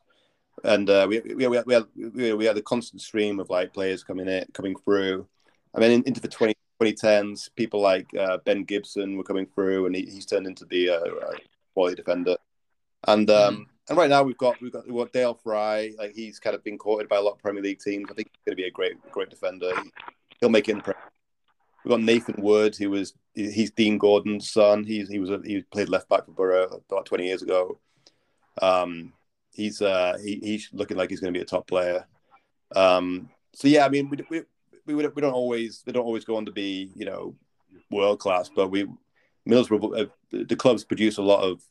And 0.64 0.90
uh, 0.90 1.06
we, 1.10 1.20
we, 1.20 1.48
we, 1.48 1.56
had, 1.58 1.66
we, 1.66 1.74
had, 1.74 1.86
we 1.96 2.34
we 2.34 2.46
had 2.46 2.58
a 2.58 2.62
constant 2.62 3.02
stream 3.02 3.40
of 3.40 3.50
like 3.50 3.74
players 3.74 4.04
coming 4.04 4.28
in, 4.28 4.46
coming 4.54 4.76
through. 4.76 5.28
I 5.76 5.80
mean, 5.80 5.92
in, 5.92 6.04
into 6.04 6.22
the 6.22 6.28
20, 6.28 6.56
2010s, 6.82 7.50
people 7.56 7.82
like 7.82 8.08
uh, 8.18 8.38
Ben 8.46 8.64
Gibson 8.64 9.18
were 9.18 9.24
coming 9.24 9.46
through, 9.46 9.86
and 9.86 9.96
he, 9.96 10.04
he's 10.04 10.26
turned 10.26 10.48
into 10.48 10.66
the 10.66 10.88
a 10.88 11.02
quality 11.74 11.96
defender. 11.96 12.38
And 13.08 13.30
um, 13.30 13.68
and 13.88 13.98
right 13.98 14.10
now 14.10 14.24
we've 14.24 14.38
got 14.38 14.60
we've 14.62 14.72
got, 14.72 14.86
we've 14.88 14.96
got 14.96 15.14
Dael 15.14 15.36
Fry. 15.36 15.92
Like 15.98 16.14
he's 16.16 16.40
kind 16.40 16.56
of 16.56 16.64
been 16.64 16.78
courted 16.78 17.08
by 17.08 17.18
a 17.18 17.22
lot 17.22 17.34
of 17.34 17.40
Premier 17.40 17.62
League 17.62 17.80
teams. 17.80 18.08
I 18.10 18.14
think 18.14 18.30
he's 18.34 18.44
going 18.46 18.58
to 18.58 18.62
be 18.62 18.68
a 18.68 18.72
great 18.72 18.96
great 19.12 19.30
defender. 19.30 19.72
He, 19.76 19.92
he'll 20.40 20.50
make 20.50 20.68
it 20.70 20.74
in. 20.74 20.84
We've 21.84 21.92
got 21.92 22.02
Nathan 22.02 22.42
Wood, 22.42 22.76
who 22.76 22.90
was 22.90 23.14
he's 23.36 23.70
Dean 23.72 24.00
Gordon's 24.00 24.52
son. 24.52 24.84
He's 24.84 25.08
he 25.08 25.20
was 25.20 25.30
a, 25.30 25.40
he 25.46 25.62
played 25.62 25.90
left 25.90 26.10
back 26.10 26.26
for 26.26 26.32
Boro 26.32 26.82
about 26.90 27.06
twenty 27.06 27.28
years 27.28 27.44
ago. 27.44 27.80
Um, 28.62 29.14
he's 29.56 29.82
uh, 29.82 30.18
he, 30.24 30.40
he's 30.42 30.70
looking 30.74 30.98
like 30.98 31.10
he's 31.10 31.20
going 31.20 31.34
to 31.34 31.38
be 31.38 31.42
a 31.42 31.46
top 31.46 31.68
player. 31.68 32.06
Um, 32.76 33.30
so 33.54 33.68
yeah, 33.68 33.86
I 33.86 33.90
mean, 33.90 34.10
we 34.10 34.18
we 34.30 34.44
we, 34.86 35.08
we 35.08 35.22
don't 35.22 35.34
always 35.34 35.82
they 35.86 35.92
don't 35.92 36.06
always 36.06 36.26
go 36.26 36.38
on 36.38 36.46
to 36.46 36.52
be 36.52 36.92
you 36.96 37.06
know 37.06 37.36
world 37.90 38.20
class, 38.20 38.50
but 38.54 38.70
we 38.70 38.88
Middlesbrough 39.48 40.02
uh, 40.02 40.06
the 40.32 40.56
clubs 40.56 40.84
produce 40.84 41.18
a 41.18 41.22
lot 41.22 41.44
of 41.44 41.62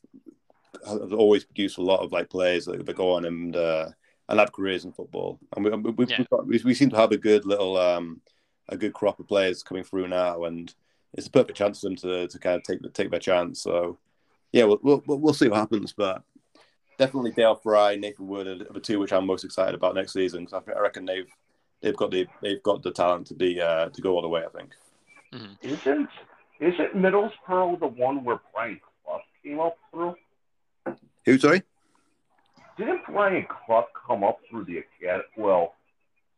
have 0.86 1.12
always 1.12 1.44
produced 1.44 1.78
a 1.78 1.82
lot 1.82 2.00
of 2.00 2.12
like 2.12 2.28
players 2.30 2.66
that, 2.66 2.84
that 2.84 2.96
go 2.96 3.12
on 3.12 3.24
and 3.24 3.56
uh, 3.56 3.88
and 4.28 4.38
have 4.38 4.52
careers 4.52 4.84
in 4.84 4.92
football, 4.92 5.38
and 5.56 5.64
we 5.64 5.70
we, 5.70 6.06
yeah. 6.06 6.24
we, 6.44 6.60
we 6.64 6.74
seem 6.74 6.90
to 6.90 6.96
have 6.96 7.12
a 7.12 7.16
good 7.16 7.44
little 7.44 7.76
um, 7.76 8.20
a 8.68 8.76
good 8.76 8.92
crop 8.92 9.20
of 9.20 9.28
players 9.28 9.62
coming 9.62 9.84
through 9.84 10.08
now, 10.08 10.44
and 10.44 10.74
it's 11.12 11.26
a 11.26 11.30
perfect 11.30 11.58
chance 11.58 11.80
for 11.80 11.88
them 11.88 11.96
to, 11.96 12.28
to 12.28 12.38
kind 12.38 12.56
of 12.56 12.62
take 12.62 12.92
take 12.92 13.10
their 13.10 13.20
chance. 13.20 13.60
So 13.60 13.98
yeah, 14.52 14.64
we'll 14.64 14.80
we'll, 14.82 15.02
we'll 15.06 15.34
see 15.34 15.48
what 15.48 15.58
happens, 15.58 15.92
but 15.92 16.22
definitely 16.98 17.32
Dael 17.32 17.56
Fry, 17.56 17.96
Nathan 17.96 18.28
Wood 18.28 18.46
are 18.46 18.72
the 18.72 18.80
two 18.80 18.98
which 18.98 19.12
I'm 19.12 19.26
most 19.26 19.44
excited 19.44 19.74
about 19.74 19.94
next 19.94 20.12
season 20.12 20.44
because 20.44 20.62
I 20.66 20.80
reckon 20.80 21.06
they've 21.06 21.28
they've 21.80 21.96
got 21.96 22.10
the 22.10 22.26
they've 22.42 22.62
got 22.62 22.82
the 22.82 22.92
talent 22.92 23.26
to 23.28 23.34
be 23.34 23.60
uh, 23.60 23.88
to 23.88 24.00
go 24.00 24.14
all 24.14 24.22
the 24.22 24.28
way. 24.28 24.42
I 24.44 24.58
think. 24.58 24.72
Mm-hmm. 25.32 25.68
Isn't 25.68 26.08
isn't 26.60 26.94
Middlesbrough 26.94 27.80
the 27.80 27.86
one 27.86 28.24
where 28.24 28.40
Brian 28.52 28.80
Clough 29.04 29.20
came 29.42 29.60
up 29.60 29.76
through? 29.90 30.14
Who 31.26 31.38
sorry? 31.38 31.62
Didn't 32.76 33.02
Brian 33.06 33.46
Clough 33.48 33.86
come 34.06 34.24
up 34.24 34.38
through 34.48 34.64
the 34.64 34.78
academy? 34.78 35.24
Well, 35.36 35.74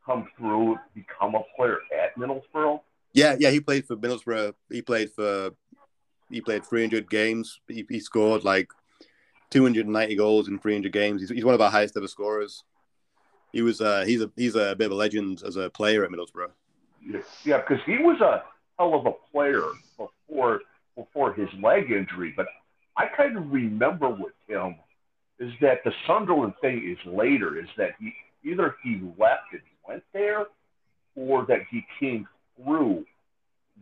come 0.05 0.29
through 0.38 0.77
become 0.95 1.35
a 1.35 1.42
player 1.57 1.79
at 2.03 2.16
Middlesbrough? 2.16 2.81
Yeah, 3.12 3.37
yeah, 3.38 3.51
he 3.51 3.61
played 3.61 3.87
for 3.87 3.97
Middlesbrough. 3.97 4.55
He 4.71 4.83
played 4.83 5.11
for 5.12 5.51
he 6.31 6.40
played 6.40 6.66
300 6.66 7.09
games. 7.09 7.61
He, 7.69 7.87
he 7.88 8.01
scored 8.01 8.45
like 8.45 8.71
290 9.57 10.16
goals 10.16 10.49
in 10.49 10.59
300 10.59 10.92
games. 10.92 11.23
He's, 11.23 11.31
he's 11.31 11.45
one 11.45 11.55
of 11.55 11.61
our 11.62 11.71
highest 11.71 11.97
ever 11.97 12.09
scorers. 12.09 12.62
He 13.53 13.62
was 13.62 13.81
uh, 13.81 14.05
he's 14.07 14.21
a 14.21 14.31
he's 14.37 14.55
a 14.55 14.77
bit 14.77 14.87
of 14.87 14.92
a 14.92 14.95
legend 14.95 15.42
as 15.47 15.57
a 15.57 15.71
player 15.71 16.05
at 16.05 16.11
Middlesbrough. 16.11 16.51
Yeah, 17.45 17.62
because 17.66 17.83
he 17.87 17.97
was 17.97 18.21
a 18.21 18.42
hell 18.79 18.95
of 18.95 19.07
a 19.07 19.12
player 19.33 19.62
before 19.97 20.61
before 20.95 21.33
his 21.33 21.49
leg 21.62 21.90
injury. 21.90 22.35
But 22.37 22.49
I 22.99 23.07
kind 23.07 23.38
of 23.38 23.51
remember 23.51 24.11
with 24.11 24.35
him 24.47 24.77
is 25.38 25.53
that 25.62 25.83
the 25.85 25.92
Sunderland 26.07 26.53
thing 26.61 26.85
is 26.87 26.99
later. 27.11 27.59
Is 27.59 27.69
that 27.79 27.92
he 27.99 28.12
either 28.45 28.77
he 28.83 29.01
left 29.19 29.53
and 29.53 29.62
went 29.88 30.03
there, 30.12 30.45
or 31.14 31.47
that 31.47 31.61
he 31.71 31.83
came 31.99 32.29
through 32.62 33.07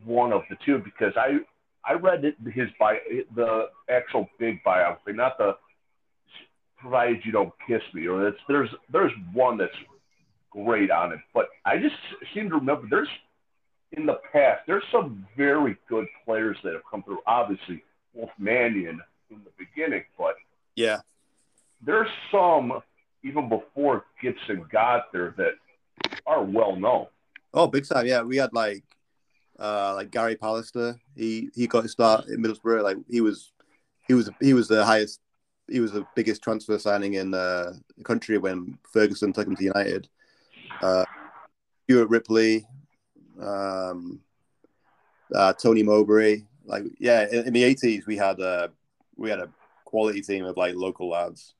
one 0.04 0.32
of 0.32 0.42
the 0.48 0.56
two. 0.64 0.78
Because 0.78 1.14
I 1.16 1.40
I 1.84 1.94
read 1.94 2.24
it, 2.24 2.36
his 2.52 2.68
bio, 2.78 2.98
the 3.34 3.70
actual 3.90 4.28
big 4.38 4.62
biography, 4.62 5.14
not 5.14 5.36
the 5.36 5.56
provided 6.84 7.24
you 7.24 7.32
don't 7.32 7.52
kiss 7.66 7.80
me, 7.94 8.06
or 8.06 8.34
there's 8.46 8.68
there's 8.92 9.12
one 9.32 9.56
that's 9.56 9.72
great 10.50 10.90
on 10.90 11.12
it. 11.12 11.18
But 11.32 11.46
I 11.64 11.78
just 11.78 11.96
seem 12.34 12.50
to 12.50 12.56
remember 12.56 12.86
there's 12.88 13.08
in 13.92 14.04
the 14.04 14.20
past 14.32 14.60
there's 14.66 14.84
some 14.92 15.26
very 15.36 15.76
good 15.88 16.06
players 16.24 16.58
that 16.62 16.74
have 16.74 16.82
come 16.88 17.02
through. 17.02 17.20
Obviously, 17.26 17.82
Wilf 18.12 18.30
Mannion 18.38 19.00
in 19.30 19.40
the 19.44 19.50
beginning, 19.58 20.04
but 20.18 20.34
yeah, 20.76 21.00
there's 21.84 22.10
some 22.30 22.82
even 23.24 23.48
before 23.48 24.04
Gibson 24.20 24.66
got 24.70 25.10
there 25.10 25.34
that 25.38 25.54
are 26.26 26.44
well 26.44 26.76
known. 26.76 27.06
Oh, 27.54 27.66
big 27.66 27.88
time! 27.88 28.06
Yeah, 28.06 28.22
we 28.22 28.36
had 28.36 28.52
like 28.52 28.84
uh 29.58 29.94
like 29.94 30.10
Gary 30.10 30.36
Pallister. 30.36 30.98
He 31.16 31.48
he 31.54 31.66
got 31.66 31.84
his 31.84 31.92
start 31.92 32.26
in 32.26 32.42
Middlesbrough. 32.42 32.82
Like 32.82 32.98
he 33.08 33.22
was 33.22 33.52
he 34.06 34.12
was 34.12 34.28
he 34.40 34.52
was 34.52 34.68
the 34.68 34.84
highest 34.84 35.20
he 35.68 35.80
was 35.80 35.92
the 35.92 36.06
biggest 36.14 36.42
transfer 36.42 36.78
signing 36.78 37.14
in 37.14 37.34
uh, 37.34 37.72
the 37.96 38.04
country 38.04 38.38
when 38.38 38.78
Ferguson 38.90 39.32
took 39.32 39.46
him 39.46 39.56
to 39.56 39.64
United. 39.64 40.08
Uh, 40.82 41.04
Stuart 41.84 42.08
Ripley, 42.08 42.66
um, 43.40 44.20
uh, 45.34 45.52
Tony 45.54 45.82
Mowbray. 45.82 46.42
Like 46.66 46.84
yeah, 46.98 47.26
in, 47.30 47.46
in 47.48 47.52
the 47.52 47.64
eighties 47.64 48.06
we 48.06 48.16
had 48.16 48.40
a 48.40 48.70
we 49.16 49.30
had 49.30 49.40
a 49.40 49.50
quality 49.84 50.22
team 50.22 50.44
of 50.44 50.56
like 50.56 50.74
local 50.74 51.10
lads. 51.10 51.54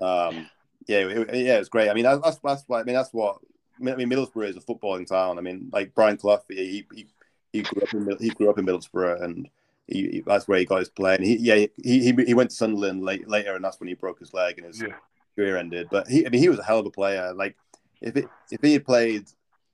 Um, 0.00 0.48
yeah, 0.86 0.98
it, 0.98 1.34
yeah, 1.34 1.58
it's 1.58 1.68
great. 1.68 1.88
I 1.88 1.94
mean, 1.94 2.04
that's 2.04 2.38
that's 2.38 2.64
what 2.66 2.80
I 2.80 2.82
mean. 2.82 2.94
That's 2.94 3.12
what 3.12 3.38
I 3.80 3.94
mean. 3.94 4.10
Middlesbrough 4.10 4.48
is 4.48 4.56
a 4.56 4.60
footballing 4.60 5.06
town. 5.06 5.38
I 5.38 5.40
mean, 5.40 5.70
like 5.72 5.94
Brian 5.94 6.16
Clough, 6.16 6.42
he 6.48 6.84
he, 6.92 7.06
he 7.52 7.62
grew 7.62 7.82
up 7.82 7.94
in 7.94 8.16
he 8.18 8.30
grew 8.30 8.50
up 8.50 8.58
in 8.58 8.66
Middlesbrough, 8.66 9.22
and 9.22 9.48
he, 9.86 10.08
he 10.08 10.22
that's 10.26 10.48
where 10.48 10.58
he 10.58 10.64
got 10.64 10.80
his 10.80 10.88
play. 10.88 11.16
And 11.16 11.24
he 11.24 11.36
yeah 11.36 11.66
he 11.82 12.12
he, 12.12 12.12
he 12.12 12.34
went 12.34 12.50
to 12.50 12.56
Sunderland 12.56 13.02
late, 13.02 13.28
later, 13.28 13.54
and 13.54 13.64
that's 13.64 13.80
when 13.80 13.88
he 13.88 13.94
broke 13.94 14.18
his 14.18 14.32
leg 14.32 14.58
and 14.58 14.66
his 14.66 14.80
yeah. 14.80 14.94
career 15.36 15.56
ended. 15.56 15.88
But 15.90 16.08
he 16.08 16.26
I 16.26 16.30
mean 16.30 16.40
he 16.40 16.48
was 16.48 16.58
a 16.58 16.64
hell 16.64 16.80
of 16.80 16.86
a 16.86 16.90
player. 16.90 17.32
Like 17.34 17.56
if 18.00 18.16
it 18.16 18.26
if 18.50 18.60
he 18.62 18.72
had 18.74 18.84
played 18.84 19.26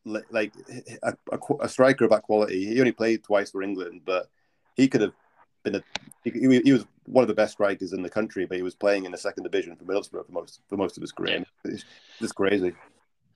like 0.05 0.53
a, 1.03 1.13
a, 1.33 1.39
a 1.61 1.69
striker 1.69 2.05
of 2.05 2.11
that 2.11 2.23
quality, 2.23 2.67
he 2.67 2.81
only 2.81 2.93
played 2.93 3.23
twice 3.23 3.51
for 3.51 3.63
England, 3.63 4.03
but 4.05 4.29
he 4.75 4.89
could 4.89 5.03
have 5.03 5.13
been 5.63 5.77
a 5.77 5.83
he, 6.25 6.61
he, 6.65 6.73
was 6.73 6.87
one 7.05 7.23
of 7.23 7.29
the 7.29 7.35
best 7.35 7.53
strikers 7.53 7.93
in 7.93 8.03
the 8.03 8.11
country, 8.11 8.47
but 8.47 8.57
he 8.57 8.63
was 8.63 8.75
playing 8.75 9.05
in 9.05 9.13
the 9.13 9.19
second 9.19 9.43
division 9.43 9.77
for 9.77 9.85
Middlesbrough 9.85 10.27
for 10.27 10.33
most 10.33 10.61
for 10.69 10.77
most 10.77 10.97
of 10.97 11.03
his 11.03 11.13
career. 11.13 11.45
Yeah. 11.65 11.73
It's 11.73 11.85
just 12.19 12.35
crazy. 12.35 12.73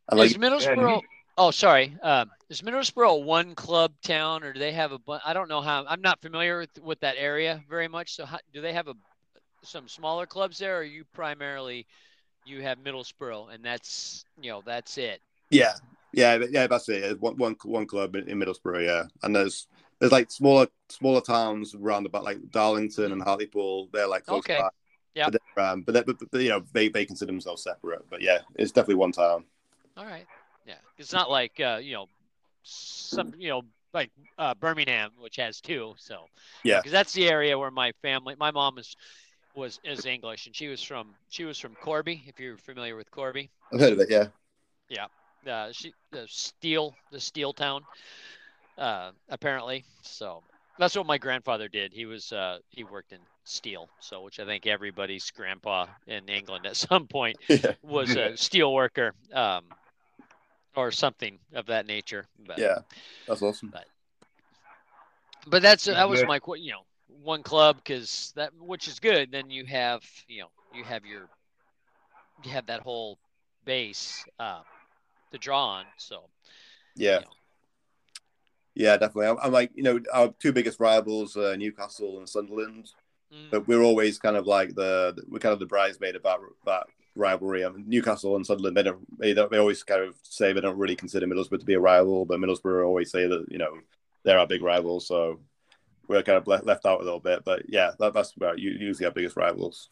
And 0.08 0.18
like, 0.20 0.30
is 0.30 0.38
Middlesbrough? 0.38 1.02
Oh, 1.37 1.51
sorry. 1.51 1.97
Um, 2.03 2.31
is 2.49 2.62
Middlesbrough 2.62 3.11
a 3.11 3.16
one 3.16 3.55
club 3.55 3.92
town, 4.03 4.44
or 4.44 4.53
do 4.53 4.61
they 4.61 4.73
have 4.73 4.92
a? 4.92 4.99
I 5.25 5.33
don't 5.33 5.49
know 5.49 5.61
how. 5.61 5.85
I'm 5.88 6.01
not 6.01 6.20
familiar 6.23 6.61
with, 6.61 6.79
with 6.83 7.01
that 7.01 7.16
area 7.18 7.62
very 7.68 7.88
much. 7.88 8.14
So, 8.14 8.25
how, 8.25 8.38
do 8.53 8.61
they 8.61 8.73
have 8.73 8.88
a 8.88 8.94
some 9.62 9.88
smaller 9.88 10.27
clubs 10.27 10.59
there, 10.59 10.77
or 10.77 10.81
are 10.81 10.85
you 10.85 11.05
primarily 11.12 11.87
you 12.44 12.62
have 12.62 12.79
Middlesbrough, 12.79 13.53
and 13.53 13.64
that's 13.64 14.25
you 14.40 14.51
know 14.51 14.62
that's 14.64 14.97
it? 14.97 15.20
Yeah, 15.51 15.73
yeah, 16.12 16.38
yeah. 16.51 16.68
That's 16.68 16.88
it. 16.88 17.20
One 17.20 17.37
one 17.37 17.57
one 17.64 17.87
club 17.87 18.14
in, 18.14 18.29
in 18.29 18.38
Middlesbrough. 18.38 18.87
Yeah, 18.87 19.05
and 19.25 19.35
there's 19.35 19.66
there's 19.99 20.12
like 20.12 20.31
smaller 20.31 20.68
smaller 20.88 21.20
towns 21.20 21.75
around 21.75 22.07
about 22.07 22.23
like 22.23 22.38
Darlington 22.51 23.11
and 23.11 23.23
Hartlepool. 23.23 23.88
They're 23.92 24.07
like 24.07 24.25
close 24.25 24.38
okay. 24.40 24.59
By. 24.61 24.68
Yeah. 25.14 25.31
But, 25.31 25.62
um, 25.62 25.83
but, 25.83 26.07
but, 26.07 26.16
but, 26.31 26.40
you 26.40 26.49
know 26.49 26.64
they, 26.73 26.88
they 26.88 27.05
consider 27.05 27.31
themselves 27.31 27.62
separate. 27.62 28.05
But 28.11 28.20
yeah, 28.20 28.38
it's 28.57 28.73
definitely 28.73 28.97
one 28.97 29.12
town. 29.12 29.44
All 29.97 30.05
right. 30.05 30.27
Yeah, 30.64 30.74
it's 30.98 31.12
not 31.12 31.31
like 31.31 31.61
uh, 31.61 31.79
you 31.83 31.94
know 31.94 32.07
some 32.62 33.35
you 33.37 33.48
know 33.48 33.62
like 33.92 34.11
uh, 34.38 34.55
Birmingham, 34.55 35.11
which 35.20 35.37
has 35.37 35.61
two. 35.61 35.94
So 35.98 36.27
yeah, 36.64 36.79
because 36.79 36.92
that's 36.92 37.12
the 37.12 37.29
area 37.29 37.59
where 37.59 37.70
my 37.70 37.92
family, 38.03 38.35
my 38.38 38.50
mom 38.50 38.79
is 38.79 38.96
was 39.55 39.81
is 39.85 40.07
English, 40.07 40.46
and 40.46 40.55
she 40.55 40.68
was 40.68 40.83
from 40.83 41.14
she 41.29 41.44
was 41.44 41.59
from 41.59 41.74
Corby. 41.77 42.22
If 42.27 42.40
you're 42.40 42.57
familiar 42.57 42.96
with 42.96 43.11
Corby, 43.11 43.50
I've 43.72 43.81
heard 43.81 43.92
of 43.92 44.00
it. 44.00 44.11
Yeah. 44.11 44.27
Yeah. 44.88 45.07
Uh, 45.46 45.72
she 45.72 45.92
the 46.11 46.27
steel 46.29 46.94
the 47.11 47.20
steel 47.20 47.53
town 47.53 47.83
uh, 48.79 49.11
apparently. 49.29 49.85
So 50.03 50.42
that's 50.79 50.96
what 50.96 51.07
my 51.07 51.18
grandfather 51.18 51.68
did. 51.68 51.92
He 51.92 52.07
was 52.07 52.33
uh, 52.33 52.59
he 52.70 52.85
worked 52.85 53.12
in 53.12 53.18
steel, 53.44 53.88
so 54.00 54.22
which 54.22 54.40
I 54.40 54.44
think 54.44 54.66
everybody's 54.66 55.31
grandpa 55.31 55.87
in 56.07 56.29
England 56.29 56.66
at 56.66 56.77
some 56.88 57.07
point 57.07 57.37
yeah. 57.48 57.72
was 57.83 58.16
a 58.16 58.37
steel 58.37 58.72
worker 58.72 59.12
um, 59.33 59.64
or 60.76 60.90
something 60.90 61.38
of 61.54 61.66
that 61.66 61.87
nature. 61.87 62.26
But, 62.46 62.58
yeah, 62.58 62.78
that's 63.26 63.42
awesome. 63.42 63.70
But, 63.72 63.87
but 65.46 65.62
that's 65.62 65.84
that 65.84 66.08
was 66.08 66.24
my 66.24 66.40
you 66.56 66.72
know 66.72 66.84
one 67.22 67.42
club 67.42 67.76
because 67.76 68.32
that 68.37 68.52
which 68.58 68.88
is 68.88 68.98
good. 68.98 69.30
Then 69.30 69.50
you 69.50 69.64
have 69.66 70.02
you 70.28 70.42
know 70.42 70.48
you 70.74 70.84
have 70.84 71.04
your 71.04 71.28
you 72.44 72.50
have 72.50 72.66
that 72.66 72.80
whole 72.80 73.18
base 73.64 74.24
uh, 74.38 74.60
to 75.32 75.38
draw 75.38 75.66
on. 75.66 75.84
So 75.96 76.28
yeah. 76.96 77.14
You 77.14 77.20
know, 77.20 77.26
yeah, 78.76 78.96
definitely. 78.96 79.28
I'm, 79.28 79.38
I'm, 79.40 79.52
like, 79.52 79.70
you 79.76 79.84
know, 79.84 80.00
our 80.12 80.34
two 80.40 80.52
biggest 80.52 80.80
rivals, 80.80 81.37
uh, 81.37 81.54
Newcastle 81.56 82.18
and 82.18 82.28
Sunderland, 82.28 82.90
mm. 83.32 83.50
but 83.50 83.68
we're 83.68 83.82
always 83.82 84.18
kind 84.18 84.37
of 84.37 84.46
like 84.46 84.74
the 84.74 85.16
we're 85.28 85.38
kind 85.38 85.52
of 85.52 85.60
the 85.60 85.66
bridesmaid 85.66 86.16
about 86.16 86.40
that 86.66 86.87
rivalry. 87.15 87.65
I 87.65 87.71
mean, 87.71 87.85
Newcastle 87.88 88.37
and 88.37 88.46
Sunderland, 88.46 88.77
they 88.77 88.83
don't, 88.83 89.19
they 89.19 89.35
don't, 89.35 89.50
they 89.50 89.58
always 89.58 89.83
kind 89.83 90.02
of 90.02 90.15
say 90.23 90.52
they 90.52 90.60
don't 90.60 90.79
really 90.79 90.96
consider 90.96 91.27
Middlesbrough 91.27 91.60
to 91.60 91.67
be 91.67 91.75
a 91.75 91.81
rival, 91.81 92.25
but 92.25 92.40
Middlesbrough 92.40 92.85
always 92.85 93.10
say 93.10 93.27
that 93.27 93.46
you 93.50 93.58
know 93.58 93.79
they're 94.25 94.38
our 94.38 94.46
big 94.46 94.62
rivals, 94.62 95.06
so 95.06 95.40
we're 96.08 96.23
kind 96.23 96.38
of 96.38 96.46
left, 96.46 96.87
out 96.87 97.00
a 97.00 97.04
little 97.04 97.21
bit. 97.21 97.44
But 97.44 97.62
yeah, 97.69 97.92
that, 97.98 98.15
that's 98.15 98.33
about 98.33 98.58
usually 98.58 99.06
our 99.06 99.12
biggest 99.12 99.37
rivals. 99.37 99.90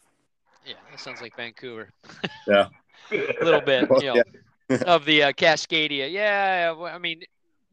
Yeah, 0.65 0.75
that 0.89 0.99
sounds 0.99 1.21
like 1.21 1.35
Vancouver. 1.35 1.89
yeah, 2.47 2.67
a 3.11 3.43
little 3.43 3.61
bit, 3.61 3.89
you 4.01 4.13
know, 4.13 4.23
yeah. 4.69 4.77
of 4.87 5.05
the 5.05 5.23
uh, 5.23 5.31
Cascadia. 5.33 6.11
Yeah, 6.11 6.73
I 6.79 6.97
mean, 6.97 7.23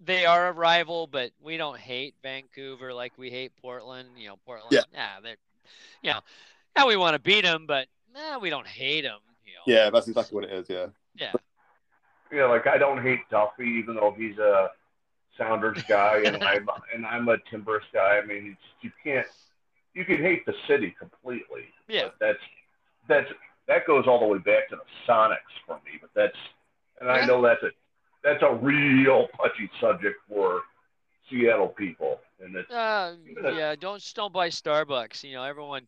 they 0.04 0.24
are 0.26 0.48
a 0.48 0.52
rival, 0.52 1.06
but 1.06 1.30
we 1.42 1.56
don't 1.56 1.78
hate 1.78 2.14
Vancouver 2.22 2.92
like 2.92 3.12
we 3.16 3.30
hate 3.30 3.52
Portland. 3.60 4.08
You 4.16 4.28
know, 4.28 4.36
Portland. 4.44 4.72
Yeah, 4.72 4.82
nah, 4.92 5.20
they're, 5.22 5.36
you 6.02 6.10
know, 6.10 6.20
now 6.76 6.88
we 6.88 6.96
want 6.96 7.14
to 7.14 7.20
beat 7.20 7.42
them, 7.42 7.66
but 7.66 7.86
nah, 8.14 8.38
we 8.38 8.50
don't 8.50 8.66
hate 8.66 9.02
them. 9.02 9.20
You? 9.66 9.74
Yeah, 9.74 9.90
that's 9.90 10.08
exactly 10.08 10.34
what 10.34 10.44
it 10.44 10.52
is. 10.52 10.68
Yeah. 10.68 10.86
Yeah. 11.16 11.32
Yeah, 12.32 12.44
like 12.46 12.66
I 12.66 12.78
don't 12.78 13.02
hate 13.02 13.20
Duffy, 13.30 13.66
even 13.82 13.96
though 13.96 14.14
he's 14.16 14.38
a 14.38 14.70
Sounders 15.36 15.82
guy, 15.88 16.22
and 16.24 16.36
I'm 16.44 16.68
and 16.94 17.04
I'm 17.06 17.28
a 17.28 17.36
Timbers 17.50 17.82
guy. 17.92 18.20
I 18.22 18.24
mean, 18.26 18.52
it's, 18.56 18.60
you 18.82 18.90
can't 19.02 19.26
you 19.94 20.04
can 20.04 20.18
hate 20.18 20.46
the 20.46 20.54
city 20.68 20.94
completely. 20.98 21.64
Yeah. 21.88 22.04
But 22.04 22.14
that's 22.20 22.38
that's 23.08 23.32
that 23.66 23.86
goes 23.86 24.04
all 24.06 24.20
the 24.20 24.26
way 24.26 24.38
back 24.38 24.68
to 24.70 24.76
the 24.76 24.82
Sonics 25.12 25.38
for 25.66 25.74
me. 25.84 25.98
But 26.00 26.10
that's 26.14 26.36
and 27.00 27.08
Yeah. 27.08 27.14
I 27.14 27.26
know 27.26 27.42
that's 27.42 27.62
a 27.64 27.70
that's 28.22 28.42
a 28.42 28.54
real 28.54 29.26
touchy 29.36 29.68
subject 29.80 30.16
for 30.28 30.60
Seattle 31.28 31.68
people, 31.68 32.20
and 32.40 32.54
it's 32.54 32.70
Uh, 32.70 33.16
Even 33.28 33.46
a- 33.46 33.52
yeah, 33.54 33.74
don't 33.74 34.02
don't 34.14 34.32
buy 34.32 34.50
Starbucks. 34.50 35.24
You 35.24 35.34
know, 35.34 35.42
everyone 35.44 35.86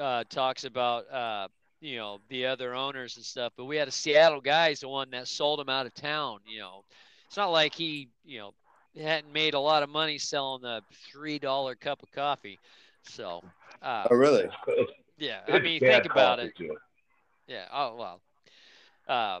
uh, 0.00 0.24
talks 0.30 0.64
about 0.64 1.10
uh, 1.12 1.48
you 1.80 1.96
know 1.96 2.18
the 2.28 2.46
other 2.46 2.74
owners 2.74 3.16
and 3.16 3.24
stuff, 3.24 3.52
but 3.56 3.64
we 3.66 3.76
had 3.76 3.88
a 3.88 3.92
Seattle 3.92 4.40
guy 4.40 4.68
is 4.68 4.80
the 4.80 4.88
one 4.88 5.10
that 5.10 5.28
sold 5.28 5.60
him 5.60 5.68
out 5.68 5.86
of 5.86 5.94
town. 5.94 6.40
You 6.46 6.60
know, 6.60 6.84
it's 7.26 7.36
not 7.36 7.50
like 7.50 7.74
he 7.74 8.08
you 8.24 8.38
know 8.38 8.54
hadn't 9.00 9.32
made 9.32 9.54
a 9.54 9.60
lot 9.60 9.82
of 9.82 9.88
money 9.88 10.18
selling 10.18 10.62
the 10.62 10.82
three 11.12 11.38
dollar 11.38 11.74
cup 11.74 12.02
of 12.02 12.10
coffee. 12.12 12.58
So, 13.02 13.42
uh, 13.82 14.06
Oh, 14.10 14.16
really? 14.16 14.48
yeah, 15.18 15.40
I 15.48 15.58
mean, 15.60 15.80
think 15.80 16.04
about 16.06 16.38
it. 16.40 16.56
too. 16.56 16.76
Yeah. 17.46 17.66
Oh 17.72 17.96
well. 17.96 18.20
Uh, 19.08 19.40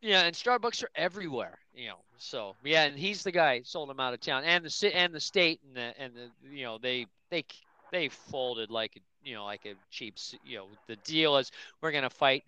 yeah, 0.00 0.22
and 0.22 0.34
Starbucks 0.34 0.84
are 0.84 0.90
everywhere, 0.94 1.58
you 1.74 1.88
know. 1.88 1.98
So 2.18 2.54
yeah, 2.64 2.84
and 2.84 2.98
he's 2.98 3.22
the 3.22 3.32
guy 3.32 3.62
sold 3.62 3.90
him 3.90 4.00
out 4.00 4.14
of 4.14 4.20
town, 4.20 4.44
and 4.44 4.64
the 4.64 4.96
and 4.96 5.14
the 5.14 5.20
state 5.20 5.60
and 5.66 5.76
the 5.76 6.00
and 6.00 6.12
the 6.14 6.56
you 6.56 6.64
know 6.64 6.78
they 6.78 7.06
they 7.30 7.44
they 7.90 8.08
folded 8.08 8.70
like 8.70 8.96
a, 8.96 9.00
you 9.28 9.34
know 9.36 9.44
like 9.44 9.66
a 9.66 9.74
cheap 9.90 10.16
you 10.44 10.58
know 10.58 10.68
the 10.88 10.96
deal 10.96 11.36
is 11.38 11.52
we're 11.82 11.92
gonna 11.92 12.10
fight 12.10 12.44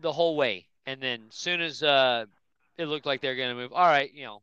the 0.00 0.12
whole 0.12 0.36
way, 0.36 0.66
and 0.86 1.02
then 1.02 1.28
soon 1.30 1.60
as 1.60 1.82
uh 1.82 2.26
it 2.78 2.86
looked 2.86 3.06
like 3.06 3.20
they're 3.20 3.36
gonna 3.36 3.54
move, 3.54 3.72
all 3.72 3.86
right, 3.86 4.12
you 4.14 4.24
know. 4.24 4.42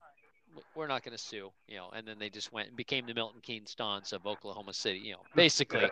We're 0.76 0.88
not 0.88 1.04
going 1.04 1.16
to 1.16 1.24
sue, 1.24 1.52
you 1.68 1.78
know, 1.78 1.90
and 1.94 2.08
then 2.08 2.20
they 2.20 2.30
just 2.30 2.52
went 2.52 2.70
and 2.70 2.78
became 2.78 3.06
the 3.06 3.14
Milton 3.14 3.42
Keynes 3.42 3.76
Dons 3.76 4.14
of 4.14 4.26
Oklahoma 4.26 4.74
City, 4.74 5.00
you 5.00 5.14
know, 5.14 5.22
basically 5.36 5.92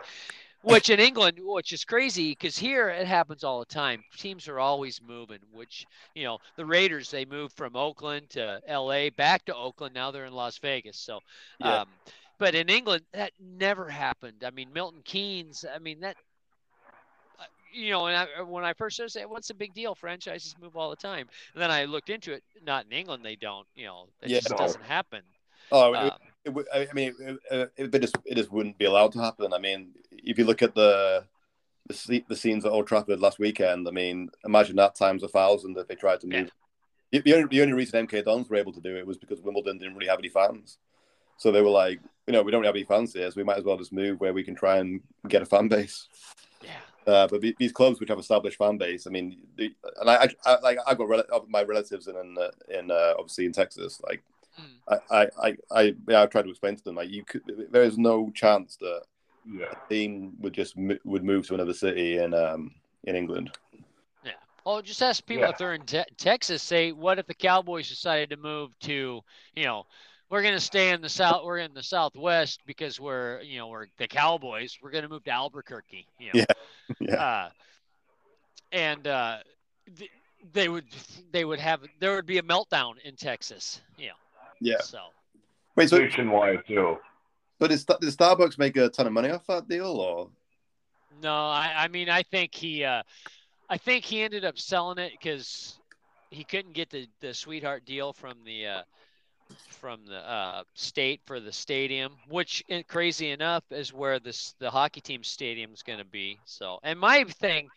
which 0.62 0.90
in 0.90 1.00
England, 1.00 1.38
which 1.40 1.72
is 1.72 1.84
crazy 1.84 2.32
because 2.32 2.58
here 2.58 2.88
it 2.88 3.06
happens 3.06 3.44
all 3.44 3.60
the 3.60 3.66
time. 3.66 4.04
Teams 4.16 4.48
are 4.48 4.58
always 4.58 5.00
moving, 5.00 5.38
which, 5.52 5.86
you 6.14 6.24
know, 6.24 6.38
the 6.56 6.66
Raiders, 6.66 7.10
they 7.10 7.24
moved 7.24 7.56
from 7.56 7.76
Oakland 7.76 8.30
to 8.30 8.60
LA, 8.66 9.10
back 9.10 9.44
to 9.46 9.54
Oakland. 9.54 9.94
Now 9.94 10.10
they're 10.10 10.26
in 10.26 10.32
Las 10.32 10.58
Vegas. 10.58 10.98
So, 10.98 11.20
Yeah. 11.58 11.82
um, 11.82 11.88
but 12.38 12.54
in 12.54 12.68
England, 12.68 13.02
that 13.12 13.32
never 13.40 13.88
happened. 13.88 14.44
I 14.44 14.50
mean, 14.50 14.72
Milton 14.72 15.00
Keynes, 15.04 15.64
I 15.72 15.78
mean, 15.78 16.00
that, 16.00 16.16
uh, 17.38 17.44
you 17.72 17.90
know, 17.90 18.06
and 18.06 18.16
I, 18.16 18.42
when 18.42 18.64
I 18.64 18.72
first 18.72 18.96
started 18.96 19.10
saying, 19.12 19.28
what's 19.28 19.48
the 19.48 19.54
big 19.54 19.74
deal? 19.74 19.94
Franchises 19.94 20.54
move 20.60 20.76
all 20.76 20.90
the 20.90 20.96
time. 20.96 21.28
And 21.54 21.62
then 21.62 21.70
I 21.70 21.84
looked 21.84 22.10
into 22.10 22.32
it. 22.32 22.42
Not 22.64 22.86
in 22.86 22.92
England, 22.92 23.24
they 23.24 23.36
don't, 23.36 23.66
you 23.74 23.86
know, 23.86 24.08
it 24.22 24.30
Yeah. 24.30 24.38
just 24.38 24.50
No. 24.50 24.56
doesn't 24.56 24.84
happen. 24.84 25.22
Oh, 25.70 25.94
Um, 25.94 26.10
it, 26.44 26.50
would- 26.50 26.66
I 26.72 26.88
mean, 26.94 27.14
it, 27.20 27.70
it, 27.76 27.94
it 27.94 28.00
just 28.00 28.16
it 28.24 28.36
just 28.36 28.50
wouldn't 28.50 28.78
be 28.78 28.86
allowed 28.86 29.12
to 29.12 29.20
happen. 29.20 29.52
I 29.52 29.58
mean, 29.58 29.90
if 30.10 30.38
you 30.38 30.44
look 30.44 30.62
at 30.62 30.74
the 30.74 31.24
the, 31.88 32.24
the 32.28 32.36
scenes 32.36 32.64
at 32.64 32.72
Old 32.72 32.86
Trafford 32.86 33.20
last 33.20 33.38
weekend, 33.38 33.86
I 33.88 33.90
mean, 33.90 34.30
imagine 34.44 34.76
that 34.76 34.94
times 34.94 35.22
a 35.22 35.28
thousand 35.28 35.76
if 35.76 35.88
they 35.88 35.94
tried 35.94 36.20
to 36.20 36.26
Yeah. 36.28 36.42
move. 36.42 36.50
The, 37.12 37.20
the 37.20 37.34
only 37.34 37.48
the 37.48 37.60
only 37.62 37.72
reason 37.74 38.06
MK 38.06 38.24
Dons 38.24 38.48
were 38.48 38.56
able 38.56 38.72
to 38.72 38.80
do 38.80 38.96
it 38.96 39.06
was 39.06 39.18
because 39.18 39.40
Wimbledon 39.40 39.78
didn't 39.78 39.94
really 39.94 40.08
have 40.08 40.18
any 40.18 40.28
fans, 40.30 40.78
so 41.36 41.50
they 41.50 41.60
were 41.62 41.68
like, 41.70 42.00
you 42.28 42.32
know, 42.32 42.42
we 42.42 42.52
don't 42.52 42.60
really 42.60 42.68
have 42.68 42.76
any 42.76 42.84
fans 42.84 43.14
here, 43.14 43.30
so 43.30 43.34
we 43.36 43.42
might 43.42 43.56
as 43.56 43.64
well 43.64 43.78
just 43.78 43.92
move 43.92 44.20
where 44.20 44.34
we 44.34 44.44
can 44.44 44.54
try 44.54 44.76
and 44.78 45.00
get 45.28 45.40
a 45.42 45.46
fan 45.46 45.66
base. 45.66 46.08
yeah. 46.62 46.70
Uh, 47.06 47.26
but 47.26 47.40
the- 47.40 47.56
these 47.58 47.72
clubs 47.72 47.98
which 47.98 48.10
have 48.10 48.18
established 48.18 48.58
fan 48.58 48.76
base, 48.76 49.06
I 49.06 49.10
mean, 49.10 49.38
the, 49.56 49.74
and 49.98 50.10
I, 50.10 50.16
I, 50.24 50.28
I 50.44 50.60
like 50.60 50.78
I've 50.86 50.98
got 50.98 51.08
rel- 51.08 51.46
my 51.48 51.62
relatives 51.62 52.06
in 52.06 52.16
in, 52.16 52.36
uh, 52.38 52.50
in 52.68 52.90
uh, 52.90 53.14
obviously 53.18 53.46
in 53.46 53.52
Texas. 53.52 54.00
Like, 54.06 54.22
Mm. 54.60 54.98
I, 55.10 55.16
I, 55.20 55.28
I, 55.48 55.56
I, 55.70 55.94
yeah, 56.08 56.22
I 56.22 56.26
tried 56.26 56.42
to 56.42 56.50
explain 56.50 56.74
to 56.74 56.82
them 56.82 56.96
like 56.96 57.10
you 57.10 57.22
could. 57.22 57.42
There 57.70 57.84
is 57.84 57.96
no 57.96 58.32
chance 58.34 58.74
that 58.80 59.02
Yeah. 59.48 59.66
a 59.70 59.88
team 59.88 60.32
would 60.40 60.52
just 60.52 60.76
mo- 60.76 60.98
would 61.04 61.22
move 61.22 61.46
to 61.46 61.54
another 61.54 61.72
city 61.72 62.18
in 62.18 62.34
um 62.34 62.74
in 63.04 63.14
England. 63.14 63.52
Yeah. 64.24 64.32
Well, 64.66 64.82
just 64.82 65.00
ask 65.00 65.24
people 65.24 65.44
Yeah. 65.44 65.50
if 65.50 65.58
they're 65.58 65.74
in 65.74 65.82
te- 65.86 66.12
Texas. 66.16 66.60
Say, 66.60 66.90
what 66.90 67.20
if 67.20 67.26
the 67.28 67.34
Cowboys 67.34 67.88
decided 67.88 68.30
to 68.30 68.36
move 68.36 68.76
to, 68.80 69.20
you 69.54 69.64
know, 69.64 69.86
we're 70.30 70.42
going 70.42 70.54
to 70.54 70.60
stay 70.60 70.90
in 70.90 71.00
the 71.00 71.08
south. 71.08 71.44
We're 71.44 71.58
in 71.58 71.74
the 71.74 71.82
Southwest 71.82 72.60
because 72.66 73.00
we're, 73.00 73.40
you 73.42 73.58
know, 73.58 73.68
we're 73.68 73.86
the 73.98 74.08
Cowboys. 74.08 74.78
We're 74.82 74.90
going 74.90 75.04
to 75.04 75.08
move 75.08 75.24
to 75.24 75.30
Albuquerque. 75.30 76.06
You 76.18 76.30
know? 76.34 76.44
Yeah. 77.00 77.16
Uh, 77.16 77.50
and 78.72 79.06
uh, 79.06 79.36
th- 79.98 80.10
they 80.54 80.70
would, 80.70 80.86
they 81.32 81.44
would 81.44 81.60
have, 81.60 81.82
there 82.00 82.16
would 82.16 82.24
be 82.24 82.38
a 82.38 82.42
meltdown 82.42 82.94
in 83.04 83.14
Texas. 83.14 83.82
You 83.98 84.08
know. 84.08 84.14
Yeah. 84.60 84.80
So 84.80 84.98
Wait, 85.78 85.90
so 85.90 85.98
Nationwide 85.98 86.66
too. 86.66 86.96
But 87.60 87.70
did, 87.70 87.78
Sta- 87.78 87.98
did 87.98 88.08
Starbucks 88.10 88.58
make 88.58 88.76
a 88.76 88.88
ton 88.88 89.06
of 89.06 89.12
money 89.12 89.30
off 89.30 89.46
that 89.46 89.68
deal, 89.68 89.86
or 89.86 90.28
no, 91.22 91.32
I, 91.32 91.72
I 91.76 91.88
mean, 91.88 92.08
I 92.08 92.24
think 92.24 92.52
he, 92.52 92.82
uh, 92.84 93.04
I 93.70 93.78
think 93.78 94.04
he 94.04 94.22
ended 94.22 94.44
up 94.44 94.58
selling 94.58 94.98
it 94.98 95.12
because 95.12 95.78
he 96.30 96.42
couldn't 96.42 96.72
get 96.72 96.90
the 96.90 97.06
the 97.20 97.32
sweetheart 97.32 97.84
deal 97.84 98.12
from 98.12 98.38
the. 98.44 98.66
Uh, 98.66 98.82
from 99.68 100.06
the 100.06 100.18
uh, 100.18 100.64
state 100.74 101.20
for 101.26 101.40
the 101.40 101.52
stadium, 101.52 102.16
which 102.28 102.62
eh, 102.68 102.82
crazy 102.88 103.30
enough 103.30 103.64
is 103.70 103.92
where 103.92 104.18
this 104.18 104.54
the 104.58 104.70
hockey 104.70 105.00
team 105.00 105.22
stadium 105.22 105.72
is 105.72 105.82
going 105.82 105.98
to 105.98 106.04
be. 106.04 106.40
So, 106.44 106.78
and 106.82 106.98
my 106.98 107.24
thing, 107.24 107.70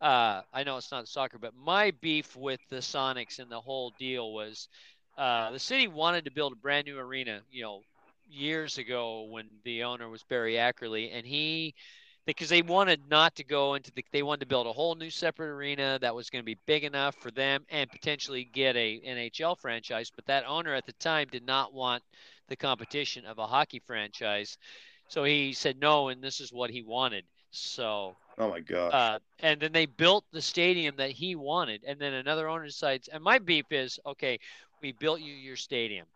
uh, 0.00 0.42
I 0.52 0.64
know 0.64 0.76
it's 0.76 0.90
not 0.90 1.08
soccer, 1.08 1.38
but 1.38 1.54
my 1.54 1.92
beef 2.00 2.36
with 2.36 2.60
the 2.70 2.76
Sonics 2.76 3.38
and 3.38 3.50
the 3.50 3.60
whole 3.60 3.90
deal 3.98 4.32
was 4.32 4.68
uh, 5.16 5.50
the 5.50 5.58
city 5.58 5.88
wanted 5.88 6.24
to 6.26 6.30
build 6.30 6.52
a 6.52 6.56
brand 6.56 6.86
new 6.86 6.98
arena, 6.98 7.40
you 7.50 7.62
know, 7.62 7.82
years 8.28 8.78
ago 8.78 9.24
when 9.30 9.48
the 9.64 9.84
owner 9.84 10.08
was 10.08 10.22
Barry 10.24 10.54
Ackerley, 10.54 11.10
and 11.12 11.26
he 11.26 11.74
because 12.26 12.48
they 12.48 12.62
wanted 12.62 13.00
not 13.10 13.34
to 13.36 13.44
go 13.44 13.74
into 13.74 13.90
the 13.92 14.04
they 14.12 14.22
wanted 14.22 14.40
to 14.40 14.46
build 14.46 14.66
a 14.66 14.72
whole 14.72 14.94
new 14.94 15.10
separate 15.10 15.50
arena 15.50 15.98
that 16.00 16.14
was 16.14 16.30
going 16.30 16.42
to 16.42 16.46
be 16.46 16.58
big 16.66 16.84
enough 16.84 17.14
for 17.16 17.30
them 17.30 17.64
and 17.70 17.90
potentially 17.90 18.44
get 18.52 18.76
a 18.76 19.00
NHL 19.06 19.58
franchise 19.58 20.10
but 20.14 20.26
that 20.26 20.44
owner 20.46 20.74
at 20.74 20.86
the 20.86 20.92
time 20.94 21.28
did 21.30 21.46
not 21.46 21.72
want 21.72 22.02
the 22.48 22.56
competition 22.56 23.24
of 23.24 23.38
a 23.38 23.46
hockey 23.46 23.80
franchise. 23.86 24.58
So 25.08 25.24
he 25.24 25.52
said 25.52 25.78
no 25.80 26.08
and 26.08 26.22
this 26.22 26.40
is 26.40 26.52
what 26.52 26.70
he 26.70 26.82
wanted. 26.82 27.24
So 27.50 28.16
oh 28.38 28.50
my 28.50 28.60
gosh, 28.60 28.92
uh, 28.92 29.18
and 29.40 29.60
then 29.60 29.72
they 29.72 29.86
built 29.86 30.24
the 30.32 30.42
stadium 30.42 30.96
that 30.96 31.10
he 31.10 31.36
wanted 31.36 31.82
and 31.86 31.98
then 31.98 32.14
another 32.14 32.48
owner 32.48 32.66
decides 32.66 33.08
and 33.08 33.22
my 33.22 33.38
beef 33.38 33.66
is 33.70 33.98
okay 34.06 34.38
we 34.82 34.92
built 34.92 35.20
you 35.20 35.32
your 35.32 35.56
stadium 35.56 36.06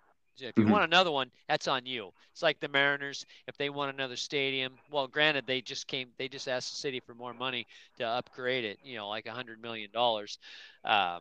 if 0.42 0.58
you 0.58 0.66
Mhm. 0.66 0.68
want 0.68 0.84
another 0.84 1.10
one 1.10 1.30
that's 1.48 1.66
on 1.68 1.86
you. 1.86 2.12
It's 2.32 2.42
like 2.42 2.60
the 2.60 2.68
mariners 2.68 3.24
if 3.46 3.56
they 3.56 3.68
want 3.70 3.94
another 3.94 4.16
stadium 4.16 4.78
well 4.90 5.06
granted 5.06 5.46
they 5.46 5.60
just 5.60 5.86
came 5.86 6.08
they 6.18 6.28
just 6.28 6.48
asked 6.48 6.70
the 6.70 6.76
city 6.76 7.00
for 7.00 7.14
more 7.14 7.34
money 7.34 7.66
to 7.98 8.04
upgrade 8.04 8.64
it 8.64 8.78
you 8.82 8.96
know 8.96 9.08
like 9.08 9.26
a 9.26 9.32
hundred 9.32 9.60
million 9.60 9.90
dollars 9.92 10.38
um, 10.84 11.20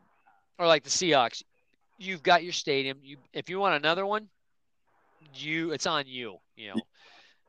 or 0.57 0.67
like 0.67 0.83
the 0.83 0.89
seahawks. 0.89 1.43
You've 1.97 2.23
got 2.23 2.43
your 2.43 2.53
stadium. 2.53 2.99
You 3.03 3.17
if 3.33 3.49
you 3.49 3.59
want 3.59 3.75
another 3.75 4.05
one 4.05 4.29
you 5.33 5.71
it's 5.71 5.85
on 5.87 6.05
you 6.07 6.37
you 6.55 6.69
know. 6.69 6.85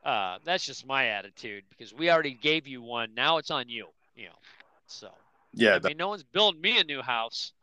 Uh, 0.03 0.37
that's 0.43 0.65
just 0.65 0.85
my 0.85 1.07
attitude 1.07 1.63
because 1.69 1.93
we 1.93 2.09
already 2.09 2.33
gave 2.33 2.67
you 2.67 2.81
one. 2.81 3.13
Now 3.13 3.37
it's 3.37 3.51
on 3.51 3.69
you 3.69 3.87
you 4.15 4.25
know. 4.27 4.39
So 4.87 5.09
yeah, 5.53 5.77
i 5.77 5.79
that- 5.79 5.91
mean 5.91 5.97
no 5.97 6.09
one's 6.09 6.23
building 6.23 6.61
me 6.61 6.79
a 6.79 6.83
new 6.83 7.01
house. 7.01 7.53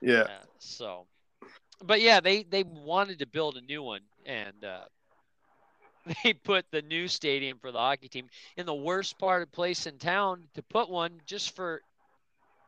Yeah, 0.00 0.24
uh, 0.24 0.40
so, 0.58 1.06
but 1.84 2.00
yeah, 2.00 2.20
they 2.20 2.42
they 2.44 2.64
wanted 2.64 3.18
to 3.20 3.26
build 3.26 3.56
a 3.56 3.60
new 3.60 3.82
one, 3.82 4.02
and 4.24 4.64
uh, 4.64 4.84
they 6.24 6.32
put 6.32 6.66
the 6.70 6.82
new 6.82 7.08
stadium 7.08 7.58
for 7.58 7.72
the 7.72 7.78
hockey 7.78 8.08
team 8.08 8.28
in 8.56 8.66
the 8.66 8.74
worst 8.74 9.18
part 9.18 9.42
of 9.42 9.52
place 9.52 9.86
in 9.86 9.98
town 9.98 10.44
to 10.54 10.62
put 10.62 10.88
one 10.88 11.20
just 11.26 11.54
for 11.54 11.82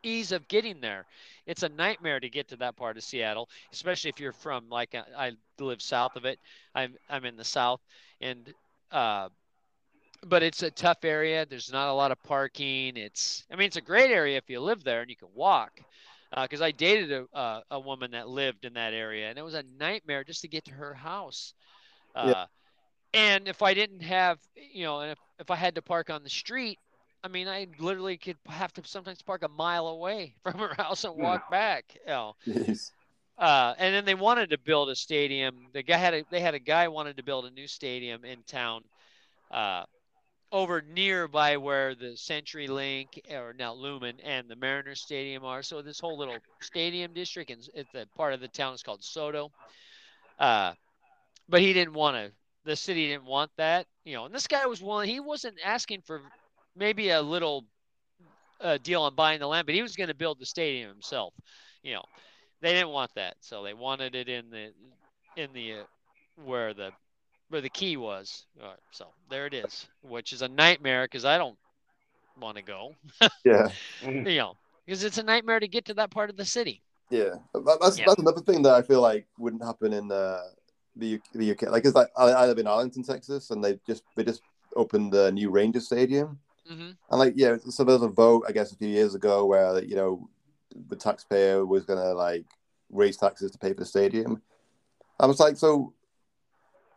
ease 0.03 0.33
of 0.33 0.49
getting 0.49 0.81
there. 0.81 1.07
It's 1.47 1.63
a 1.63 1.69
nightmare 1.69 2.21
to 2.21 2.29
get 2.29 2.49
to 2.49 2.57
that 2.59 2.77
part 2.77 2.97
of 2.97 3.03
Seattle, 3.03 3.49
especially 3.73 4.11
if 4.11 4.21
you're 4.21 4.33
from 4.33 4.69
like 4.69 4.95
uh, 4.95 5.03
I 5.17 5.33
live 5.59 5.83
south 5.83 6.17
of 6.17 6.25
it. 6.25 6.39
I'm 6.75 6.95
I'm 7.09 7.25
in 7.25 7.37
the 7.37 7.45
south, 7.45 7.81
and 8.21 8.53
uh, 8.93 9.29
but 10.27 10.43
it's 10.43 10.63
a 10.63 10.71
tough 10.71 11.05
area. 11.05 11.47
There's 11.47 11.73
not 11.73 11.89
a 11.89 11.93
lot 11.93 12.13
of 12.13 12.23
parking. 12.23 12.97
It's 12.97 13.47
I 13.51 13.57
mean 13.57 13.67
it's 13.67 13.77
a 13.77 13.83
great 13.83 14.11
area 14.11 14.37
if 14.37 14.49
you 14.51 14.61
live 14.61 14.85
there 14.85 15.01
and 15.01 15.11
you 15.11 15.17
can 15.17 15.29
walk 15.35 15.81
because 16.35 16.61
I 16.61 16.73
dated 16.73 17.13
a, 17.13 17.27
uh, 17.37 17.61
a 17.71 17.81
woman 17.81 18.13
that 18.13 18.29
lived 18.29 18.65
in 18.65 18.75
that 18.75 18.93
area, 18.95 19.29
and 19.31 19.39
it 19.39 19.43
was 19.43 19.55
a 19.55 19.63
nightmare 19.63 20.25
just 20.25 20.43
to 20.43 20.49
get 20.49 20.65
to 20.67 20.73
her 20.75 20.95
house. 20.95 21.55
Uh, 22.15 22.35
Yeah. 22.37 22.47
And 23.15 23.49
if 23.49 23.63
I 23.63 23.75
didn't 23.75 24.03
have, 24.03 24.39
you 24.57 24.85
know, 24.85 25.01
and 25.01 25.13
if, 25.13 25.19
if 25.39 25.51
I 25.51 25.57
had 25.57 25.77
to 25.77 25.83
park 25.83 26.11
on 26.11 26.23
the 26.25 26.31
street, 26.31 26.79
I 27.25 27.29
mean, 27.29 27.49
I 27.49 27.67
literally 27.79 28.19
could 28.19 28.39
have 28.49 28.73
to 28.75 28.83
sometimes 28.87 29.23
park 29.23 29.43
a 29.45 29.49
mile 29.49 29.89
away 29.89 30.37
from 30.43 30.59
her 30.59 30.75
house 30.77 31.05
and 31.05 31.17
walk 31.17 31.43
back. 31.51 31.97
You 32.07 32.13
know. 32.13 32.37
Uh, 33.39 33.75
and 33.79 33.95
then 33.95 34.05
they 34.05 34.15
wanted 34.15 34.51
to 34.51 34.59
build 34.59 34.91
a 34.91 34.97
stadium. 34.97 35.69
The 35.73 35.83
guy 35.83 35.97
had 35.97 36.15
a, 36.15 36.25
they 36.31 36.41
had 36.41 36.55
a 36.55 36.59
guy 36.59 36.89
wanted 36.89 37.17
to 37.19 37.23
build 37.23 37.47
a 37.47 37.51
new 37.51 37.69
stadium 37.69 38.25
in 38.25 38.43
town, 38.45 38.83
uh, 39.51 39.85
over 40.51 40.83
nearby 40.83 41.57
where 41.57 41.95
the 41.95 42.17
Century 42.17 42.67
Link 42.67 43.21
or 43.31 43.55
now 43.59 43.75
Lumen 43.75 44.19
and 44.25 44.49
the 44.49 44.57
Mariners 44.57 45.03
Stadium 45.03 45.45
are. 45.45 45.63
So 45.63 45.83
this 45.83 46.01
whole 46.01 46.19
little 46.19 46.39
stadium 46.61 47.13
district 47.13 47.51
and 47.51 47.63
it's 47.75 47.95
a 47.95 48.07
part 48.17 48.33
of 48.33 48.41
the 48.41 48.49
town 48.49 48.75
is 48.75 48.83
called 48.83 49.03
SoDo. 49.03 49.51
Uh, 50.39 50.73
but 51.49 51.61
he 51.61 51.73
didn't 51.73 51.95
want 51.95 52.17
to. 52.17 52.33
The 52.65 52.77
city 52.77 53.09
didn't 53.09 53.25
want 53.25 53.51
that, 53.57 53.87
you 54.05 54.15
know. 54.15 54.27
And 54.27 54.35
this 54.35 54.47
guy 54.47 54.67
was 54.67 54.83
willing. 54.83 55.09
He 55.09 55.21
wasn't 55.21 55.57
asking 55.65 56.03
for 56.07 56.21
maybe 56.77 57.11
a 57.11 57.23
little 57.23 57.65
uh, 58.61 58.79
deal 58.83 59.03
on 59.03 59.15
buying 59.15 59.41
the 59.41 59.47
land, 59.47 59.67
but 59.67 59.75
he 59.75 59.83
was 59.83 59.97
going 59.97 60.09
to 60.09 60.15
build 60.15 60.39
the 60.39 60.47
stadium 60.47 60.89
himself. 60.89 61.33
You 61.83 61.95
know, 61.95 62.05
they 62.61 62.73
didn't 62.73 62.91
want 62.91 63.11
that, 63.15 63.37
so 63.41 63.63
they 63.63 63.75
wanted 63.75 64.15
it 64.15 64.29
in 64.29 64.51
the 64.51 64.73
in 65.37 65.53
the 65.53 65.73
uh, 65.75 65.85
where 66.45 66.75
the 66.75 66.91
where 67.49 67.61
the 67.61 67.71
key 67.71 67.97
was. 67.97 68.47
so 68.91 69.07
there 69.31 69.47
it 69.47 69.55
is, 69.55 69.87
which 70.03 70.33
is 70.33 70.43
a 70.43 70.49
nightmare 70.49 71.05
because 71.05 71.25
I 71.25 71.39
don't 71.39 71.57
want 72.41 72.57
to 72.57 72.63
go. 72.63 72.95
yeah, 73.45 73.69
you 74.07 74.23
know, 74.23 74.55
because 74.87 75.05
it's 75.05 75.19
a 75.19 75.23
nightmare 75.23 75.61
to 75.61 75.69
get 75.69 75.85
to 75.87 75.95
that 75.95 76.11
part 76.11 76.31
of 76.31 76.37
the 76.37 76.45
city. 76.45 76.83
Yeah, 77.11 77.37
that's 77.55 77.99
yeah. 77.99 78.05
that's 78.07 78.21
another 78.21 78.43
thing 78.43 78.63
that 78.63 78.75
I 78.75 78.83
feel 78.83 79.01
like 79.01 79.27
wouldn't 79.39 79.65
happen 79.65 79.93
in 79.93 80.13
uh, 80.13 80.41
the 80.97 81.21
the 81.35 81.53
UK. 81.53 81.63
Like, 81.71 81.85
cause 81.85 81.95
like 81.95 82.09
I, 82.17 82.25
I 82.25 82.47
live 82.47 82.59
in 82.59 82.67
Arlington, 82.67 83.03
Texas, 83.03 83.51
and 83.51 83.65
they 83.65 83.79
just 83.87 84.03
they 84.17 84.25
just 84.25 84.43
opened 84.77 85.13
the 85.13 85.33
new 85.33 85.51
Ranger 85.51 85.81
Stadium, 85.81 86.39
mm-hmm. 86.71 86.91
and 87.11 87.19
like 87.19 87.35
yeah, 87.37 87.57
so 87.69 87.85
there 87.85 87.95
was 87.95 88.03
a 88.03 88.09
vote 88.09 88.45
I 88.49 88.53
guess 88.53 88.73
a 88.73 88.77
few 88.77 88.89
years 88.89 89.15
ago 89.15 89.47
where 89.47 89.83
you 89.83 89.97
know 89.97 90.29
the 90.89 90.97
taxpayer 90.97 91.65
was 91.65 91.85
gonna 91.85 92.13
like 92.13 92.45
raise 92.91 93.17
taxes 93.17 93.51
to 93.53 93.59
pay 93.59 93.73
for 93.73 93.81
the 93.81 93.87
stadium. 93.87 94.43
I 95.21 95.27
was 95.27 95.41
like, 95.41 95.57
so 95.57 95.95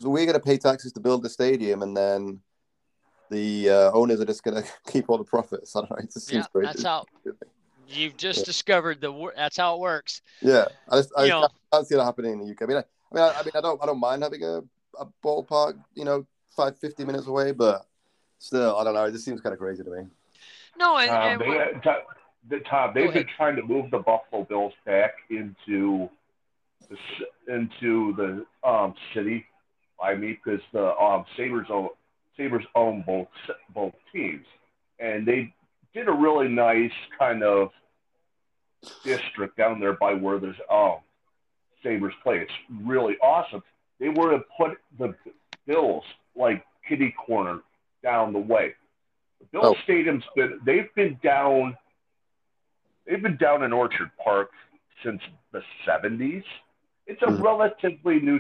so 0.02 0.10
we're 0.10 0.26
gonna 0.26 0.40
pay 0.40 0.58
taxes 0.58 0.92
to 0.94 1.00
build 1.00 1.22
the 1.22 1.30
stadium, 1.30 1.84
and 1.84 1.96
then 1.96 2.40
the 3.30 3.70
uh, 3.70 3.92
owners 3.94 4.20
are 4.20 4.26
just 4.26 4.44
gonna 4.44 4.64
keep 4.88 5.10
all 5.10 5.18
the 5.18 5.24
profits. 5.24 5.76
I 5.76 5.82
don't 5.82 5.92
know. 5.92 5.98
It 5.98 6.12
just 6.12 6.28
seems 6.28 6.46
yeah, 6.46 6.62
crazy. 6.62 6.66
That's 6.68 6.84
how 6.84 7.06
you've 7.88 8.18
just 8.18 8.40
yeah. 8.40 8.46
discovered 8.46 9.02
the 9.02 9.32
that's 9.36 9.58
how 9.58 9.76
it 9.76 9.80
works. 9.80 10.22
Yeah, 10.42 10.66
I 10.90 10.98
just 10.98 11.12
I 11.18 11.28
can't, 11.28 11.52
can't, 11.72 11.88
see 11.88 11.96
that 11.96 12.04
happening 12.04 12.34
in 12.34 12.40
the 12.40 12.52
UK. 12.52 12.64
I 12.64 12.66
mean, 12.66 12.78
I, 12.78 12.80
I 12.80 13.14
mean, 13.14 13.24
I, 13.24 13.40
I, 13.40 13.44
mean, 13.44 13.52
I 13.56 13.62
don't 13.62 13.84
I 13.84 13.86
don't 13.86 14.00
mind 14.00 14.24
having 14.24 14.44
a, 14.44 14.62
a 15.00 15.08
ballpark, 15.24 15.78
you 15.94 16.06
know, 16.06 16.26
five 16.56 16.78
fifty 16.80 17.06
minutes 17.06 17.28
away, 17.28 17.52
but 17.52 17.86
still, 18.40 18.78
I 18.78 18.84
don't 18.84 18.96
know. 18.96 19.06
It 19.06 19.12
just 19.12 19.26
seems 19.26 19.40
kind 19.40 19.54
of 19.54 19.60
crazy 19.60 19.84
to 19.84 19.90
me. 19.90 20.08
No, 20.80 20.98
and, 20.98 21.12
um, 21.12 21.22
and 21.22 21.42
they, 21.42 21.92
the, 22.50 22.60
Tom, 22.68 22.92
they've 22.96 23.14
been 23.14 23.28
trying 23.38 23.56
to 23.56 23.62
move 23.62 23.92
the 23.92 24.00
Buffalo 24.00 24.46
Bills 24.46 24.74
back 24.84 25.14
into 25.30 26.10
the, 26.90 27.54
into 27.54 28.16
the 28.16 28.68
um, 28.68 28.96
city 29.14 29.46
by 30.02 30.16
me 30.16 30.40
because 30.44 30.62
the 30.74 30.98
um, 30.98 31.26
Sabres 31.38 31.68
own 31.70 31.90
Sabres 32.36 32.66
own 32.76 33.04
both 33.06 33.28
both 33.74 33.94
teams, 34.12 34.46
and 35.00 35.26
they 35.26 35.54
did 35.94 36.08
a 36.08 36.12
really 36.12 36.48
nice 36.48 36.92
kind 37.18 37.44
of 37.44 37.70
district 39.04 39.58
down 39.58 39.80
there 39.80 39.94
by 39.94 40.14
where 40.14 40.40
there's 40.40 40.56
um 40.70 40.98
Sabres 41.84 42.14
play. 42.24 42.40
It's 42.40 42.52
really 42.84 43.16
awesome. 43.22 43.62
They 44.00 44.10
were 44.10 44.32
to 44.32 44.44
put 44.58 44.78
the 44.98 45.16
Bills 45.68 46.04
like 46.36 46.66
kitty 46.88 47.14
corner 47.26 47.60
down 48.04 48.34
the 48.34 48.40
way. 48.40 48.74
The 49.40 49.46
Bills 49.52 49.76
oh. 49.78 49.84
Stadium's 49.84 50.24
been 50.36 50.60
they've 50.66 50.94
been 50.96 51.20
down 51.24 51.78
they've 53.06 53.22
been 53.22 53.38
down 53.38 53.64
in 53.64 53.72
Orchard 53.72 54.10
Park 54.24 54.50
since 55.04 55.22
the 55.52 55.62
seventies. 55.86 56.44
It's 57.06 57.22
a 57.22 57.26
mm-hmm. 57.26 57.42
relatively 57.42 58.20
new 58.20 58.40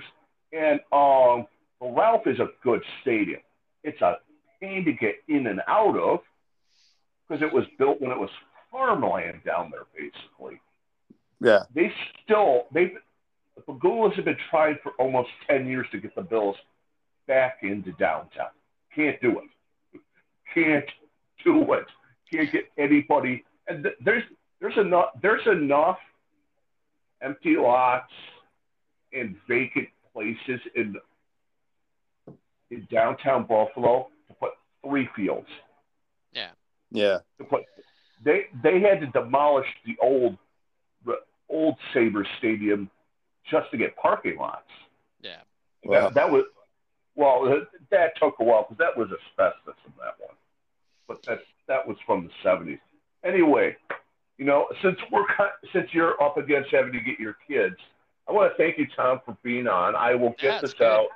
and 0.53 0.79
um 0.91 1.47
Ralph 1.81 2.27
is 2.27 2.39
a 2.39 2.49
good 2.63 2.83
stadium. 3.01 3.41
It's 3.83 4.01
a 4.01 4.17
pain 4.61 4.85
to 4.85 4.93
get 4.93 5.15
in 5.27 5.47
and 5.47 5.61
out 5.67 5.97
of 5.97 6.19
because 7.27 7.41
it 7.41 7.51
was 7.51 7.65
built 7.79 7.99
when 8.01 8.11
it 8.11 8.19
was 8.19 8.29
farmland 8.71 9.41
down 9.45 9.71
there, 9.71 9.85
basically. 9.95 10.61
Yeah. 11.39 11.63
They 11.73 11.91
still 12.23 12.65
they 12.73 12.93
the 13.55 13.61
Pegulas 13.61 14.13
have 14.15 14.25
been 14.25 14.37
trying 14.49 14.77
for 14.83 14.91
almost 14.99 15.29
ten 15.49 15.67
years 15.67 15.87
to 15.91 15.99
get 15.99 16.15
the 16.15 16.21
Bills 16.21 16.55
back 17.27 17.59
into 17.63 17.91
downtown. 17.93 18.49
Can't 18.95 19.19
do 19.21 19.39
it. 19.39 20.01
Can't 20.53 20.85
do 21.43 21.73
it. 21.73 21.85
Can't 22.31 22.51
get 22.51 22.65
anybody. 22.77 23.43
And 23.67 23.83
th- 23.83 23.95
there's 24.03 24.23
there's 24.59 24.77
enough 24.77 25.09
there's 25.21 25.45
enough 25.47 25.97
empty 27.21 27.55
lots 27.57 28.11
and 29.13 29.35
vacant 29.47 29.87
places 30.13 30.61
in 30.75 30.95
in 32.69 32.87
downtown 32.91 33.43
Buffalo 33.43 34.07
to 34.27 34.33
put 34.35 34.51
three 34.85 35.09
fields. 35.15 35.47
Yeah. 36.33 36.51
Yeah. 36.91 37.19
To 37.37 37.43
put 37.43 37.63
they 38.23 38.45
they 38.63 38.79
had 38.79 39.01
to 39.01 39.07
demolish 39.07 39.67
the 39.85 39.95
old 40.01 40.37
old 41.51 41.75
Sabres 41.93 42.27
Stadium 42.39 42.89
just 43.49 43.69
to 43.71 43.77
get 43.77 43.95
parking 43.97 44.37
lots. 44.37 44.63
Yeah. 45.21 45.41
Wow. 45.83 46.01
That, 46.01 46.13
that 46.15 46.31
was 46.31 46.45
well 47.15 47.65
that 47.91 48.13
took 48.17 48.35
a 48.39 48.43
while 48.43 48.65
because 48.67 48.77
that 48.77 48.97
was 48.97 49.09
asbestos 49.09 49.75
in 49.85 49.93
that 49.99 50.15
one, 50.19 50.35
but 51.07 51.21
that 51.27 51.39
that 51.67 51.87
was 51.87 51.97
from 52.05 52.25
the 52.25 52.31
seventies. 52.41 52.79
Anyway, 53.23 53.75
you 54.37 54.45
know 54.45 54.67
since 54.81 54.97
we're 55.11 55.25
since 55.73 55.89
you're 55.91 56.21
up 56.23 56.37
against 56.37 56.71
having 56.71 56.93
to 56.93 56.99
get 56.99 57.19
your 57.19 57.35
kids, 57.47 57.75
I 58.27 58.31
want 58.31 58.51
to 58.51 58.57
thank 58.57 58.77
you, 58.77 58.87
Tom, 58.95 59.19
for 59.25 59.37
being 59.43 59.67
on. 59.67 59.95
I 59.95 60.15
will 60.15 60.29
get 60.31 60.43
yeah, 60.43 60.61
this 60.61 60.73
good. 60.73 60.87
out 60.87 61.07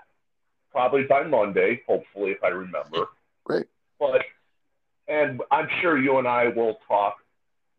probably 0.71 1.03
by 1.03 1.23
Monday, 1.23 1.81
hopefully, 1.87 2.31
if 2.31 2.43
I 2.43 2.49
remember. 2.49 3.07
Great. 3.45 3.67
But 3.99 4.23
and 5.07 5.41
I'm 5.51 5.67
sure 5.81 5.97
you 5.97 6.17
and 6.17 6.27
I 6.27 6.47
will 6.49 6.79
talk 6.87 7.17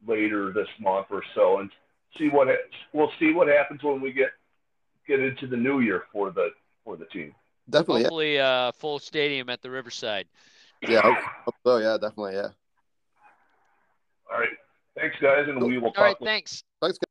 later 0.07 0.53
this 0.53 0.69
month 0.81 1.07
or 1.11 1.23
so 1.35 1.59
and 1.59 1.71
see 2.17 2.29
what 2.29 2.49
we'll 2.93 3.11
see 3.19 3.33
what 3.33 3.49
happens 3.49 3.83
when 3.83 4.01
we 4.01 4.13
get 4.13 4.31
get 5.07 5.21
into 5.21 5.47
the 5.47 5.57
new 5.57 5.81
year 5.81 6.05
for 6.13 6.31
the 6.31 6.51
for 6.85 6.97
the 6.97 7.05
team. 7.07 7.35
Definitely. 7.69 8.03
Hopefully, 8.03 8.35
yeah. 8.37 8.49
uh, 8.49 8.73
full 8.73 8.99
stadium 8.99 9.51
at 9.51 9.61
the 9.61 9.71
Riverside. 9.71 10.27
Yeah. 10.87 11.01
Hope 11.45 11.55
so. 11.65 11.77
Yeah. 11.79 11.99
Definitely. 12.01 12.35
Yeah. 12.35 12.49
All 14.33 14.39
right. 14.39 14.49
Thanks, 14.97 15.17
guys, 15.21 15.47
and 15.49 15.61
we 15.63 15.79
will 15.79 15.93
talk. 15.93 15.99
All 15.99 16.05
right. 16.05 16.17
Thanks. 16.23 16.63
Thanks, 16.81 16.99
guys. 16.99 17.06